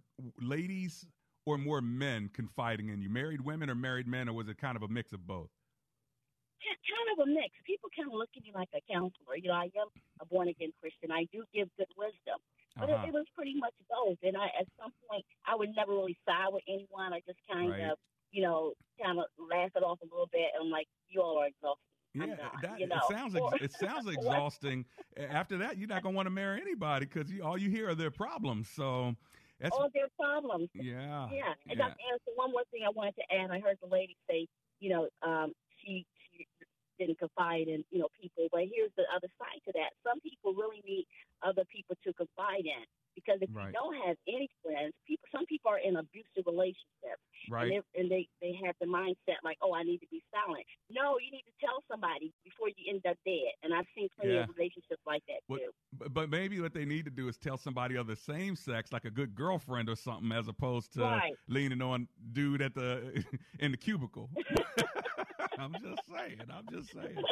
ladies 0.42 1.06
or 1.46 1.58
more 1.60 1.82
men 1.82 2.30
confiding 2.34 2.90
in 2.90 3.02
you? 3.02 3.10
Married 3.10 3.42
women 3.42 3.70
or 3.70 3.76
married 3.76 4.08
men, 4.08 4.28
or 4.28 4.34
was 4.34 4.48
it 4.48 4.58
kind 4.58 4.76
of 4.76 4.82
a 4.82 4.88
mix 4.88 5.14
of 5.14 5.28
both? 5.28 5.50
kind 6.64 7.08
of 7.16 7.28
a 7.28 7.30
mix. 7.30 7.52
People 7.66 7.90
kind 7.96 8.08
of 8.08 8.16
look 8.16 8.32
at 8.36 8.44
me 8.44 8.52
like 8.54 8.72
a 8.76 8.82
counselor. 8.88 9.36
You 9.36 9.50
know, 9.52 9.60
I 9.60 9.70
am 9.76 9.90
a 10.22 10.26
born 10.26 10.48
again 10.48 10.72
Christian. 10.80 11.12
I 11.12 11.28
do 11.32 11.44
give 11.54 11.68
good 11.78 11.92
wisdom. 11.98 12.40
But 12.80 12.90
Uh-huh. 12.90 13.06
it, 13.06 13.10
it 13.10 13.14
was 13.14 13.28
pretty 13.36 13.56
much 13.56 13.74
both. 13.90 14.18
And 14.24 14.36
I, 14.38 14.48
at 14.60 14.68
some 14.80 14.92
point, 15.08 15.26
I 15.46 15.56
would 15.56 15.76
never 15.76 15.94
really 15.94 16.18
side 16.26 16.52
with 16.52 16.64
anyone. 16.68 17.14
I 17.14 17.22
just 17.28 17.40
kind 17.50 17.70
Right. 17.70 17.92
of, 17.92 17.98
you 18.34 18.41
know, 18.43 18.74
kind 19.02 19.17
of 19.19 19.26
laugh 19.39 19.69
it 19.76 19.84
off 19.84 20.00
a 20.02 20.06
little 20.12 20.28
bit. 20.32 20.50
And 20.54 20.65
I'm 20.65 20.69
like, 20.72 20.88
you 21.08 21.22
all 21.22 21.38
are 21.39 21.48
exhausted. 21.48 21.80
Yeah, 22.15 22.26
not, 22.36 22.62
that, 22.62 22.80
you 22.80 22.88
know. 22.88 22.98
it 22.98 23.15
sounds 23.15 23.36
ex- 23.36 23.63
it 23.63 23.72
sounds 23.74 24.08
exhausting. 24.15 24.86
After 25.17 25.58
that, 25.60 25.78
you're 25.78 25.88
not 25.88 26.04
gonna 26.04 26.15
want 26.15 26.26
to 26.28 26.32
marry 26.34 26.60
anybody 26.62 27.06
because 27.06 27.32
all 27.43 27.58
you 27.58 27.69
hear 27.69 27.89
are 27.89 27.96
their 27.96 28.12
problems. 28.12 28.69
So 28.69 29.15
that's 29.60 29.76
all 29.76 29.89
their 29.93 30.10
problems. 30.19 30.69
yeah, 30.74 31.30
Yeah. 31.32 31.54
And 31.69 31.78
yeah. 31.80 31.88
Dr. 31.89 31.98
Anderson, 32.10 32.34
one 32.36 32.52
more 32.52 32.63
thing 32.69 32.82
I 32.86 32.89
wanted 32.93 33.15
to 33.15 33.26
add. 33.34 33.50
I 33.50 33.60
heard 33.60 33.78
the 33.82 33.88
lady 33.89 34.17
say, 34.30 34.46
you 34.80 34.89
know, 34.89 35.08
um, 35.26 35.54
she, 35.82 36.06
she 36.30 36.46
didn't 37.00 37.17
confide 37.17 37.67
in, 37.67 37.84
you 37.89 37.98
know, 38.00 38.10
people. 38.22 38.46
But 38.52 38.62
here's 38.69 38.91
the 38.98 39.06
other 39.15 39.30
side 39.39 39.62
to 39.65 39.72
that. 39.74 39.93
Some 40.06 40.19
people 40.22 40.54
really 40.54 40.82
need 40.86 41.06
other 41.41 41.63
people 41.74 41.96
to 42.06 42.13
confide 42.13 42.65
in. 42.65 42.86
Because 43.15 43.38
if 43.41 43.50
Right. 43.54 43.67
you 43.67 43.74
don't 43.74 43.93
have 44.06 44.17
any 44.28 44.50
friends, 44.65 44.93
people, 45.08 45.26
some 45.34 45.46
people 45.46 45.69
are 45.69 45.78
in 45.78 45.98
abusive 45.98 46.46
relationships, 46.46 47.22
Right. 47.54 47.72
And, 47.72 47.84
they, 47.94 48.00
and 48.02 48.12
they 48.12 48.28
they 48.42 48.54
have 48.66 48.76
the 48.82 48.88
mindset 48.88 49.38
like, 49.44 49.58
oh, 49.62 49.74
I 49.76 49.84
need 49.84 50.00
to 50.00 50.08
be 50.10 50.24
silent. 50.34 50.66
No, 50.89 51.18
you 51.24 51.30
need 51.32 51.44
to 51.46 51.54
tell 51.66 51.84
somebody 51.89 52.34
before 52.44 52.70
you 52.70 52.92
end 52.92 53.06
up 53.06 53.18
dead. 53.26 53.54
And 53.62 53.74
I've 53.74 53.86
seen 53.96 54.10
plenty 54.18 54.34
Yeah. 54.34 54.39
of 54.44 54.50
relationships 54.58 55.02
like 55.06 55.22
that 55.28 55.42
What, 55.48 55.60
too. 55.60 55.72
but, 55.94 56.13
but 56.13 56.30
maybe 56.30 56.60
what 56.60 56.74
they 56.74 56.86
need 56.86 57.06
to 57.06 57.12
do 57.12 57.28
is 57.28 57.38
tell 57.38 57.58
somebody 57.58 57.96
of 57.96 58.08
the 58.08 58.16
same 58.16 58.56
sex, 58.56 58.92
like 58.92 59.06
a 59.06 59.12
good 59.12 59.36
girlfriend 59.36 59.88
or 59.88 59.96
something, 59.96 60.32
as 60.32 60.48
opposed 60.48 60.94
to 60.94 61.02
Right. 61.04 61.34
leaning 61.48 61.82
on 61.82 62.08
dude 62.32 62.62
at 62.62 62.74
the 62.74 63.24
in 63.60 63.72
the 63.72 63.78
cubicle. 63.78 64.30
I'm 65.60 65.74
just 65.74 66.02
saying. 66.10 66.42
I'm 66.52 66.68
just 66.72 66.92
saying. 66.92 67.24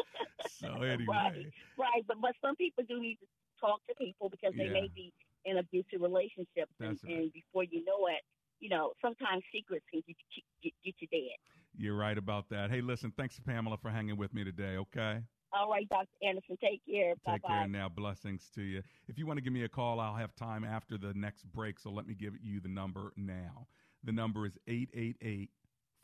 So 0.60 0.81
anyway, 0.84 1.05
Right, 1.07 1.45
right. 1.77 2.03
But 2.07 2.21
but 2.21 2.34
some 2.41 2.55
people 2.55 2.84
do 2.88 2.99
need 3.01 3.17
to 3.21 3.25
talk 3.60 3.79
to 3.88 3.95
people 3.95 4.29
because 4.29 4.53
they 4.55 4.65
Yeah. 4.65 4.73
may 4.73 4.89
be 4.93 5.12
in 5.45 5.57
abusive 5.57 6.01
relationships, 6.01 6.71
and, 6.79 6.99
right. 7.03 7.13
and 7.15 7.34
before 7.34 7.63
you 7.63 7.84
know 7.86 8.05
it, 8.07 8.21
you 8.62 8.69
know, 8.69 8.93
sometimes 9.02 9.43
secrets 9.52 9.86
can 9.91 10.02
get 10.08 10.15
you, 10.36 10.43
get, 10.63 10.74
get 10.86 10.95
you 11.00 11.08
dead. 11.12 11.38
you're 11.78 11.97
right 11.97 12.17
about 12.17 12.47
that. 12.50 12.71
Hey, 12.71 12.80
listen, 12.82 13.12
thanks 13.17 13.38
Pamela 13.45 13.78
for 13.78 13.89
hanging 13.89 14.17
with 14.17 14.34
me 14.34 14.43
today. 14.45 14.78
Okay. 14.78 15.19
All 15.54 15.69
right, 15.69 15.88
Dr. 15.89 16.08
Anderson, 16.24 16.58
take 16.63 16.82
care. 16.89 17.13
Bye 17.26 17.34
Take 17.34 17.45
care 17.45 17.67
now. 17.67 17.89
Blessings 17.89 18.50
to 18.56 18.62
you. 18.62 18.82
If 19.10 19.17
you 19.17 19.28
want 19.28 19.36
to 19.38 19.43
give 19.43 19.52
me 19.52 19.63
a 19.63 19.69
call, 19.69 20.00
I'll 20.00 20.15
have 20.15 20.34
time 20.36 20.63
after 20.63 20.97
the 20.97 21.13
next 21.13 21.43
break. 21.52 21.78
So 21.78 21.91
let 21.91 22.08
me 22.08 22.13
give 22.13 22.36
you 22.41 22.62
the 22.62 22.69
number 22.69 23.12
now. 23.17 23.67
The 24.06 24.13
number 24.13 24.45
is 24.45 24.58
888 24.67 25.50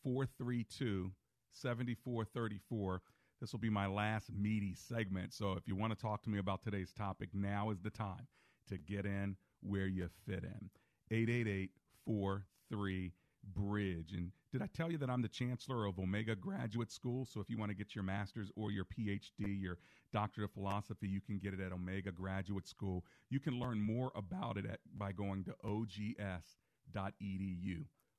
432 0.04 1.12
7434. 1.54 3.02
This 3.40 3.52
will 3.54 3.60
be 3.60 3.70
my 3.70 3.88
last 3.88 4.32
meaty 4.36 4.76
segment. 4.76 5.34
So 5.34 5.54
if 5.54 5.68
you 5.68 5.76
want 5.78 5.94
to 5.94 6.00
talk 6.00 6.24
to 6.24 6.30
me 6.30 6.40
about 6.40 6.62
today's 6.64 6.92
topic, 6.92 7.30
now 7.34 7.70
is 7.70 7.80
the 7.80 7.90
time 7.90 8.28
to 8.68 8.78
get 8.78 9.06
in 9.06 9.38
where 9.62 9.88
you 9.88 10.10
fit 10.28 10.44
in. 10.44 10.70
888 11.10 11.72
43 12.08 13.12
Bridge. 13.54 14.14
And 14.14 14.32
did 14.52 14.62
I 14.62 14.68
tell 14.76 14.92
you 14.92 14.98
that 14.98 15.10
I'm 15.10 15.22
the 15.22 15.28
chancellor 15.28 15.86
of 15.86 16.00
Omega 16.00 16.36
Graduate 16.36 16.92
School? 16.92 17.26
So 17.26 17.40
if 17.40 17.50
you 17.50 17.58
want 17.58 17.70
to 17.70 17.78
get 17.78 17.96
your 17.96 18.04
master's 18.04 18.52
or 18.56 18.72
your 18.72 18.86
PhD, 18.86 19.62
your 19.62 19.78
doctorate 20.12 20.50
of 20.50 20.54
philosophy, 20.54 21.08
you 21.08 21.22
can 21.22 21.38
get 21.38 21.54
it 21.54 21.60
at 21.60 21.72
Omega 21.72 22.12
Graduate 22.12 22.68
School. 22.68 23.06
You 23.30 23.40
can 23.40 23.60
learn 23.60 23.80
more 23.80 24.12
about 24.16 24.58
it 24.58 24.66
at, 24.66 24.80
by 24.98 25.12
going 25.12 25.46
to 25.46 25.56
ogs.edu. 25.64 26.16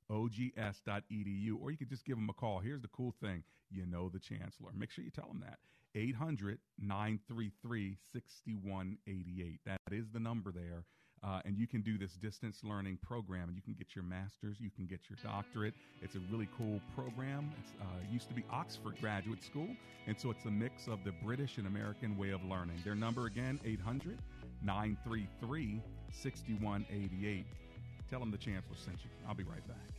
ogs.edu, 0.09 1.61
or 1.61 1.71
you 1.71 1.77
could 1.77 1.89
just 1.89 2.05
give 2.05 2.15
them 2.15 2.29
a 2.29 2.33
call. 2.33 2.59
Here's 2.59 2.81
the 2.81 2.87
cool 2.89 3.13
thing 3.21 3.43
you 3.71 3.85
know 3.85 4.09
the 4.09 4.19
chancellor. 4.19 4.71
Make 4.75 4.91
sure 4.91 5.03
you 5.03 5.11
tell 5.11 5.27
them 5.27 5.43
that. 5.45 5.59
800 5.95 6.59
933 6.79 7.97
6188. 8.13 9.59
That 9.65 9.79
is 9.91 10.05
the 10.11 10.19
number 10.19 10.51
there. 10.51 10.85
Uh, 11.23 11.41
and 11.45 11.57
you 11.57 11.67
can 11.67 11.81
do 11.81 11.97
this 11.97 12.13
distance 12.13 12.61
learning 12.63 12.97
program 13.01 13.49
and 13.49 13.55
you 13.55 13.61
can 13.61 13.73
get 13.73 13.95
your 13.95 14.03
master's, 14.03 14.57
you 14.59 14.69
can 14.75 14.85
get 14.85 14.99
your 15.09 15.17
doctorate. 15.23 15.73
It's 16.01 16.15
a 16.15 16.19
really 16.31 16.47
cool 16.57 16.79
program. 16.95 17.51
It 17.57 17.81
uh, 17.81 17.85
used 18.11 18.27
to 18.29 18.33
be 18.33 18.43
Oxford 18.51 18.95
Graduate 19.01 19.43
School, 19.43 19.67
and 20.07 20.17
so 20.17 20.31
it's 20.31 20.45
a 20.45 20.51
mix 20.51 20.87
of 20.87 21.03
the 21.03 21.11
British 21.23 21.57
and 21.57 21.67
American 21.67 22.17
way 22.17 22.29
of 22.29 22.43
learning. 22.45 22.77
Their 22.83 22.95
number 22.95 23.25
again, 23.25 23.59
800 23.65 24.17
933 24.63 25.81
6188. 26.11 27.45
Tell 28.09 28.19
them 28.19 28.31
the 28.31 28.37
chancellor 28.37 28.75
sent 28.75 28.97
you. 29.03 29.09
I'll 29.27 29.35
be 29.35 29.43
right 29.43 29.65
back. 29.67 29.98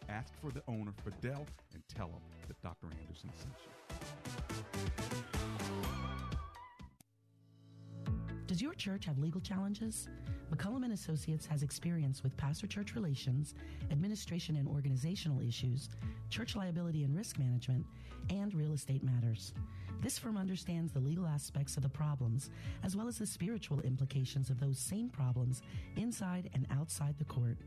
Ask 0.11 0.33
for 0.41 0.51
the 0.51 0.61
owner, 0.67 0.91
Fidel, 1.05 1.45
and 1.73 1.81
tell 1.87 2.07
him 2.07 2.21
that 2.47 2.61
Dr. 2.61 2.87
Anderson 3.01 3.29
sent 3.33 3.53
you. 3.63 3.71
Does 8.45 8.61
your 8.61 8.73
church 8.73 9.05
have 9.05 9.17
legal 9.17 9.39
challenges? 9.39 10.09
McCullum 10.53 10.83
and 10.83 10.91
Associates 10.91 11.45
has 11.45 11.63
experience 11.63 12.23
with 12.23 12.35
pastor-church 12.35 12.93
relations, 12.93 13.55
administration 13.89 14.57
and 14.57 14.67
organizational 14.67 15.39
issues, 15.39 15.87
church 16.29 16.57
liability 16.57 17.05
and 17.05 17.15
risk 17.15 17.39
management, 17.39 17.85
and 18.29 18.53
real 18.53 18.73
estate 18.73 19.03
matters. 19.03 19.53
This 20.01 20.17
firm 20.17 20.35
understands 20.35 20.91
the 20.91 20.99
legal 20.99 21.27
aspects 21.27 21.77
of 21.77 21.83
the 21.83 21.89
problems 21.89 22.49
as 22.83 22.95
well 22.95 23.07
as 23.07 23.19
the 23.19 23.27
spiritual 23.27 23.81
implications 23.81 24.49
of 24.49 24.59
those 24.59 24.79
same 24.79 25.09
problems 25.09 25.61
inside 25.95 26.49
and 26.55 26.65
outside 26.71 27.15
the 27.19 27.25
court. 27.25 27.57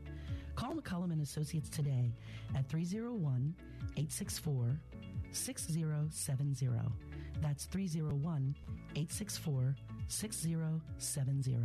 Call 0.55 0.75
McCullum 0.75 1.13
and 1.13 1.21
Associates 1.21 1.69
today 1.69 2.11
at 2.53 2.67
301 2.67 3.55
864 3.95 4.77
6070. 5.31 6.69
That's 7.41 7.65
301 7.65 8.55
864 8.95 9.75
6070. 10.09 11.57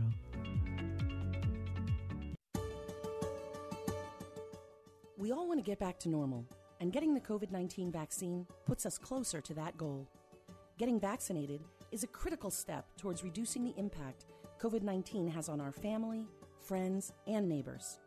We 5.19 5.33
all 5.33 5.49
want 5.49 5.59
to 5.59 5.69
get 5.69 5.79
back 5.81 5.99
to 6.01 6.09
normal, 6.09 6.47
and 6.81 6.93
getting 6.93 7.13
the 7.13 7.21
COVID 7.21 7.51
19 7.51 7.91
vaccine 7.91 8.47
puts 8.67 8.87
us 8.87 8.99
closer 8.99 9.41
to 9.41 9.55
that 9.55 9.77
goal. 9.77 10.09
Getting 10.81 10.99
vaccinated 10.99 11.61
is 11.93 12.05
a 12.05 12.07
critical 12.07 12.51
step 12.51 12.87
towards 12.97 13.23
reducing 13.23 13.63
the 13.63 13.75
impact 13.77 14.25
COVID 14.59 14.81
19 14.81 15.29
has 15.29 15.51
on 15.51 15.61
our 15.61 15.73
family, 15.73 16.27
friends, 16.59 17.13
and 17.27 17.47
neighbors. 17.47 17.99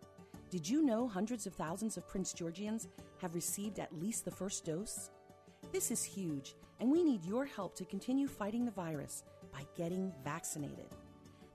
Did 0.50 0.68
you 0.68 0.82
know 0.82 1.08
hundreds 1.08 1.46
of 1.46 1.54
thousands 1.54 1.98
of 1.98 2.08
Prince 2.08 2.34
Georgians 2.34 2.88
have 3.22 3.36
received 3.36 3.78
at 3.78 3.94
least 4.02 4.26
the 4.26 4.32
first 4.32 4.66
dose? 4.66 5.12
This 5.72 5.92
is 5.92 6.04
huge, 6.04 6.56
and 6.80 6.90
we 6.90 7.04
need 7.04 7.24
your 7.24 7.46
help 7.46 7.76
to 7.76 7.86
continue 7.86 8.28
fighting 8.28 8.66
the 8.66 8.72
virus 8.72 9.24
by 9.52 9.68
getting 9.78 10.12
vaccinated. 10.24 10.88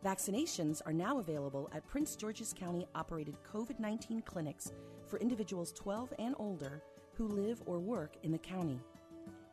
Vaccinations 0.05 0.83
are 0.87 0.93
now 0.93 1.19
available 1.19 1.69
at 1.75 1.85
Prince 1.89 2.15
George's 2.15 2.53
County 2.53 2.87
operated 2.95 3.35
COVID 3.43 3.81
19 3.81 4.23
clinics 4.23 4.71
for 5.09 5.19
individuals 5.19 5.73
12 5.73 6.15
and 6.21 6.37
older 6.39 6.81
who 7.15 7.27
live 7.27 7.61
or 7.67 7.81
work 7.81 8.15
in 8.23 8.31
the 8.31 8.39
county. 8.39 8.79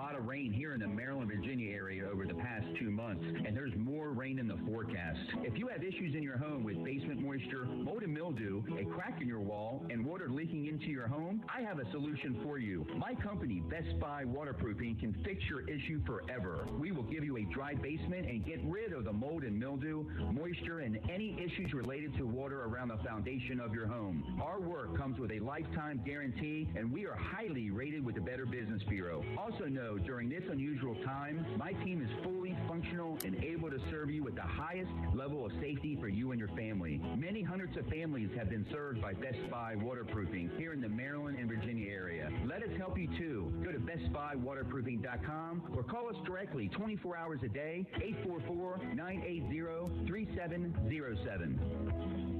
Lot 0.00 0.16
of 0.16 0.26
rain 0.26 0.50
here 0.50 0.72
in 0.72 0.80
the 0.80 0.88
Maryland, 0.88 1.30
Virginia 1.30 1.76
area 1.76 2.08
over 2.10 2.24
the 2.24 2.32
past 2.32 2.66
two 2.78 2.90
months, 3.10 3.24
and 3.46 3.56
there's 3.56 3.72
more 3.76 4.10
rain 4.10 4.38
in 4.38 4.46
the 4.46 4.58
forecast. 4.66 5.18
If 5.42 5.58
you 5.58 5.66
have 5.68 5.82
issues 5.82 6.14
in 6.14 6.22
your 6.22 6.36
home 6.36 6.62
with 6.62 6.82
basement 6.84 7.20
moisture, 7.20 7.64
mold 7.64 8.02
and 8.02 8.14
mildew, 8.14 8.62
a 8.78 8.84
crack 8.84 9.20
in 9.20 9.26
your 9.26 9.40
wall, 9.40 9.84
and 9.90 10.04
water 10.04 10.28
leaking 10.28 10.66
into 10.66 10.86
your 10.86 11.08
home, 11.08 11.42
I 11.52 11.62
have 11.62 11.78
a 11.78 11.90
solution 11.90 12.38
for 12.44 12.58
you. 12.58 12.86
My 12.96 13.14
company, 13.14 13.62
Best 13.68 13.98
Buy 13.98 14.24
Waterproofing, 14.24 14.96
can 15.00 15.14
fix 15.24 15.42
your 15.48 15.68
issue 15.68 16.00
forever. 16.06 16.66
We 16.78 16.92
will 16.92 17.02
give 17.02 17.24
you 17.24 17.38
a 17.38 17.44
dry 17.52 17.74
basement 17.74 18.28
and 18.28 18.44
get 18.44 18.60
rid 18.64 18.92
of 18.92 19.04
the 19.04 19.12
mold 19.12 19.42
and 19.42 19.58
mildew, 19.58 20.04
moisture, 20.30 20.80
and 20.80 20.98
any 21.10 21.36
issues 21.40 21.72
related 21.72 22.16
to 22.18 22.26
water 22.26 22.64
around 22.64 22.88
the 22.88 22.98
foundation 22.98 23.60
of 23.60 23.74
your 23.74 23.86
home. 23.86 24.40
Our 24.42 24.60
work 24.60 24.96
comes 24.96 25.18
with 25.18 25.32
a 25.32 25.40
lifetime 25.40 26.00
guarantee, 26.04 26.68
and 26.76 26.92
we 26.92 27.06
are 27.06 27.16
highly 27.16 27.70
rated 27.70 28.04
with 28.04 28.14
the 28.14 28.20
Better 28.20 28.46
Business 28.46 28.82
Bureau. 28.88 29.24
Also 29.38 29.64
know, 29.64 29.98
during 29.98 30.28
this 30.28 30.42
unusual 30.50 30.94
time, 31.04 31.44
my 31.58 31.72
team 31.84 32.02
is 32.02 32.24
fully 32.24 32.56
functional 32.68 32.99
and 33.00 33.42
able 33.42 33.70
to 33.70 33.78
serve 33.90 34.10
you 34.10 34.22
with 34.22 34.34
the 34.34 34.42
highest 34.42 34.90
level 35.14 35.46
of 35.46 35.52
safety 35.60 35.96
for 36.00 36.08
you 36.08 36.32
and 36.32 36.38
your 36.38 36.50
family. 36.50 37.00
Many 37.16 37.42
hundreds 37.42 37.76
of 37.76 37.86
families 37.86 38.28
have 38.36 38.50
been 38.50 38.66
served 38.70 39.00
by 39.00 39.14
Best 39.14 39.38
Buy 39.50 39.74
Waterproofing 39.76 40.50
here 40.58 40.72
in 40.72 40.80
the 40.80 40.88
Maryland 40.88 41.38
and 41.38 41.48
Virginia 41.48 41.90
area. 41.90 42.30
Let 42.46 42.62
us 42.62 42.70
help 42.76 42.98
you 42.98 43.08
too. 43.18 43.52
Go 43.64 43.72
to 43.72 43.78
bestbuywaterproofing.com 43.78 45.62
or 45.74 45.82
call 45.82 46.08
us 46.08 46.16
directly 46.26 46.68
24 46.68 47.16
hours 47.16 47.40
a 47.42 47.48
day, 47.48 47.86
844 47.96 48.80
980 48.94 50.06
3707. 50.06 52.39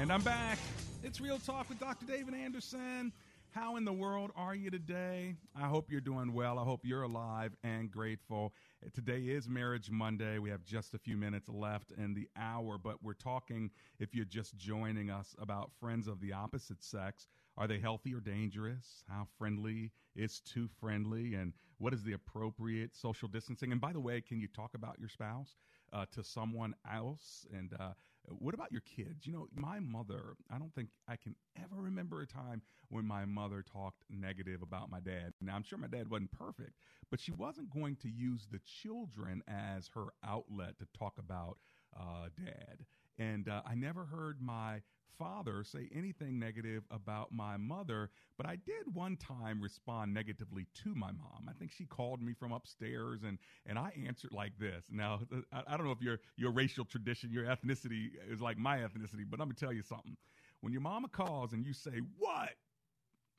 And 0.00 0.10
I'm 0.10 0.22
back. 0.22 0.58
It's 1.02 1.20
Real 1.20 1.38
Talk 1.38 1.68
with 1.68 1.78
Dr. 1.78 2.06
David 2.06 2.32
Anderson. 2.32 3.12
How 3.50 3.76
in 3.76 3.84
the 3.84 3.92
world 3.92 4.30
are 4.34 4.54
you 4.54 4.70
today? 4.70 5.34
I 5.54 5.66
hope 5.66 5.90
you're 5.90 6.00
doing 6.00 6.32
well. 6.32 6.58
I 6.58 6.64
hope 6.64 6.86
you're 6.86 7.02
alive 7.02 7.54
and 7.64 7.90
grateful. 7.90 8.54
Today 8.94 9.18
is 9.18 9.46
Marriage 9.46 9.90
Monday. 9.90 10.38
We 10.38 10.48
have 10.48 10.64
just 10.64 10.94
a 10.94 10.98
few 10.98 11.18
minutes 11.18 11.50
left 11.50 11.92
in 11.98 12.14
the 12.14 12.30
hour, 12.34 12.78
but 12.78 13.02
we're 13.02 13.12
talking, 13.12 13.70
if 13.98 14.14
you're 14.14 14.24
just 14.24 14.56
joining 14.56 15.10
us, 15.10 15.34
about 15.38 15.70
friends 15.78 16.08
of 16.08 16.18
the 16.22 16.32
opposite 16.32 16.82
sex. 16.82 17.26
Are 17.58 17.68
they 17.68 17.78
healthy 17.78 18.14
or 18.14 18.20
dangerous? 18.20 19.04
How 19.06 19.26
friendly 19.36 19.92
is 20.16 20.40
too 20.40 20.66
friendly? 20.80 21.34
And 21.34 21.52
what 21.76 21.92
is 21.92 22.02
the 22.02 22.14
appropriate 22.14 22.96
social 22.96 23.28
distancing? 23.28 23.70
And 23.70 23.82
by 23.82 23.92
the 23.92 24.00
way, 24.00 24.22
can 24.22 24.40
you 24.40 24.48
talk 24.48 24.70
about 24.74 24.98
your 24.98 25.10
spouse 25.10 25.56
uh, 25.92 26.06
to 26.12 26.24
someone 26.24 26.74
else? 26.90 27.44
And 27.54 27.74
uh, 27.78 27.90
what 28.28 28.54
about 28.54 28.72
your 28.72 28.82
kids? 28.82 29.26
You 29.26 29.32
know, 29.32 29.46
my 29.54 29.80
mother, 29.80 30.34
I 30.50 30.58
don't 30.58 30.74
think 30.74 30.88
I 31.08 31.16
can 31.16 31.34
ever 31.56 31.80
remember 31.80 32.20
a 32.20 32.26
time 32.26 32.62
when 32.88 33.06
my 33.06 33.24
mother 33.24 33.62
talked 33.62 34.04
negative 34.08 34.62
about 34.62 34.90
my 34.90 35.00
dad. 35.00 35.32
Now, 35.40 35.56
I'm 35.56 35.62
sure 35.62 35.78
my 35.78 35.88
dad 35.88 36.10
wasn't 36.10 36.32
perfect, 36.32 36.74
but 37.10 37.20
she 37.20 37.32
wasn't 37.32 37.70
going 37.70 37.96
to 37.96 38.08
use 38.08 38.46
the 38.50 38.60
children 38.82 39.42
as 39.48 39.88
her 39.94 40.06
outlet 40.24 40.78
to 40.78 40.86
talk 40.96 41.14
about 41.18 41.58
uh, 41.98 42.28
dad. 42.36 42.84
And 43.18 43.48
uh, 43.48 43.62
I 43.66 43.74
never 43.74 44.04
heard 44.04 44.40
my 44.40 44.82
father 45.18 45.64
say 45.64 45.88
anything 45.94 46.38
negative 46.38 46.84
about 46.90 47.32
my 47.32 47.56
mother, 47.56 48.10
but 48.36 48.46
I 48.46 48.56
did 48.56 48.94
one 48.94 49.16
time 49.16 49.60
respond 49.60 50.14
negatively 50.14 50.66
to 50.84 50.94
my 50.94 51.12
mom. 51.12 51.48
I 51.48 51.52
think 51.52 51.72
she 51.72 51.84
called 51.84 52.22
me 52.22 52.32
from 52.32 52.52
upstairs 52.52 53.22
and, 53.22 53.38
and 53.66 53.78
I 53.78 53.92
answered 54.06 54.32
like 54.32 54.58
this. 54.58 54.86
Now, 54.90 55.20
I, 55.52 55.62
I 55.68 55.76
don't 55.76 55.86
know 55.86 55.92
if 55.92 56.02
your, 56.02 56.18
your 56.36 56.52
racial 56.52 56.84
tradition, 56.84 57.30
your 57.32 57.44
ethnicity 57.44 58.10
is 58.30 58.40
like 58.40 58.58
my 58.58 58.78
ethnicity, 58.78 59.24
but 59.28 59.38
going 59.50 59.50
to 59.50 59.64
tell 59.64 59.72
you 59.72 59.82
something. 59.82 60.16
When 60.60 60.72
your 60.72 60.82
mama 60.82 61.08
calls 61.08 61.52
and 61.52 61.64
you 61.64 61.72
say, 61.72 62.00
What? 62.18 62.50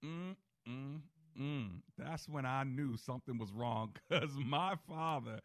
Mm, 0.03 0.35
mm, 0.67 0.99
mm. 1.39 1.69
That's 1.97 2.27
when 2.27 2.45
I 2.45 2.63
knew 2.63 2.97
something 2.97 3.37
was 3.37 3.51
wrong 3.51 3.93
because 4.09 4.31
my 4.35 4.75
father 4.87 5.39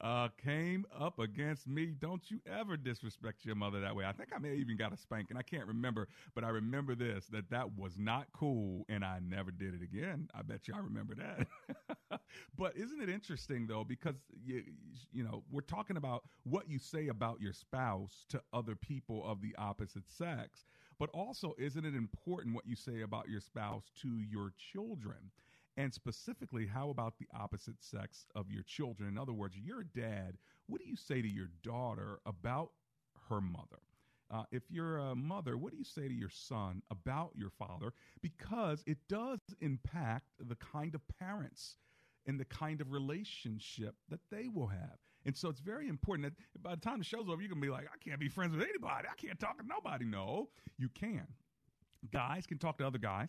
uh, 0.00 0.28
came 0.42 0.86
up 0.98 1.18
against 1.18 1.66
me. 1.68 1.86
Don't 1.98 2.30
you 2.30 2.40
ever 2.50 2.76
disrespect 2.76 3.44
your 3.44 3.54
mother 3.54 3.80
that 3.80 3.94
way. 3.94 4.04
I 4.04 4.12
think 4.12 4.30
I 4.34 4.38
may 4.38 4.54
even 4.54 4.76
got 4.76 4.92
a 4.92 4.96
spanking. 4.96 5.36
I 5.36 5.42
can't 5.42 5.66
remember, 5.66 6.08
but 6.34 6.44
I 6.44 6.48
remember 6.48 6.94
this 6.94 7.26
that 7.26 7.50
that 7.50 7.76
was 7.76 7.98
not 7.98 8.26
cool, 8.32 8.84
and 8.88 9.04
I 9.04 9.18
never 9.20 9.50
did 9.50 9.74
it 9.74 9.82
again. 9.82 10.28
I 10.34 10.42
bet 10.42 10.68
you 10.68 10.74
I 10.74 10.78
remember 10.78 11.14
that. 11.16 12.20
but 12.56 12.76
isn't 12.76 13.00
it 13.00 13.08
interesting 13.08 13.66
though? 13.66 13.84
Because 13.84 14.16
you 14.44 14.62
you 15.12 15.22
know 15.22 15.42
we're 15.50 15.60
talking 15.60 15.96
about 15.96 16.22
what 16.44 16.68
you 16.68 16.78
say 16.78 17.08
about 17.08 17.40
your 17.40 17.52
spouse 17.52 18.24
to 18.30 18.42
other 18.52 18.74
people 18.76 19.22
of 19.26 19.42
the 19.42 19.54
opposite 19.58 20.08
sex, 20.08 20.64
but 20.98 21.10
also 21.10 21.54
isn't 21.58 21.84
it 21.84 21.94
important 21.94 22.54
what 22.54 22.66
you 22.66 22.76
say 22.76 23.02
about 23.02 23.28
your 23.28 23.40
spouse 23.40 23.90
to 24.02 24.08
your 24.30 24.52
children? 24.72 25.30
And 25.80 25.94
specifically, 25.94 26.66
how 26.66 26.90
about 26.90 27.14
the 27.18 27.26
opposite 27.34 27.82
sex 27.82 28.26
of 28.34 28.50
your 28.50 28.62
children? 28.64 29.08
In 29.08 29.16
other 29.16 29.32
words, 29.32 29.56
you're 29.56 29.80
a 29.80 29.98
dad. 29.98 30.36
What 30.66 30.78
do 30.78 30.86
you 30.86 30.94
say 30.94 31.22
to 31.22 31.28
your 31.28 31.48
daughter 31.62 32.20
about 32.26 32.72
her 33.30 33.40
mother? 33.40 33.80
Uh, 34.30 34.42
if 34.52 34.64
you're 34.68 34.98
a 34.98 35.14
mother, 35.14 35.56
what 35.56 35.72
do 35.72 35.78
you 35.78 35.84
say 35.84 36.06
to 36.06 36.12
your 36.12 36.28
son 36.28 36.82
about 36.90 37.30
your 37.34 37.48
father? 37.48 37.94
Because 38.20 38.84
it 38.86 38.98
does 39.08 39.40
impact 39.62 40.26
the 40.38 40.54
kind 40.56 40.94
of 40.94 41.00
parents 41.18 41.76
and 42.26 42.38
the 42.38 42.44
kind 42.44 42.82
of 42.82 42.92
relationship 42.92 43.94
that 44.10 44.20
they 44.30 44.48
will 44.48 44.66
have. 44.66 44.98
And 45.24 45.34
so 45.34 45.48
it's 45.48 45.60
very 45.60 45.88
important 45.88 46.28
that 46.28 46.62
by 46.62 46.74
the 46.74 46.80
time 46.82 46.98
the 46.98 47.04
show's 47.04 47.26
over, 47.30 47.40
you 47.40 47.48
can 47.48 47.58
be 47.58 47.70
like, 47.70 47.86
I 47.86 47.96
can't 48.06 48.20
be 48.20 48.28
friends 48.28 48.54
with 48.54 48.68
anybody. 48.68 49.08
I 49.10 49.16
can't 49.16 49.40
talk 49.40 49.56
to 49.58 49.66
nobody. 49.66 50.04
No, 50.04 50.50
you 50.76 50.90
can. 50.90 51.26
Guys 52.12 52.46
can 52.46 52.58
talk 52.58 52.76
to 52.78 52.86
other 52.86 52.98
guys. 52.98 53.28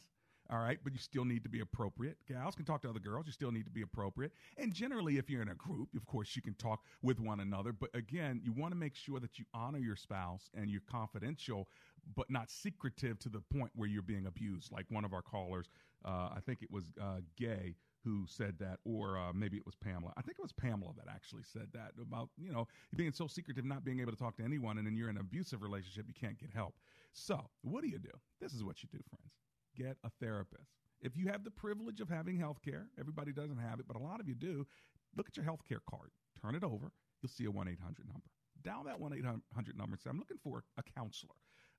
All 0.51 0.59
right, 0.59 0.79
but 0.83 0.91
you 0.91 0.99
still 0.99 1.23
need 1.23 1.43
to 1.43 1.49
be 1.49 1.61
appropriate. 1.61 2.17
Gals 2.27 2.55
can 2.55 2.65
talk 2.65 2.81
to 2.81 2.89
other 2.89 2.99
girls. 2.99 3.25
You 3.25 3.31
still 3.31 3.53
need 3.53 3.63
to 3.63 3.71
be 3.71 3.83
appropriate. 3.83 4.33
And 4.57 4.73
generally, 4.73 5.17
if 5.17 5.29
you're 5.29 5.41
in 5.41 5.47
a 5.47 5.55
group, 5.55 5.87
of 5.95 6.05
course, 6.05 6.35
you 6.35 6.41
can 6.41 6.55
talk 6.55 6.81
with 7.01 7.21
one 7.21 7.39
another. 7.39 7.71
But 7.71 7.89
again, 7.93 8.41
you 8.43 8.51
want 8.51 8.73
to 8.73 8.77
make 8.77 8.93
sure 8.93 9.21
that 9.21 9.39
you 9.39 9.45
honor 9.53 9.77
your 9.77 9.95
spouse 9.95 10.49
and 10.53 10.69
you're 10.69 10.81
confidential, 10.91 11.69
but 12.17 12.29
not 12.29 12.49
secretive 12.49 13.17
to 13.19 13.29
the 13.29 13.39
point 13.39 13.71
where 13.75 13.87
you're 13.87 14.01
being 14.01 14.25
abused. 14.25 14.73
Like 14.73 14.87
one 14.89 15.05
of 15.05 15.13
our 15.13 15.21
callers, 15.21 15.69
uh, 16.03 16.31
I 16.35 16.39
think 16.45 16.61
it 16.61 16.69
was 16.69 16.91
uh, 17.01 17.21
Gay 17.37 17.75
who 18.03 18.25
said 18.27 18.55
that, 18.59 18.79
or 18.83 19.17
uh, 19.17 19.31
maybe 19.31 19.55
it 19.55 19.65
was 19.65 19.75
Pamela. 19.75 20.11
I 20.17 20.21
think 20.21 20.37
it 20.37 20.41
was 20.41 20.51
Pamela 20.51 20.91
that 20.97 21.09
actually 21.09 21.43
said 21.43 21.67
that 21.73 21.91
about 22.01 22.29
you 22.37 22.51
know 22.51 22.67
being 22.97 23.13
so 23.13 23.27
secretive, 23.27 23.63
not 23.63 23.85
being 23.85 24.01
able 24.01 24.11
to 24.11 24.17
talk 24.17 24.35
to 24.37 24.43
anyone, 24.43 24.79
and 24.79 24.85
then 24.85 24.97
you're 24.97 25.09
in 25.09 25.15
an 25.15 25.21
abusive 25.21 25.61
relationship, 25.61 26.05
you 26.07 26.13
can't 26.13 26.37
get 26.37 26.49
help. 26.53 26.75
So, 27.13 27.39
what 27.61 27.83
do 27.83 27.87
you 27.87 27.99
do? 27.99 28.11
This 28.41 28.53
is 28.53 28.65
what 28.65 28.83
you 28.83 28.89
do, 28.91 28.99
friends 29.09 29.30
get 29.75 29.97
a 30.03 30.09
therapist. 30.21 30.71
If 31.01 31.17
you 31.17 31.27
have 31.27 31.43
the 31.43 31.51
privilege 31.51 31.99
of 31.99 32.09
having 32.09 32.37
health 32.37 32.59
care, 32.63 32.87
everybody 32.99 33.31
doesn't 33.31 33.57
have 33.57 33.79
it, 33.79 33.87
but 33.87 33.97
a 33.97 34.03
lot 34.03 34.19
of 34.19 34.27
you 34.27 34.35
do, 34.35 34.67
look 35.15 35.27
at 35.27 35.35
your 35.35 35.43
health 35.43 35.61
care 35.67 35.81
card, 35.89 36.11
turn 36.41 36.55
it 36.55 36.63
over, 36.63 36.91
you'll 37.21 37.29
see 37.29 37.45
a 37.45 37.51
1 37.51 37.67
800 37.67 38.07
number. 38.07 38.27
Dial 38.63 38.83
that 38.85 38.99
1 38.99 39.13
800 39.13 39.77
number 39.77 39.93
and 39.93 40.01
say, 40.01 40.09
I'm 40.09 40.19
looking 40.19 40.37
for 40.43 40.63
a 40.77 40.83
counselor. 40.83 41.33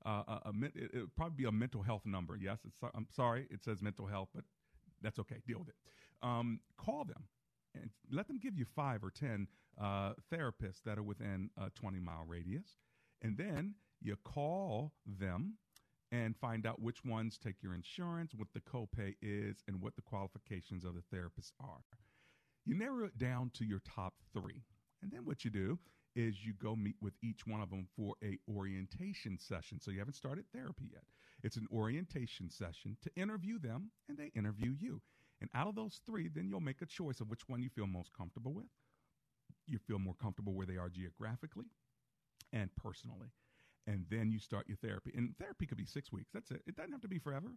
Uh, 0.05 0.22
a, 0.26 0.32
a, 0.47 0.53
it, 0.74 0.90
would 0.95 1.16
probably 1.16 1.36
be 1.36 1.49
a 1.49 1.53
mental 1.53 1.82
health 1.82 2.05
number. 2.05 2.36
Yes, 2.36 2.59
I'm 2.95 3.07
sorry, 3.14 3.47
it 3.51 3.62
says 3.62 3.80
mental 3.80 4.07
health, 4.07 4.28
but 4.34 4.45
that's 5.01 5.20
okay. 5.20 5.36
Deal 5.47 5.61
with 5.61 5.68
it. 5.68 5.76
Um, 6.22 6.61
call 6.76 7.05
them 7.05 7.24
and 7.74 7.90
let 8.11 8.26
them 8.28 8.38
give 8.38 8.57
you 8.57 8.64
five 8.64 9.03
or 9.03 9.11
10 9.11 9.47
uh, 9.80 10.12
therapists 10.32 10.82
that 10.84 10.99
are 10.99 11.03
within 11.03 11.51
a 11.57 11.70
20 11.70 12.01
mile 12.01 12.24
radius. 12.26 12.76
And 13.22 13.36
then 13.36 13.74
you 14.01 14.16
call 14.24 14.93
them 15.07 15.55
and 16.12 16.36
find 16.36 16.66
out 16.66 16.80
which 16.80 17.04
ones 17.04 17.38
take 17.42 17.62
your 17.62 17.74
insurance, 17.74 18.34
what 18.36 18.52
the 18.52 18.60
copay 18.60 19.14
is, 19.22 19.56
and 19.66 19.80
what 19.80 19.96
the 19.96 20.02
qualifications 20.02 20.84
of 20.84 20.94
the 20.94 21.02
therapist 21.10 21.54
are. 21.58 21.80
You 22.66 22.74
narrow 22.74 23.06
it 23.06 23.18
down 23.18 23.50
to 23.54 23.64
your 23.64 23.80
top 23.80 24.12
three. 24.32 24.62
And 25.02 25.10
then 25.10 25.24
what 25.24 25.44
you 25.44 25.50
do 25.50 25.78
is 26.14 26.44
you 26.44 26.52
go 26.62 26.76
meet 26.76 26.96
with 27.00 27.14
each 27.22 27.46
one 27.46 27.62
of 27.62 27.70
them 27.70 27.88
for 27.96 28.14
a 28.22 28.38
orientation 28.48 29.38
session. 29.38 29.80
So 29.80 29.90
you 29.90 29.98
haven't 29.98 30.14
started 30.14 30.44
therapy 30.54 30.90
yet. 30.92 31.02
It's 31.42 31.56
an 31.56 31.66
orientation 31.72 32.50
session 32.50 32.98
to 33.02 33.10
interview 33.16 33.58
them 33.58 33.90
and 34.08 34.18
they 34.18 34.30
interview 34.36 34.74
you. 34.78 35.00
And 35.40 35.48
out 35.54 35.66
of 35.66 35.74
those 35.74 36.00
three, 36.06 36.28
then 36.28 36.46
you'll 36.48 36.60
make 36.60 36.82
a 36.82 36.86
choice 36.86 37.20
of 37.20 37.30
which 37.30 37.48
one 37.48 37.62
you 37.62 37.70
feel 37.70 37.86
most 37.86 38.12
comfortable 38.16 38.52
with. 38.52 38.66
You 39.66 39.78
feel 39.78 39.98
more 39.98 40.14
comfortable 40.14 40.52
where 40.54 40.66
they 40.66 40.76
are 40.76 40.90
geographically 40.90 41.66
and 42.52 42.70
personally 42.76 43.28
and 43.87 44.05
then 44.11 44.30
you 44.30 44.39
start 44.39 44.66
your 44.68 44.76
therapy. 44.76 45.12
And 45.16 45.35
therapy 45.39 45.66
could 45.66 45.78
be 45.78 45.85
six 45.85 46.12
weeks. 46.12 46.30
That's 46.33 46.51
it. 46.51 46.62
It 46.66 46.76
doesn't 46.76 46.93
have 46.93 47.01
to 47.03 47.09
be 47.09 47.18
forever. 47.18 47.49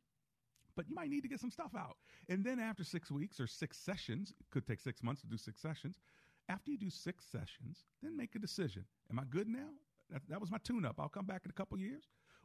But 0.75 0.89
you 0.89 0.95
might 0.95 1.09
need 1.09 1.21
to 1.21 1.29
get 1.29 1.39
some 1.39 1.51
stuff 1.51 1.71
out. 1.77 1.97
And 2.27 2.43
then 2.43 2.59
after 2.59 2.83
six 2.83 3.09
weeks 3.09 3.39
or 3.39 3.47
six 3.47 3.77
sessions, 3.77 4.33
it 4.39 4.47
could 4.51 4.67
take 4.67 4.81
six 4.81 5.01
months 5.01 5.21
to 5.21 5.27
do 5.27 5.37
six 5.37 5.61
sessions. 5.61 5.97
After 6.49 6.71
you 6.71 6.77
do 6.77 6.89
six 6.89 7.25
sessions, 7.25 7.85
then 8.03 8.17
make 8.17 8.35
a 8.35 8.39
decision. 8.39 8.85
Am 9.09 9.19
I 9.19 9.23
good 9.29 9.47
now? 9.47 9.69
That, 10.11 10.21
that 10.29 10.41
was 10.41 10.51
my 10.51 10.57
tune 10.63 10.85
up. 10.85 10.99
I'll 10.99 11.09
come 11.09 11.25
back 11.25 11.41
in 11.45 11.49
a 11.49 11.53
couple 11.53 11.77
years. 11.79 12.03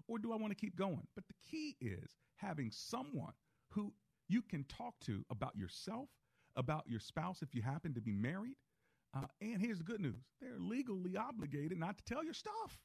Or 0.09 0.19
do 0.19 0.33
I 0.33 0.37
want 0.37 0.53
to 0.53 0.55
keep 0.55 0.77
going? 0.77 1.07
But 1.15 1.25
the 1.27 1.35
key 1.51 1.77
is 1.81 2.17
having 2.37 2.71
someone 2.71 3.33
who 3.69 3.93
you 4.29 4.43
can 4.43 4.65
talk 4.65 4.95
to 5.01 5.25
about 5.31 5.57
yourself, 5.57 6.09
about 6.57 6.85
your 6.87 7.01
spouse 7.01 7.43
if 7.43 7.55
you 7.55 7.63
happen 7.63 7.95
to 7.95 8.01
be 8.01 8.13
married. 8.13 8.57
Uh, 9.15 9.27
and 9.41 9.61
here's 9.61 9.79
the 9.79 9.85
good 9.85 10.01
news 10.01 10.23
they're 10.41 10.59
legally 10.59 11.17
obligated 11.17 11.77
not 11.77 11.99
to 11.99 12.05
tell 12.05 12.25
your 12.25 12.35
stuff. 12.35 12.79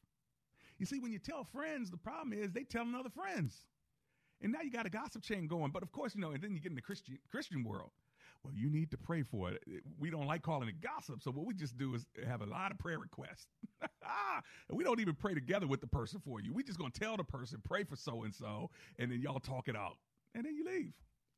You 0.78 0.86
see, 0.86 1.00
when 1.00 1.12
you 1.12 1.20
tell 1.20 1.44
friends, 1.44 1.90
the 1.90 1.98
problem 1.98 2.34
is 2.34 2.52
they 2.52 2.64
telling 2.64 2.96
other 2.96 3.10
friends. 3.10 3.66
And 4.42 4.52
now 4.52 4.62
you 4.62 4.72
got 4.72 4.86
a 4.86 4.90
gossip 4.90 5.24
chain 5.24 5.48
going. 5.48 5.72
But 5.72 5.84
of 5.84 5.92
course, 5.92 6.16
you 6.16 6.22
know, 6.22 6.32
and 6.32 6.44
then 6.44 6.54
you 6.54 6.60
get 6.60 6.72
in 6.72 6.76
the 6.76 6.82
Christian 6.82 7.18
Christian 7.30 7.64
world. 7.64 7.92
Well, 8.44 8.54
you 8.54 8.70
need 8.70 8.92
to 8.92 8.98
pray 8.98 9.24
for 9.24 9.50
it. 9.50 9.64
We 9.98 10.12
don't 10.12 10.28
like 10.28 10.44
calling 10.44 10.70
it 10.70 10.80
gossip. 10.80 11.24
So 11.24 11.32
what 11.32 11.46
we 11.48 11.56
just 11.56 11.78
do 11.78 11.96
is 11.96 12.06
have 12.28 12.42
a 12.42 12.46
lot 12.46 12.72
of 12.72 12.78
prayer 12.78 13.00
requests. 13.00 13.48
We 14.70 14.84
don't 14.84 15.00
even 15.00 15.16
pray 15.16 15.34
together 15.34 15.66
with 15.66 15.82
the 15.82 15.88
person 15.88 16.20
for 16.20 16.42
you. 16.42 16.54
We 16.54 16.62
just 16.62 16.78
gonna 16.78 16.92
tell 16.92 17.18
the 17.18 17.24
person, 17.24 17.62
pray 17.64 17.84
for 17.86 17.96
so 17.96 18.24
and 18.24 18.34
so, 18.36 18.70
and 19.00 19.12
then 19.12 19.22
y'all 19.22 19.40
talk 19.40 19.68
it 19.68 19.76
out, 19.76 19.98
and 20.36 20.46
then 20.46 20.56
you 20.56 20.66
leave. 20.66 20.94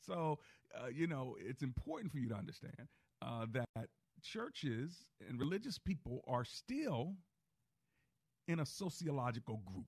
So 0.05 0.39
uh, 0.75 0.87
you 0.87 1.07
know, 1.07 1.35
it's 1.39 1.61
important 1.61 2.11
for 2.11 2.17
you 2.17 2.27
to 2.29 2.35
understand 2.35 2.87
uh, 3.21 3.45
that 3.53 3.87
churches 4.21 5.05
and 5.27 5.39
religious 5.39 5.77
people 5.77 6.23
are 6.27 6.43
still 6.43 7.15
in 8.47 8.59
a 8.59 8.65
sociological 8.65 9.61
group. 9.65 9.87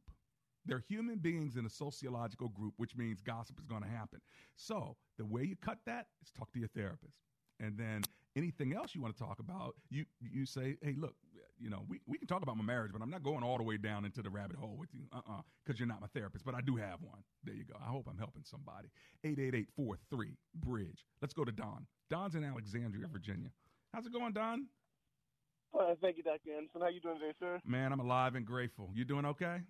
They're 0.66 0.84
human 0.88 1.18
beings 1.18 1.55
in 1.55 1.66
a 1.66 1.70
sociological 1.70 2.49
group, 2.49 2.74
which 2.78 2.95
means 2.95 3.22
gossip 3.22 3.60
is 3.60 3.66
going 3.66 3.82
to 3.82 3.88
happen. 3.88 4.20
So 4.55 4.97
the 5.18 5.26
way 5.26 5.43
you 5.43 5.55
cut 5.55 5.80
that 5.86 6.07
is 6.22 6.32
talk 6.32 6.51
to 6.53 6.60
your 6.60 6.68
therapist. 6.76 7.16
And 7.60 7.78
then 7.78 8.03
anything 8.36 8.74
else 8.74 8.93
you 8.93 9.01
want 9.01 9.16
to 9.18 9.24
talk 9.24 9.39
about, 9.39 9.76
you 9.89 10.05
you 10.22 10.45
say, 10.45 10.78
hey, 10.82 10.95
look, 10.97 11.16
you 11.60 11.70
know, 11.70 11.84
we, 11.88 11.99
we 12.07 12.18
can 12.18 12.28
talk 12.28 12.41
about 12.41 12.57
my 12.57 12.64
marriage, 12.64 12.91
but 12.93 13.01
I'm 13.01 13.10
not 13.10 13.24
going 13.24 13.43
all 13.43 13.57
the 13.57 13.64
way 13.64 13.78
down 13.78 14.05
into 14.05 14.22
the 14.22 14.30
rabbit 14.30 14.55
hole 14.55 14.78
with 14.80 14.89
you, 14.93 15.01
uh 15.12 15.18
uh-uh, 15.18 15.39
uh, 15.39 15.41
because 15.66 15.80
you're 15.80 15.88
not 15.88 16.01
my 16.01 16.07
therapist, 16.07 16.45
but 16.45 16.55
I 16.55 16.62
do 16.62 16.76
have 16.78 17.01
one. 17.01 17.20
There 17.43 17.55
you 17.55 17.66
go. 17.66 17.76
I 17.82 17.89
hope 17.89 18.07
I'm 18.10 18.18
helping 18.18 18.43
somebody. 18.43 18.89
888 19.24 19.68
Bridge. 20.55 21.05
Let's 21.22 21.34
go 21.34 21.43
to 21.43 21.51
Don. 21.51 21.86
Don's 22.10 22.36
in 22.36 22.43
Alexandria, 22.43 23.07
Virginia. 23.12 23.49
How's 23.93 24.05
it 24.05 24.14
going, 24.14 24.34
Don? 24.34 24.68
Uh, 25.74 25.94
thank 26.02 26.18
you, 26.18 26.24
Dr. 26.24 26.50
Anderson. 26.56 26.82
How 26.82 26.90
you 26.90 27.00
doing 27.00 27.20
today, 27.20 27.34
sir? 27.40 27.60
Man, 27.66 27.94
I'm 27.94 28.00
alive 28.00 28.36
and 28.36 28.46
grateful. 28.46 28.90
You 28.94 29.06
doing 29.06 29.26
okay? 29.26 29.62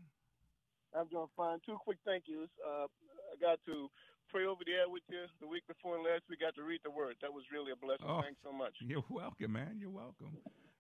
I'm 0.96 1.08
doing 1.08 1.28
fine. 1.36 1.60
Two 1.66 1.78
quick 1.84 1.98
thank 2.06 2.24
yous. 2.26 2.50
Uh, 2.66 2.88
I 2.88 3.36
got 3.40 3.60
to 3.66 3.90
pray 4.32 4.46
over 4.46 4.62
the 4.66 4.74
air 4.74 4.90
with 4.90 5.04
you 5.10 5.26
the 5.42 5.48
week 5.48 5.66
before 5.68 5.98
and 5.98 6.06
last 6.06 6.24
we 6.30 6.38
got 6.38 6.56
to 6.56 6.64
read 6.64 6.82
the 6.84 6.92
word. 6.92 7.16
That 7.22 7.34
was 7.34 7.44
really 7.52 7.72
a 7.72 7.78
blessing. 7.78 8.08
Oh, 8.08 8.22
Thanks 8.22 8.40
so 8.44 8.54
much. 8.54 8.74
You're 8.82 9.06
welcome, 9.10 9.54
man. 9.54 9.78
You're 9.78 9.94
welcome. 9.94 10.38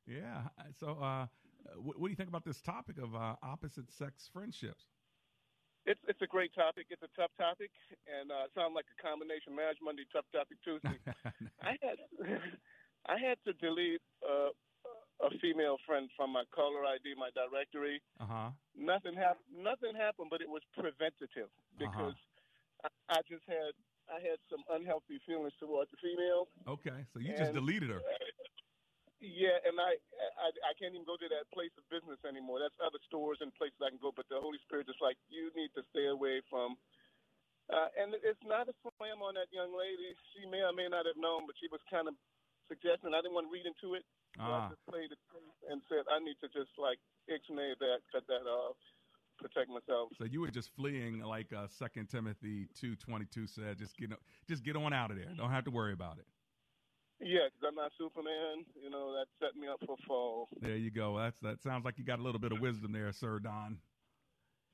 Yeah. 0.07 0.49
So, 0.79 0.97
uh, 0.97 1.27
what, 1.77 1.99
what, 1.99 2.07
do 2.07 2.11
you 2.11 2.15
think 2.15 2.29
about 2.29 2.45
this 2.45 2.61
topic 2.61 2.97
of 2.97 3.13
uh, 3.13 3.35
opposite 3.43 3.91
sex 3.91 4.29
friendships? 4.31 4.89
It's 5.85 6.01
it's 6.07 6.21
a 6.21 6.27
great 6.27 6.53
topic. 6.53 6.87
It's 6.89 7.01
a 7.01 7.11
tough 7.15 7.31
topic, 7.37 7.71
and 8.05 8.29
uh, 8.29 8.45
it 8.45 8.51
sounds 8.53 8.73
like 8.75 8.85
a 8.91 8.97
combination 9.01 9.55
marriage 9.55 9.77
Monday, 9.81 10.03
tough 10.11 10.27
topic 10.33 10.57
Tuesday. 10.61 10.99
I 11.63 11.77
had 11.81 11.97
I 13.07 13.17
had 13.17 13.37
to 13.47 13.53
delete 13.57 14.03
uh, 14.21 14.51
a 15.19 15.29
female 15.43 15.75
friend 15.83 16.07
from 16.15 16.31
my 16.31 16.47
caller 16.55 16.87
ID, 16.87 17.15
my 17.19 17.29
directory. 17.35 17.99
Uh-huh. 18.19 18.55
Nothing 18.71 19.15
happened. 19.15 19.47
Nothing 19.51 19.93
happened, 19.95 20.31
but 20.31 20.39
it 20.39 20.47
was 20.47 20.63
preventative 20.71 21.51
uh-huh. 21.51 21.79
because 21.79 22.17
uh-huh. 22.83 23.11
I, 23.11 23.19
I, 23.19 23.27
just 23.27 23.43
had 23.43 23.75
I 24.07 24.23
had 24.23 24.39
some 24.47 24.63
unhealthy 24.71 25.19
feelings 25.27 25.55
towards 25.59 25.91
the 25.91 25.99
female. 25.99 26.47
Okay, 26.67 27.03
so 27.11 27.19
you 27.19 27.35
and, 27.35 27.39
just 27.39 27.53
deleted 27.53 27.91
her. 27.91 28.01
Yeah, 29.19 29.59
and 29.67 29.75
I, 29.75 29.99
I 30.39 30.47
I 30.63 30.71
can't 30.79 30.95
even 30.95 31.03
go 31.03 31.19
to 31.19 31.27
that 31.27 31.51
place 31.51 31.75
of 31.75 31.83
business 31.91 32.23
anymore. 32.23 32.63
That's 32.63 32.79
other 32.79 33.03
stores 33.03 33.43
and 33.43 33.51
places 33.51 33.75
I 33.83 33.91
can 33.91 33.99
go, 33.99 34.15
but 34.15 34.31
the 34.31 34.39
Holy 34.39 34.59
Spirit 34.63 34.87
is 34.87 34.95
like 35.03 35.19
you 35.27 35.51
need 35.59 35.75
to 35.75 35.83
stay 35.91 36.07
away 36.07 36.39
from. 36.47 36.79
Uh, 37.69 37.91
and 38.01 38.17
it's 38.25 38.41
not 38.47 38.65
a 38.65 38.73
slam 38.81 39.21
on 39.21 39.37
that 39.37 39.51
young 39.53 39.69
lady. 39.75 40.15
She 40.33 40.47
may 40.49 40.65
or 40.65 40.73
may 40.73 40.89
not 40.89 41.05
have 41.05 41.19
known, 41.19 41.45
but 41.45 41.53
she 41.61 41.69
was 41.69 41.83
kind 41.91 42.09
of 42.09 42.17
suggesting. 42.65 43.13
I 43.13 43.21
didn't 43.21 43.35
want 43.35 43.51
to 43.51 43.53
read 43.53 43.67
into 43.67 43.93
it. 43.93 44.07
So 44.37 44.43
ah. 44.43 44.67
I 44.67 44.69
just 44.69 44.85
played 44.89 45.11
it 45.11 45.21
and 45.69 45.81
said 45.89 46.05
I 46.11 46.19
need 46.19 46.37
to 46.41 46.47
just 46.49 46.71
like 46.77 46.99
ixnay 47.29 47.77
that, 47.79 47.99
cut 48.11 48.25
that 48.27 48.45
off, 48.49 48.77
protect 49.37 49.69
myself. 49.69 50.09
So 50.17 50.25
you 50.25 50.41
were 50.41 50.51
just 50.51 50.69
fleeing, 50.75 51.21
like 51.21 51.53
uh, 51.53 51.67
Second 51.67 52.09
Timothy 52.09 52.67
two 52.75 52.95
twenty 52.95 53.25
two 53.25 53.47
said. 53.47 53.77
Just 53.77 53.97
get 53.97 54.11
just 54.47 54.63
get 54.63 54.75
on 54.75 54.93
out 54.93 55.11
of 55.11 55.17
there. 55.17 55.31
Don't 55.37 55.51
have 55.51 55.65
to 55.65 55.71
worry 55.71 55.93
about 55.93 56.17
it. 56.17 56.25
Yeah, 57.21 57.51
because 57.51 57.67
I'm 57.67 57.75
not 57.75 57.91
Superman. 57.97 58.63
You 58.81 58.89
know, 58.89 59.11
that 59.13 59.27
set 59.43 59.59
me 59.59 59.67
up 59.67 59.79
for 59.85 59.95
fall. 60.07 60.47
There 60.61 60.77
you 60.77 60.91
go. 60.91 61.17
That's 61.17 61.39
that 61.39 61.61
sounds 61.61 61.85
like 61.85 61.97
you 61.97 62.05
got 62.05 62.19
a 62.19 62.23
little 62.23 62.39
bit 62.39 62.51
of 62.51 62.59
wisdom 62.59 62.91
there, 62.91 63.11
Sir 63.11 63.39
Don. 63.39 63.77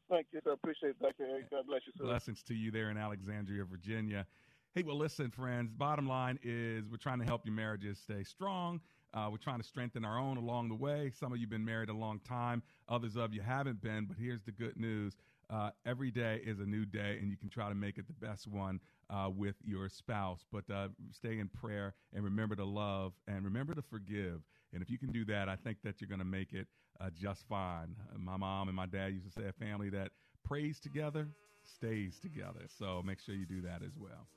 Thank 0.10 0.28
you, 0.32 0.40
I 0.46 0.54
Appreciate 0.54 0.90
it, 0.92 1.00
Dr. 1.00 1.26
Eric. 1.26 1.50
God 1.50 1.66
bless 1.68 1.82
you, 1.88 1.94
sir. 1.98 2.04
Blessings 2.04 2.44
to 2.44 2.54
you 2.54 2.70
there 2.70 2.92
in 2.92 2.98
Alexandria, 2.98 3.64
Virginia. 3.64 4.28
Hey, 4.76 4.84
well, 4.84 4.98
listen, 4.98 5.32
friends. 5.32 5.72
Bottom 5.72 6.08
line 6.08 6.38
is 6.44 6.88
we're 6.88 6.98
trying 6.98 7.20
to 7.20 7.26
help 7.26 7.44
your 7.46 7.56
marriages 7.56 7.98
stay 7.98 8.24
strong. 8.24 8.82
Uh, 9.16 9.30
we're 9.32 9.38
trying 9.38 9.60
to 9.60 9.64
strengthen 9.64 10.04
our 10.04 10.20
own 10.20 10.38
along 10.38 10.68
the 10.70 10.76
way. 10.76 11.12
Some 11.18 11.32
of 11.32 11.38
you 11.38 11.44
have 11.46 11.50
been 11.50 11.64
married 11.64 11.90
a 11.90 11.94
long 11.94 12.20
time, 12.20 12.62
others 12.90 13.16
of 13.16 13.34
you 13.34 13.42
haven't 13.42 13.82
been. 13.82 14.06
But 14.06 14.18
here's 14.20 14.44
the 14.44 14.52
good 14.52 14.78
news 14.78 15.16
uh, 15.50 15.70
every 15.86 16.12
day 16.12 16.42
is 16.46 16.60
a 16.60 16.66
new 16.66 16.86
day, 16.86 17.18
and 17.22 17.30
you 17.30 17.38
can 17.38 17.50
try 17.50 17.70
to 17.70 17.76
make 17.76 17.98
it 17.98 18.08
the 18.08 18.26
best 18.26 18.48
one 18.48 18.80
uh, 19.10 19.30
with 19.34 19.56
your 19.64 19.88
spouse. 19.88 20.46
But 20.52 20.70
uh, 20.70 20.90
stay 21.12 21.40
in 21.40 21.48
prayer 21.48 21.94
and 22.14 22.24
remember 22.24 22.56
to 22.56 22.66
love 22.66 23.14
and 23.28 23.46
remember 23.46 23.74
to 23.74 23.82
forgive. 23.82 24.42
And 24.74 24.82
if 24.82 24.90
you 24.90 24.98
can 24.98 25.12
do 25.12 25.24
that, 25.26 25.48
I 25.48 25.56
think 25.56 25.78
that 25.84 26.02
you're 26.02 26.10
going 26.10 26.20
to 26.20 26.26
make 26.26 26.52
it 26.52 26.68
uh, 27.00 27.10
just 27.14 27.48
fine. 27.48 27.96
My 28.18 28.36
mom 28.36 28.68
and 28.68 28.76
my 28.76 28.86
dad 28.86 29.14
used 29.14 29.26
to 29.26 29.32
say 29.32 29.48
a 29.48 29.54
family 29.54 29.90
that 29.92 30.12
prays 30.44 30.80
together 30.80 31.30
stays 31.66 32.20
together. 32.20 32.68
So 32.78 33.02
make 33.04 33.20
sure 33.20 33.36
you 33.36 33.46
do 33.46 33.62
that 33.62 33.82
as 33.84 33.98
well. 33.98 34.28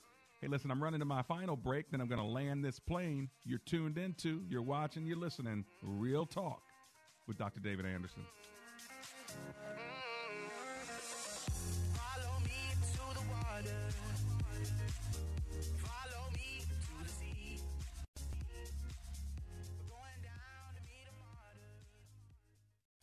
Hey, 0.41 0.47
listen, 0.47 0.71
I'm 0.71 0.81
running 0.81 1.01
to 1.01 1.05
my 1.05 1.23
final 1.23 1.57
break, 1.57 1.91
then 1.91 2.01
I'm 2.01 2.07
going 2.07 2.21
to 2.21 2.27
land 2.27 2.65
this 2.65 2.79
plane. 2.79 3.29
You're 3.45 3.59
tuned 3.59 3.99
into, 3.99 4.45
you're 4.49 4.63
watching, 4.63 5.05
you're 5.05 5.17
listening. 5.17 5.65
Real 5.83 6.27
Talk 6.27 6.63
with 7.27 7.37
Dr. 7.37 7.59
David 7.59 7.87
Anderson. 7.87 8.23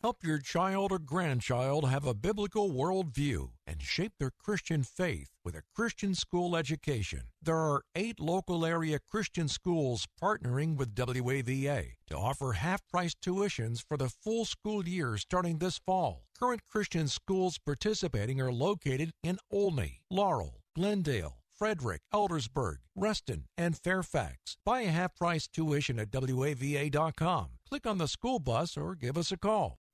Help 0.06 0.24
your 0.24 0.38
child 0.38 0.92
or 0.92 1.00
grandchild 1.00 1.90
have 1.90 2.06
a 2.06 2.14
biblical 2.14 2.70
worldview 2.70 3.48
and 3.66 3.82
shape 3.82 4.12
their 4.20 4.30
Christian 4.30 4.84
faith 4.84 5.32
with 5.44 5.56
a 5.56 5.64
Christian 5.76 6.14
school 6.14 6.56
education. 6.56 7.22
There 7.42 7.58
are 7.58 7.82
eight 7.96 8.20
local 8.20 8.68
area 8.68 9.00
Christian 9.00 9.48
schools 9.48 10.06
partnering 10.22 10.78
with 10.78 10.94
WAVA 10.94 11.94
to 12.06 12.16
offer 12.16 12.52
half 12.52 12.88
price 12.88 13.16
tuitions 13.16 13.84
for 13.84 13.98
the 13.98 14.10
full 14.10 14.46
school 14.46 14.88
year 14.88 15.18
starting 15.18 15.58
this 15.58 15.80
fall. 15.80 16.26
Current 16.40 16.62
Christian 16.72 17.08
schools 17.08 17.58
participating 17.58 18.40
are 18.40 18.54
located 18.54 19.10
in 19.24 19.40
Olney, 19.50 20.02
Laurel, 20.12 20.62
Glendale, 20.76 21.38
Frederick, 21.52 22.02
Eldersburg, 22.14 22.76
Reston, 22.96 23.46
and 23.58 23.76
Fairfax. 23.76 24.58
Buy 24.64 24.82
a 24.82 24.92
half 24.92 25.16
price 25.16 25.48
tuition 25.48 25.98
at 25.98 26.12
WAVA.com. 26.12 27.48
Click 27.68 27.88
on 27.88 27.98
the 27.98 28.08
school 28.08 28.38
bus 28.38 28.78
or 28.78 28.94
give 28.94 29.18
us 29.18 29.32
a 29.32 29.38
call. 29.38 29.80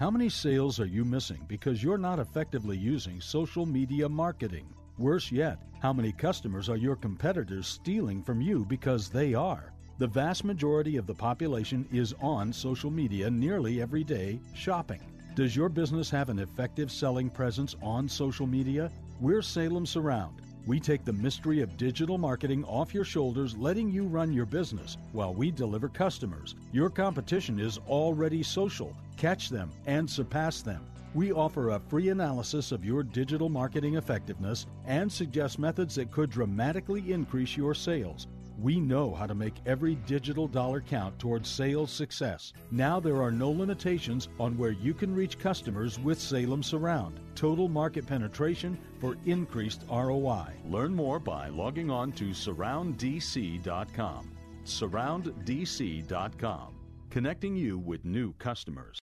How 0.00 0.10
many 0.10 0.30
sales 0.30 0.80
are 0.80 0.86
you 0.86 1.04
missing 1.04 1.44
because 1.46 1.82
you're 1.82 1.98
not 1.98 2.18
effectively 2.18 2.78
using 2.78 3.20
social 3.20 3.66
media 3.66 4.08
marketing? 4.08 4.64
Worse 4.96 5.30
yet, 5.30 5.58
how 5.82 5.92
many 5.92 6.10
customers 6.10 6.70
are 6.70 6.78
your 6.78 6.96
competitors 6.96 7.66
stealing 7.66 8.22
from 8.22 8.40
you 8.40 8.64
because 8.64 9.10
they 9.10 9.34
are? 9.34 9.74
The 9.98 10.06
vast 10.06 10.42
majority 10.42 10.96
of 10.96 11.06
the 11.06 11.12
population 11.12 11.86
is 11.92 12.14
on 12.22 12.50
social 12.50 12.90
media 12.90 13.28
nearly 13.28 13.82
every 13.82 14.02
day 14.02 14.40
shopping. 14.54 15.02
Does 15.34 15.54
your 15.54 15.68
business 15.68 16.08
have 16.08 16.30
an 16.30 16.38
effective 16.38 16.90
selling 16.90 17.28
presence 17.28 17.76
on 17.82 18.08
social 18.08 18.46
media? 18.46 18.90
We're 19.20 19.42
Salem 19.42 19.84
Surround. 19.84 20.40
We 20.66 20.80
take 20.80 21.04
the 21.04 21.12
mystery 21.12 21.60
of 21.60 21.76
digital 21.76 22.16
marketing 22.16 22.64
off 22.64 22.94
your 22.94 23.04
shoulders, 23.04 23.54
letting 23.54 23.90
you 23.90 24.04
run 24.04 24.32
your 24.32 24.46
business 24.46 24.96
while 25.12 25.34
we 25.34 25.50
deliver 25.50 25.90
customers. 25.90 26.54
Your 26.72 26.88
competition 26.88 27.60
is 27.60 27.78
already 27.86 28.42
social 28.42 28.96
catch 29.20 29.50
them, 29.50 29.70
and 29.86 30.08
surpass 30.08 30.62
them. 30.62 30.86
We 31.12 31.32
offer 31.32 31.70
a 31.70 31.78
free 31.78 32.08
analysis 32.08 32.72
of 32.72 32.82
your 32.84 33.02
digital 33.02 33.50
marketing 33.50 33.96
effectiveness 33.96 34.66
and 34.86 35.12
suggest 35.12 35.58
methods 35.58 35.96
that 35.96 36.10
could 36.10 36.30
dramatically 36.30 37.12
increase 37.12 37.54
your 37.56 37.74
sales. 37.74 38.28
We 38.58 38.80
know 38.80 39.14
how 39.14 39.26
to 39.26 39.34
make 39.34 39.54
every 39.66 39.96
digital 40.06 40.46
dollar 40.46 40.80
count 40.80 41.18
towards 41.18 41.48
sales 41.48 41.90
success. 41.90 42.52
Now 42.70 43.00
there 43.00 43.22
are 43.22 43.30
no 43.30 43.50
limitations 43.50 44.28
on 44.38 44.56
where 44.56 44.70
you 44.70 44.94
can 44.94 45.14
reach 45.14 45.38
customers 45.38 45.98
with 45.98 46.18
Salem 46.20 46.62
Surround. 46.62 47.20
Total 47.34 47.68
market 47.68 48.06
penetration 48.06 48.78
for 49.00 49.16
increased 49.26 49.84
ROI. 49.90 50.46
Learn 50.66 50.94
more 50.94 51.18
by 51.18 51.48
logging 51.48 51.90
on 51.90 52.12
to 52.12 52.30
surrounddc.com. 52.30 54.30
Surrounddc.com, 54.64 56.74
connecting 57.10 57.56
you 57.56 57.78
with 57.78 58.04
new 58.04 58.32
customers. 58.34 59.00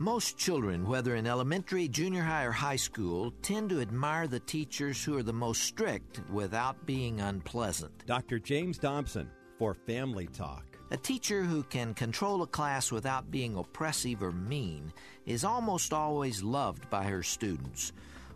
Most 0.00 0.38
children, 0.38 0.86
whether 0.86 1.14
in 1.16 1.26
elementary, 1.26 1.86
junior 1.86 2.22
high, 2.22 2.44
or 2.44 2.52
high 2.52 2.76
school, 2.76 3.34
tend 3.42 3.68
to 3.68 3.82
admire 3.82 4.26
the 4.26 4.40
teachers 4.40 5.04
who 5.04 5.14
are 5.18 5.22
the 5.22 5.34
most 5.34 5.60
strict 5.60 6.22
without 6.30 6.86
being 6.86 7.20
unpleasant. 7.20 8.06
Dr. 8.06 8.38
James 8.38 8.78
Dobson 8.78 9.28
for 9.58 9.74
Family 9.74 10.26
Talk. 10.28 10.64
A 10.90 10.96
teacher 10.96 11.42
who 11.42 11.62
can 11.64 11.92
control 11.92 12.40
a 12.40 12.46
class 12.46 12.90
without 12.90 13.30
being 13.30 13.58
oppressive 13.58 14.22
or 14.22 14.32
mean 14.32 14.90
is 15.26 15.44
almost 15.44 15.92
always 15.92 16.42
loved 16.42 16.88
by 16.88 17.04
her 17.04 17.22
students. 17.22 17.92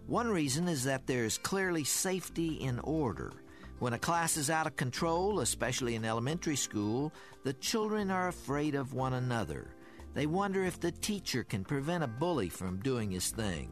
One 0.07 0.29
reason 0.29 0.69
is 0.69 0.85
that 0.85 1.07
there 1.07 1.25
is 1.25 1.39
clearly 1.39 1.85
safety 1.85 2.57
in 2.57 2.79
order. 2.81 3.33
When 3.79 3.95
a 3.95 3.99
class 3.99 4.37
is 4.37 4.51
out 4.51 4.67
of 4.67 4.77
control, 4.77 5.41
especially 5.41 5.95
in 5.95 6.05
elementary 6.05 6.57
school, 6.57 7.11
the 7.43 7.55
children 7.55 8.11
are 8.11 8.29
afraid 8.29 8.75
of 8.75 8.93
one 8.93 9.15
another. 9.15 9.69
They 10.15 10.27
wonder 10.27 10.65
if 10.65 10.79
the 10.79 10.93
teacher 10.93 11.43
can 11.43 11.65
prevent 11.65 12.05
a 12.05 12.09
bully 12.09 12.49
from 12.49 12.81
doing 12.81 13.11
his 13.11 13.31
thing. 13.31 13.69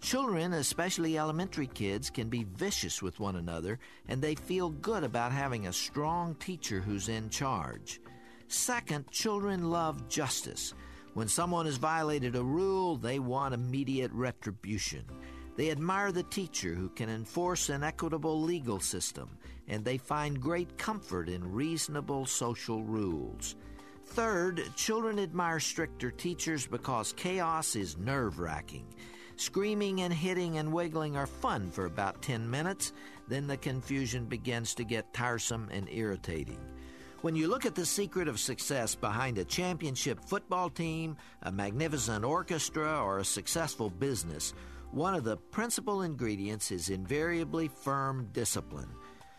Children, 0.00 0.52
especially 0.54 1.18
elementary 1.18 1.66
kids, 1.66 2.10
can 2.10 2.28
be 2.28 2.44
vicious 2.44 3.02
with 3.02 3.20
one 3.20 3.36
another, 3.36 3.78
and 4.08 4.22
they 4.22 4.34
feel 4.34 4.70
good 4.70 5.04
about 5.04 5.32
having 5.32 5.66
a 5.66 5.72
strong 5.72 6.34
teacher 6.36 6.80
who's 6.80 7.08
in 7.08 7.30
charge. 7.30 8.00
Second, 8.48 9.10
children 9.10 9.70
love 9.70 10.08
justice. 10.08 10.74
When 11.14 11.28
someone 11.28 11.66
has 11.66 11.76
violated 11.76 12.36
a 12.36 12.42
rule, 12.42 12.96
they 12.96 13.18
want 13.18 13.54
immediate 13.54 14.10
retribution. 14.12 15.04
They 15.56 15.70
admire 15.70 16.12
the 16.12 16.22
teacher 16.24 16.74
who 16.74 16.88
can 16.88 17.08
enforce 17.08 17.68
an 17.68 17.82
equitable 17.82 18.40
legal 18.40 18.80
system, 18.80 19.30
and 19.68 19.84
they 19.84 19.98
find 19.98 20.40
great 20.40 20.78
comfort 20.78 21.28
in 21.28 21.52
reasonable 21.52 22.24
social 22.24 22.82
rules. 22.82 23.56
Third, 24.12 24.68
children 24.76 25.18
admire 25.18 25.58
stricter 25.58 26.10
teachers 26.10 26.66
because 26.66 27.14
chaos 27.14 27.74
is 27.74 27.96
nerve 27.96 28.40
wracking. 28.40 28.84
Screaming 29.36 30.02
and 30.02 30.12
hitting 30.12 30.58
and 30.58 30.70
wiggling 30.70 31.16
are 31.16 31.26
fun 31.26 31.70
for 31.70 31.86
about 31.86 32.20
10 32.20 32.50
minutes, 32.50 32.92
then 33.26 33.46
the 33.46 33.56
confusion 33.56 34.26
begins 34.26 34.74
to 34.74 34.84
get 34.84 35.14
tiresome 35.14 35.70
and 35.72 35.88
irritating. 35.90 36.58
When 37.22 37.34
you 37.34 37.48
look 37.48 37.64
at 37.64 37.74
the 37.74 37.86
secret 37.86 38.28
of 38.28 38.38
success 38.38 38.94
behind 38.94 39.38
a 39.38 39.46
championship 39.46 40.22
football 40.22 40.68
team, 40.68 41.16
a 41.44 41.50
magnificent 41.50 42.22
orchestra, 42.22 43.02
or 43.02 43.20
a 43.20 43.24
successful 43.24 43.88
business, 43.88 44.52
one 44.90 45.14
of 45.14 45.24
the 45.24 45.38
principal 45.38 46.02
ingredients 46.02 46.70
is 46.70 46.90
invariably 46.90 47.68
firm 47.68 48.28
discipline. 48.34 48.90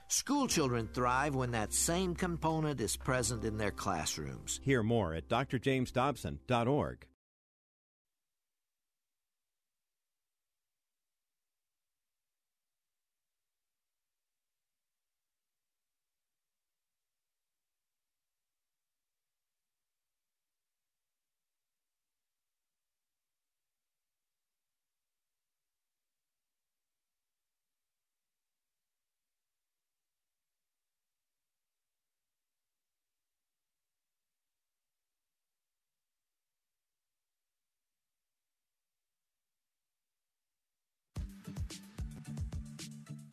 School 0.08 0.48
children 0.48 0.90
thrive 0.94 1.36
when 1.36 1.52
that 1.52 1.74
same 1.74 2.14
component 2.16 2.80
is 2.82 2.96
present 2.96 3.44
in 3.46 3.58
their 3.58 3.72
classrooms. 3.72 4.60
Hear 4.64 4.84
more 4.84 5.14
at 5.14 5.28
drjamesdobson.org. 5.30 7.08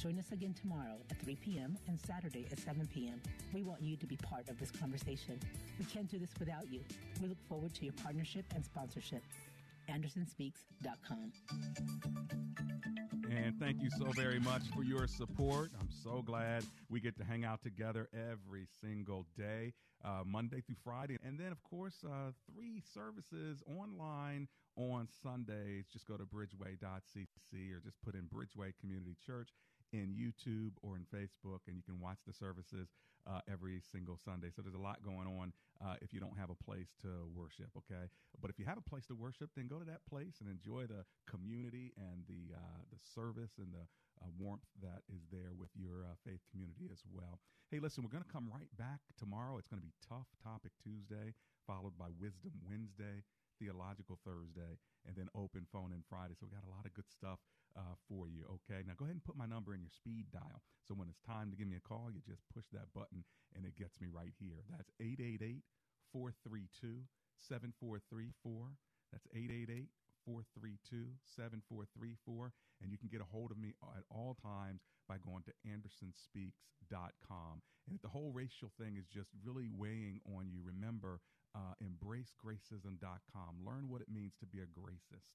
Join 0.00 0.18
us 0.18 0.32
again 0.32 0.54
tomorrow 0.54 0.96
at 1.10 1.20
3 1.20 1.36
p.m. 1.36 1.76
and 1.86 2.00
Saturday 2.00 2.46
at 2.50 2.58
7 2.58 2.88
p.m. 2.94 3.20
We 3.52 3.62
want 3.62 3.82
you 3.82 3.98
to 3.98 4.06
be 4.06 4.16
part 4.16 4.48
of 4.48 4.58
this 4.58 4.70
conversation. 4.70 5.38
We 5.78 5.84
can't 5.84 6.10
do 6.10 6.18
this 6.18 6.30
without 6.38 6.72
you. 6.72 6.80
We 7.20 7.28
look 7.28 7.36
forward 7.46 7.74
to 7.74 7.84
your 7.84 7.92
partnership 8.02 8.46
and 8.54 8.64
sponsorship. 8.64 9.22
AndersonSpeaks.com. 9.90 11.32
And 13.30 13.58
thank 13.58 13.82
you 13.82 13.90
so 13.90 14.06
very 14.12 14.40
much 14.40 14.62
for 14.74 14.82
your 14.82 15.06
support. 15.06 15.70
I'm 15.78 15.90
so 15.90 16.22
glad 16.22 16.64
we 16.88 17.00
get 17.00 17.18
to 17.18 17.24
hang 17.24 17.44
out 17.44 17.62
together 17.62 18.08
every 18.14 18.68
single 18.80 19.26
day, 19.36 19.74
uh, 20.02 20.22
Monday 20.24 20.62
through 20.62 20.76
Friday. 20.82 21.18
And 21.22 21.38
then, 21.38 21.52
of 21.52 21.62
course, 21.62 21.96
uh, 22.06 22.32
three 22.50 22.82
services 22.94 23.62
online 23.78 24.48
on 24.76 25.08
Sundays. 25.22 25.84
Just 25.92 26.06
go 26.06 26.16
to 26.16 26.24
bridgeway.cc 26.24 27.74
or 27.74 27.80
just 27.84 28.00
put 28.02 28.14
in 28.14 28.22
Bridgeway 28.22 28.72
Community 28.80 29.14
Church 29.26 29.50
in 29.92 30.14
YouTube 30.14 30.72
or 30.82 30.96
in 30.96 31.04
Facebook, 31.08 31.66
and 31.66 31.76
you 31.76 31.82
can 31.82 32.00
watch 32.00 32.18
the 32.26 32.32
services 32.32 32.88
uh, 33.26 33.40
every 33.50 33.80
single 33.92 34.16
Sunday. 34.16 34.48
So 34.54 34.62
there's 34.62 34.74
a 34.74 34.80
lot 34.80 35.02
going 35.02 35.28
on 35.28 35.52
uh, 35.84 35.96
if 36.00 36.12
you 36.12 36.20
don't 36.20 36.38
have 36.38 36.50
a 36.50 36.54
place 36.54 36.94
to 37.02 37.28
worship, 37.34 37.70
okay? 37.76 38.08
But 38.40 38.50
if 38.50 38.58
you 38.58 38.64
have 38.64 38.78
a 38.78 38.84
place 38.84 39.06
to 39.06 39.14
worship, 39.14 39.50
then 39.56 39.66
go 39.66 39.78
to 39.78 39.84
that 39.86 40.06
place 40.08 40.40
and 40.40 40.48
enjoy 40.48 40.86
the 40.86 41.04
community 41.28 41.92
and 41.96 42.24
the 42.28 42.54
uh, 42.54 42.82
the 42.90 43.00
service 43.14 43.58
and 43.58 43.72
the 43.72 43.84
uh, 44.22 44.28
warmth 44.38 44.68
that 44.82 45.02
is 45.08 45.22
there 45.30 45.52
with 45.56 45.70
your 45.74 46.04
uh, 46.04 46.16
faith 46.24 46.40
community 46.50 46.88
as 46.92 47.02
well. 47.12 47.38
Hey, 47.70 47.78
listen, 47.78 48.02
we're 48.02 48.12
going 48.12 48.24
to 48.24 48.32
come 48.32 48.50
right 48.50 48.70
back 48.76 49.00
tomorrow. 49.18 49.56
It's 49.58 49.68
going 49.68 49.80
to 49.80 49.86
be 49.86 49.94
Tough 50.02 50.26
Topic 50.42 50.72
Tuesday, 50.82 51.34
followed 51.66 51.96
by 51.96 52.08
Wisdom 52.18 52.52
Wednesday. 52.64 53.22
Theological 53.60 54.16
Thursday, 54.24 54.80
and 55.04 55.12
then 55.12 55.28
open 55.36 55.68
phone 55.68 55.92
in 55.92 56.00
Friday. 56.08 56.32
So 56.32 56.48
we 56.48 56.56
got 56.56 56.64
a 56.64 56.72
lot 56.72 56.88
of 56.88 56.96
good 56.96 57.04
stuff 57.12 57.44
uh, 57.76 57.94
for 58.08 58.28
you. 58.28 58.44
Okay, 58.60 58.82
now 58.86 58.94
go 58.96 59.04
ahead 59.04 59.16
and 59.16 59.24
put 59.24 59.36
my 59.36 59.46
number 59.46 59.74
in 59.74 59.80
your 59.80 59.92
speed 59.94 60.26
dial. 60.32 60.62
So 60.86 60.94
when 60.94 61.08
it's 61.08 61.22
time 61.22 61.50
to 61.50 61.56
give 61.56 61.68
me 61.68 61.76
a 61.76 61.84
call, 61.86 62.10
you 62.10 62.20
just 62.26 62.42
push 62.52 62.66
that 62.72 62.92
button 62.94 63.24
and 63.54 63.64
it 63.64 63.76
gets 63.76 64.00
me 64.00 64.08
right 64.10 64.32
here. 64.38 64.64
That's 64.70 64.90
888 65.00 65.62
432 66.12 67.06
7434. 67.38 68.74
That's 69.12 69.26
888 69.34 69.90
432 70.26 71.14
7434. 71.24 72.52
And 72.82 72.90
you 72.90 72.98
can 72.98 73.08
get 73.08 73.20
a 73.20 73.28
hold 73.28 73.50
of 73.50 73.58
me 73.58 73.74
at 73.96 74.04
all 74.10 74.36
times 74.40 74.82
by 75.08 75.18
going 75.18 75.42
to 75.46 75.54
andersonspeaks.com. 75.66 77.62
And 77.86 77.94
if 77.94 78.02
the 78.02 78.12
whole 78.12 78.30
racial 78.30 78.70
thing 78.78 78.96
is 78.96 79.06
just 79.06 79.30
really 79.42 79.68
weighing 79.70 80.20
on 80.26 80.48
you, 80.50 80.62
remember 80.62 81.20
uh, 81.54 81.74
embracegracism.com. 81.82 83.52
Learn 83.66 83.88
what 83.88 84.00
it 84.00 84.08
means 84.10 84.34
to 84.40 84.46
be 84.46 84.60
a 84.60 84.70
gracist. 84.70 85.34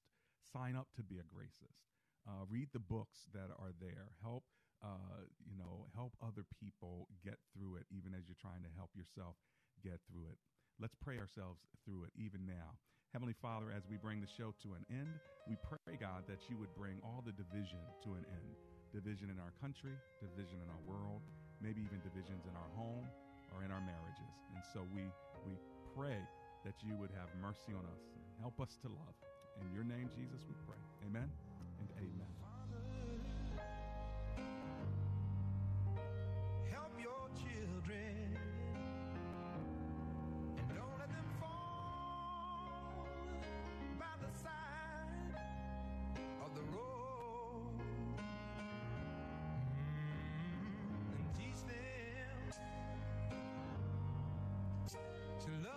Sign 0.52 0.76
up 0.76 0.88
to 0.96 1.02
be 1.02 1.18
a 1.18 1.26
gracist. 1.28 1.95
Uh, 2.26 2.42
read 2.50 2.68
the 2.74 2.82
books 2.82 3.30
that 3.30 3.54
are 3.54 3.70
there. 3.78 4.10
Help, 4.22 4.42
uh, 4.82 5.22
you 5.46 5.54
know, 5.54 5.86
help 5.94 6.12
other 6.18 6.42
people 6.58 7.06
get 7.22 7.38
through 7.54 7.78
it, 7.78 7.86
even 7.94 8.10
as 8.12 8.26
you're 8.26 8.38
trying 8.38 8.66
to 8.66 8.72
help 8.74 8.90
yourself 8.98 9.38
get 9.86 10.02
through 10.10 10.26
it. 10.34 10.38
Let's 10.82 10.98
pray 10.98 11.22
ourselves 11.22 11.62
through 11.86 12.10
it, 12.10 12.12
even 12.18 12.44
now. 12.44 12.74
Heavenly 13.14 13.38
Father, 13.38 13.70
as 13.72 13.86
we 13.88 13.96
bring 13.96 14.20
the 14.20 14.28
show 14.28 14.52
to 14.66 14.74
an 14.74 14.84
end, 14.90 15.16
we 15.48 15.56
pray, 15.62 15.96
God, 15.96 16.26
that 16.26 16.42
you 16.50 16.58
would 16.58 16.74
bring 16.74 16.98
all 17.00 17.22
the 17.22 17.32
division 17.32 17.80
to 18.04 18.18
an 18.18 18.26
end. 18.28 18.52
Division 18.92 19.30
in 19.30 19.38
our 19.38 19.54
country, 19.62 19.94
division 20.18 20.58
in 20.60 20.68
our 20.68 20.82
world, 20.84 21.22
maybe 21.62 21.80
even 21.80 22.02
divisions 22.02 22.44
in 22.44 22.54
our 22.58 22.70
home 22.74 23.06
or 23.54 23.62
in 23.62 23.70
our 23.70 23.80
marriages. 23.80 24.34
And 24.52 24.60
so 24.74 24.84
we, 24.92 25.06
we 25.46 25.54
pray 25.94 26.18
that 26.66 26.76
you 26.82 26.98
would 26.98 27.14
have 27.14 27.30
mercy 27.40 27.72
on 27.72 27.86
us 27.88 28.02
and 28.12 28.22
help 28.42 28.58
us 28.60 28.76
to 28.82 28.90
love. 28.90 29.16
In 29.62 29.72
your 29.72 29.86
name, 29.86 30.10
Jesus, 30.12 30.42
we 30.44 30.58
pray. 30.66 30.82
Amen 31.08 31.16
amen. 31.16 31.45
To 55.46 55.52
love 55.62 55.75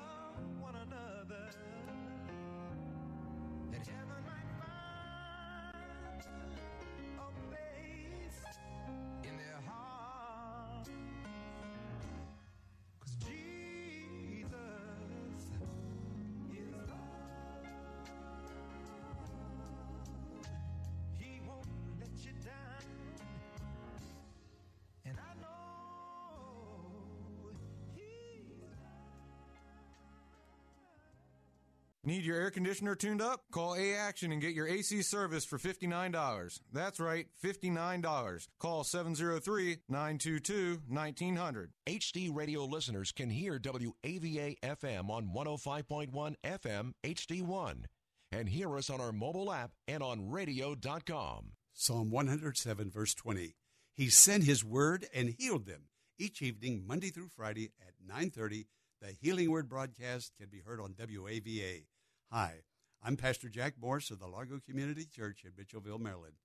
Need 32.09 32.25
your 32.25 32.41
air 32.41 32.49
conditioner 32.49 32.95
tuned 32.95 33.21
up? 33.21 33.43
Call 33.51 33.75
A 33.75 33.93
Action 33.93 34.31
and 34.31 34.41
get 34.41 34.55
your 34.55 34.67
AC 34.67 35.03
service 35.03 35.45
for 35.45 35.59
$59. 35.59 36.59
That's 36.73 36.99
right, 36.99 37.27
$59. 37.43 38.47
Call 38.57 38.83
703 38.83 39.77
922 39.87 40.81
1900. 40.87 41.71
HD 41.87 42.35
radio 42.35 42.65
listeners 42.65 43.11
can 43.11 43.29
hear 43.29 43.59
WAVA 43.59 44.55
FM 44.59 45.11
on 45.11 45.29
105.1 45.35 46.33
FM 46.43 46.93
HD1 47.05 47.83
and 48.31 48.49
hear 48.49 48.75
us 48.75 48.89
on 48.89 48.99
our 48.99 49.11
mobile 49.11 49.53
app 49.53 49.69
and 49.87 50.01
on 50.01 50.31
radio.com. 50.31 51.51
Psalm 51.75 52.09
107, 52.09 52.89
verse 52.89 53.13
20. 53.13 53.53
He 53.93 54.09
sent 54.09 54.45
his 54.45 54.65
word 54.65 55.05
and 55.13 55.35
healed 55.37 55.67
them. 55.67 55.83
Each 56.17 56.41
evening, 56.41 56.85
Monday 56.87 57.11
through 57.11 57.29
Friday 57.29 57.69
at 57.87 57.93
9:30, 58.03 58.65
the 58.99 59.15
Healing 59.21 59.51
Word 59.51 59.69
broadcast 59.69 60.33
can 60.39 60.49
be 60.49 60.61
heard 60.61 60.81
on 60.81 60.95
WAVA. 60.95 61.83
Hi, 62.31 62.57
I'm 63.01 63.17
Pastor 63.17 63.49
Jack 63.49 63.73
Morse 63.81 64.11
of 64.11 64.19
the 64.19 64.27
Largo 64.27 64.59
Community 64.59 65.03
Church 65.03 65.43
in 65.43 65.53
Mitchellville, 65.53 65.99
Maryland. 65.99 66.35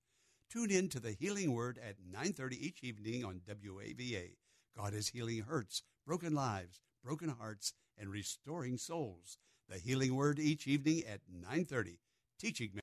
Tune 0.48 0.70
in 0.70 0.88
to 0.88 0.98
the 0.98 1.12
Healing 1.12 1.52
Word 1.52 1.76
at 1.76 1.96
9:30 2.00 2.56
each 2.56 2.82
evening 2.82 3.22
on 3.22 3.42
WAVA. 3.46 4.38
God 4.74 4.94
is 4.94 5.08
healing 5.08 5.42
hurts, 5.42 5.82
broken 6.06 6.34
lives, 6.34 6.80
broken 7.02 7.28
hearts, 7.28 7.74
and 7.98 8.10
restoring 8.10 8.78
souls. 8.78 9.36
The 9.68 9.76
Healing 9.76 10.14
Word 10.14 10.38
each 10.38 10.66
evening 10.66 11.04
at 11.04 11.20
9:30. 11.28 11.98
Teaching 12.38 12.80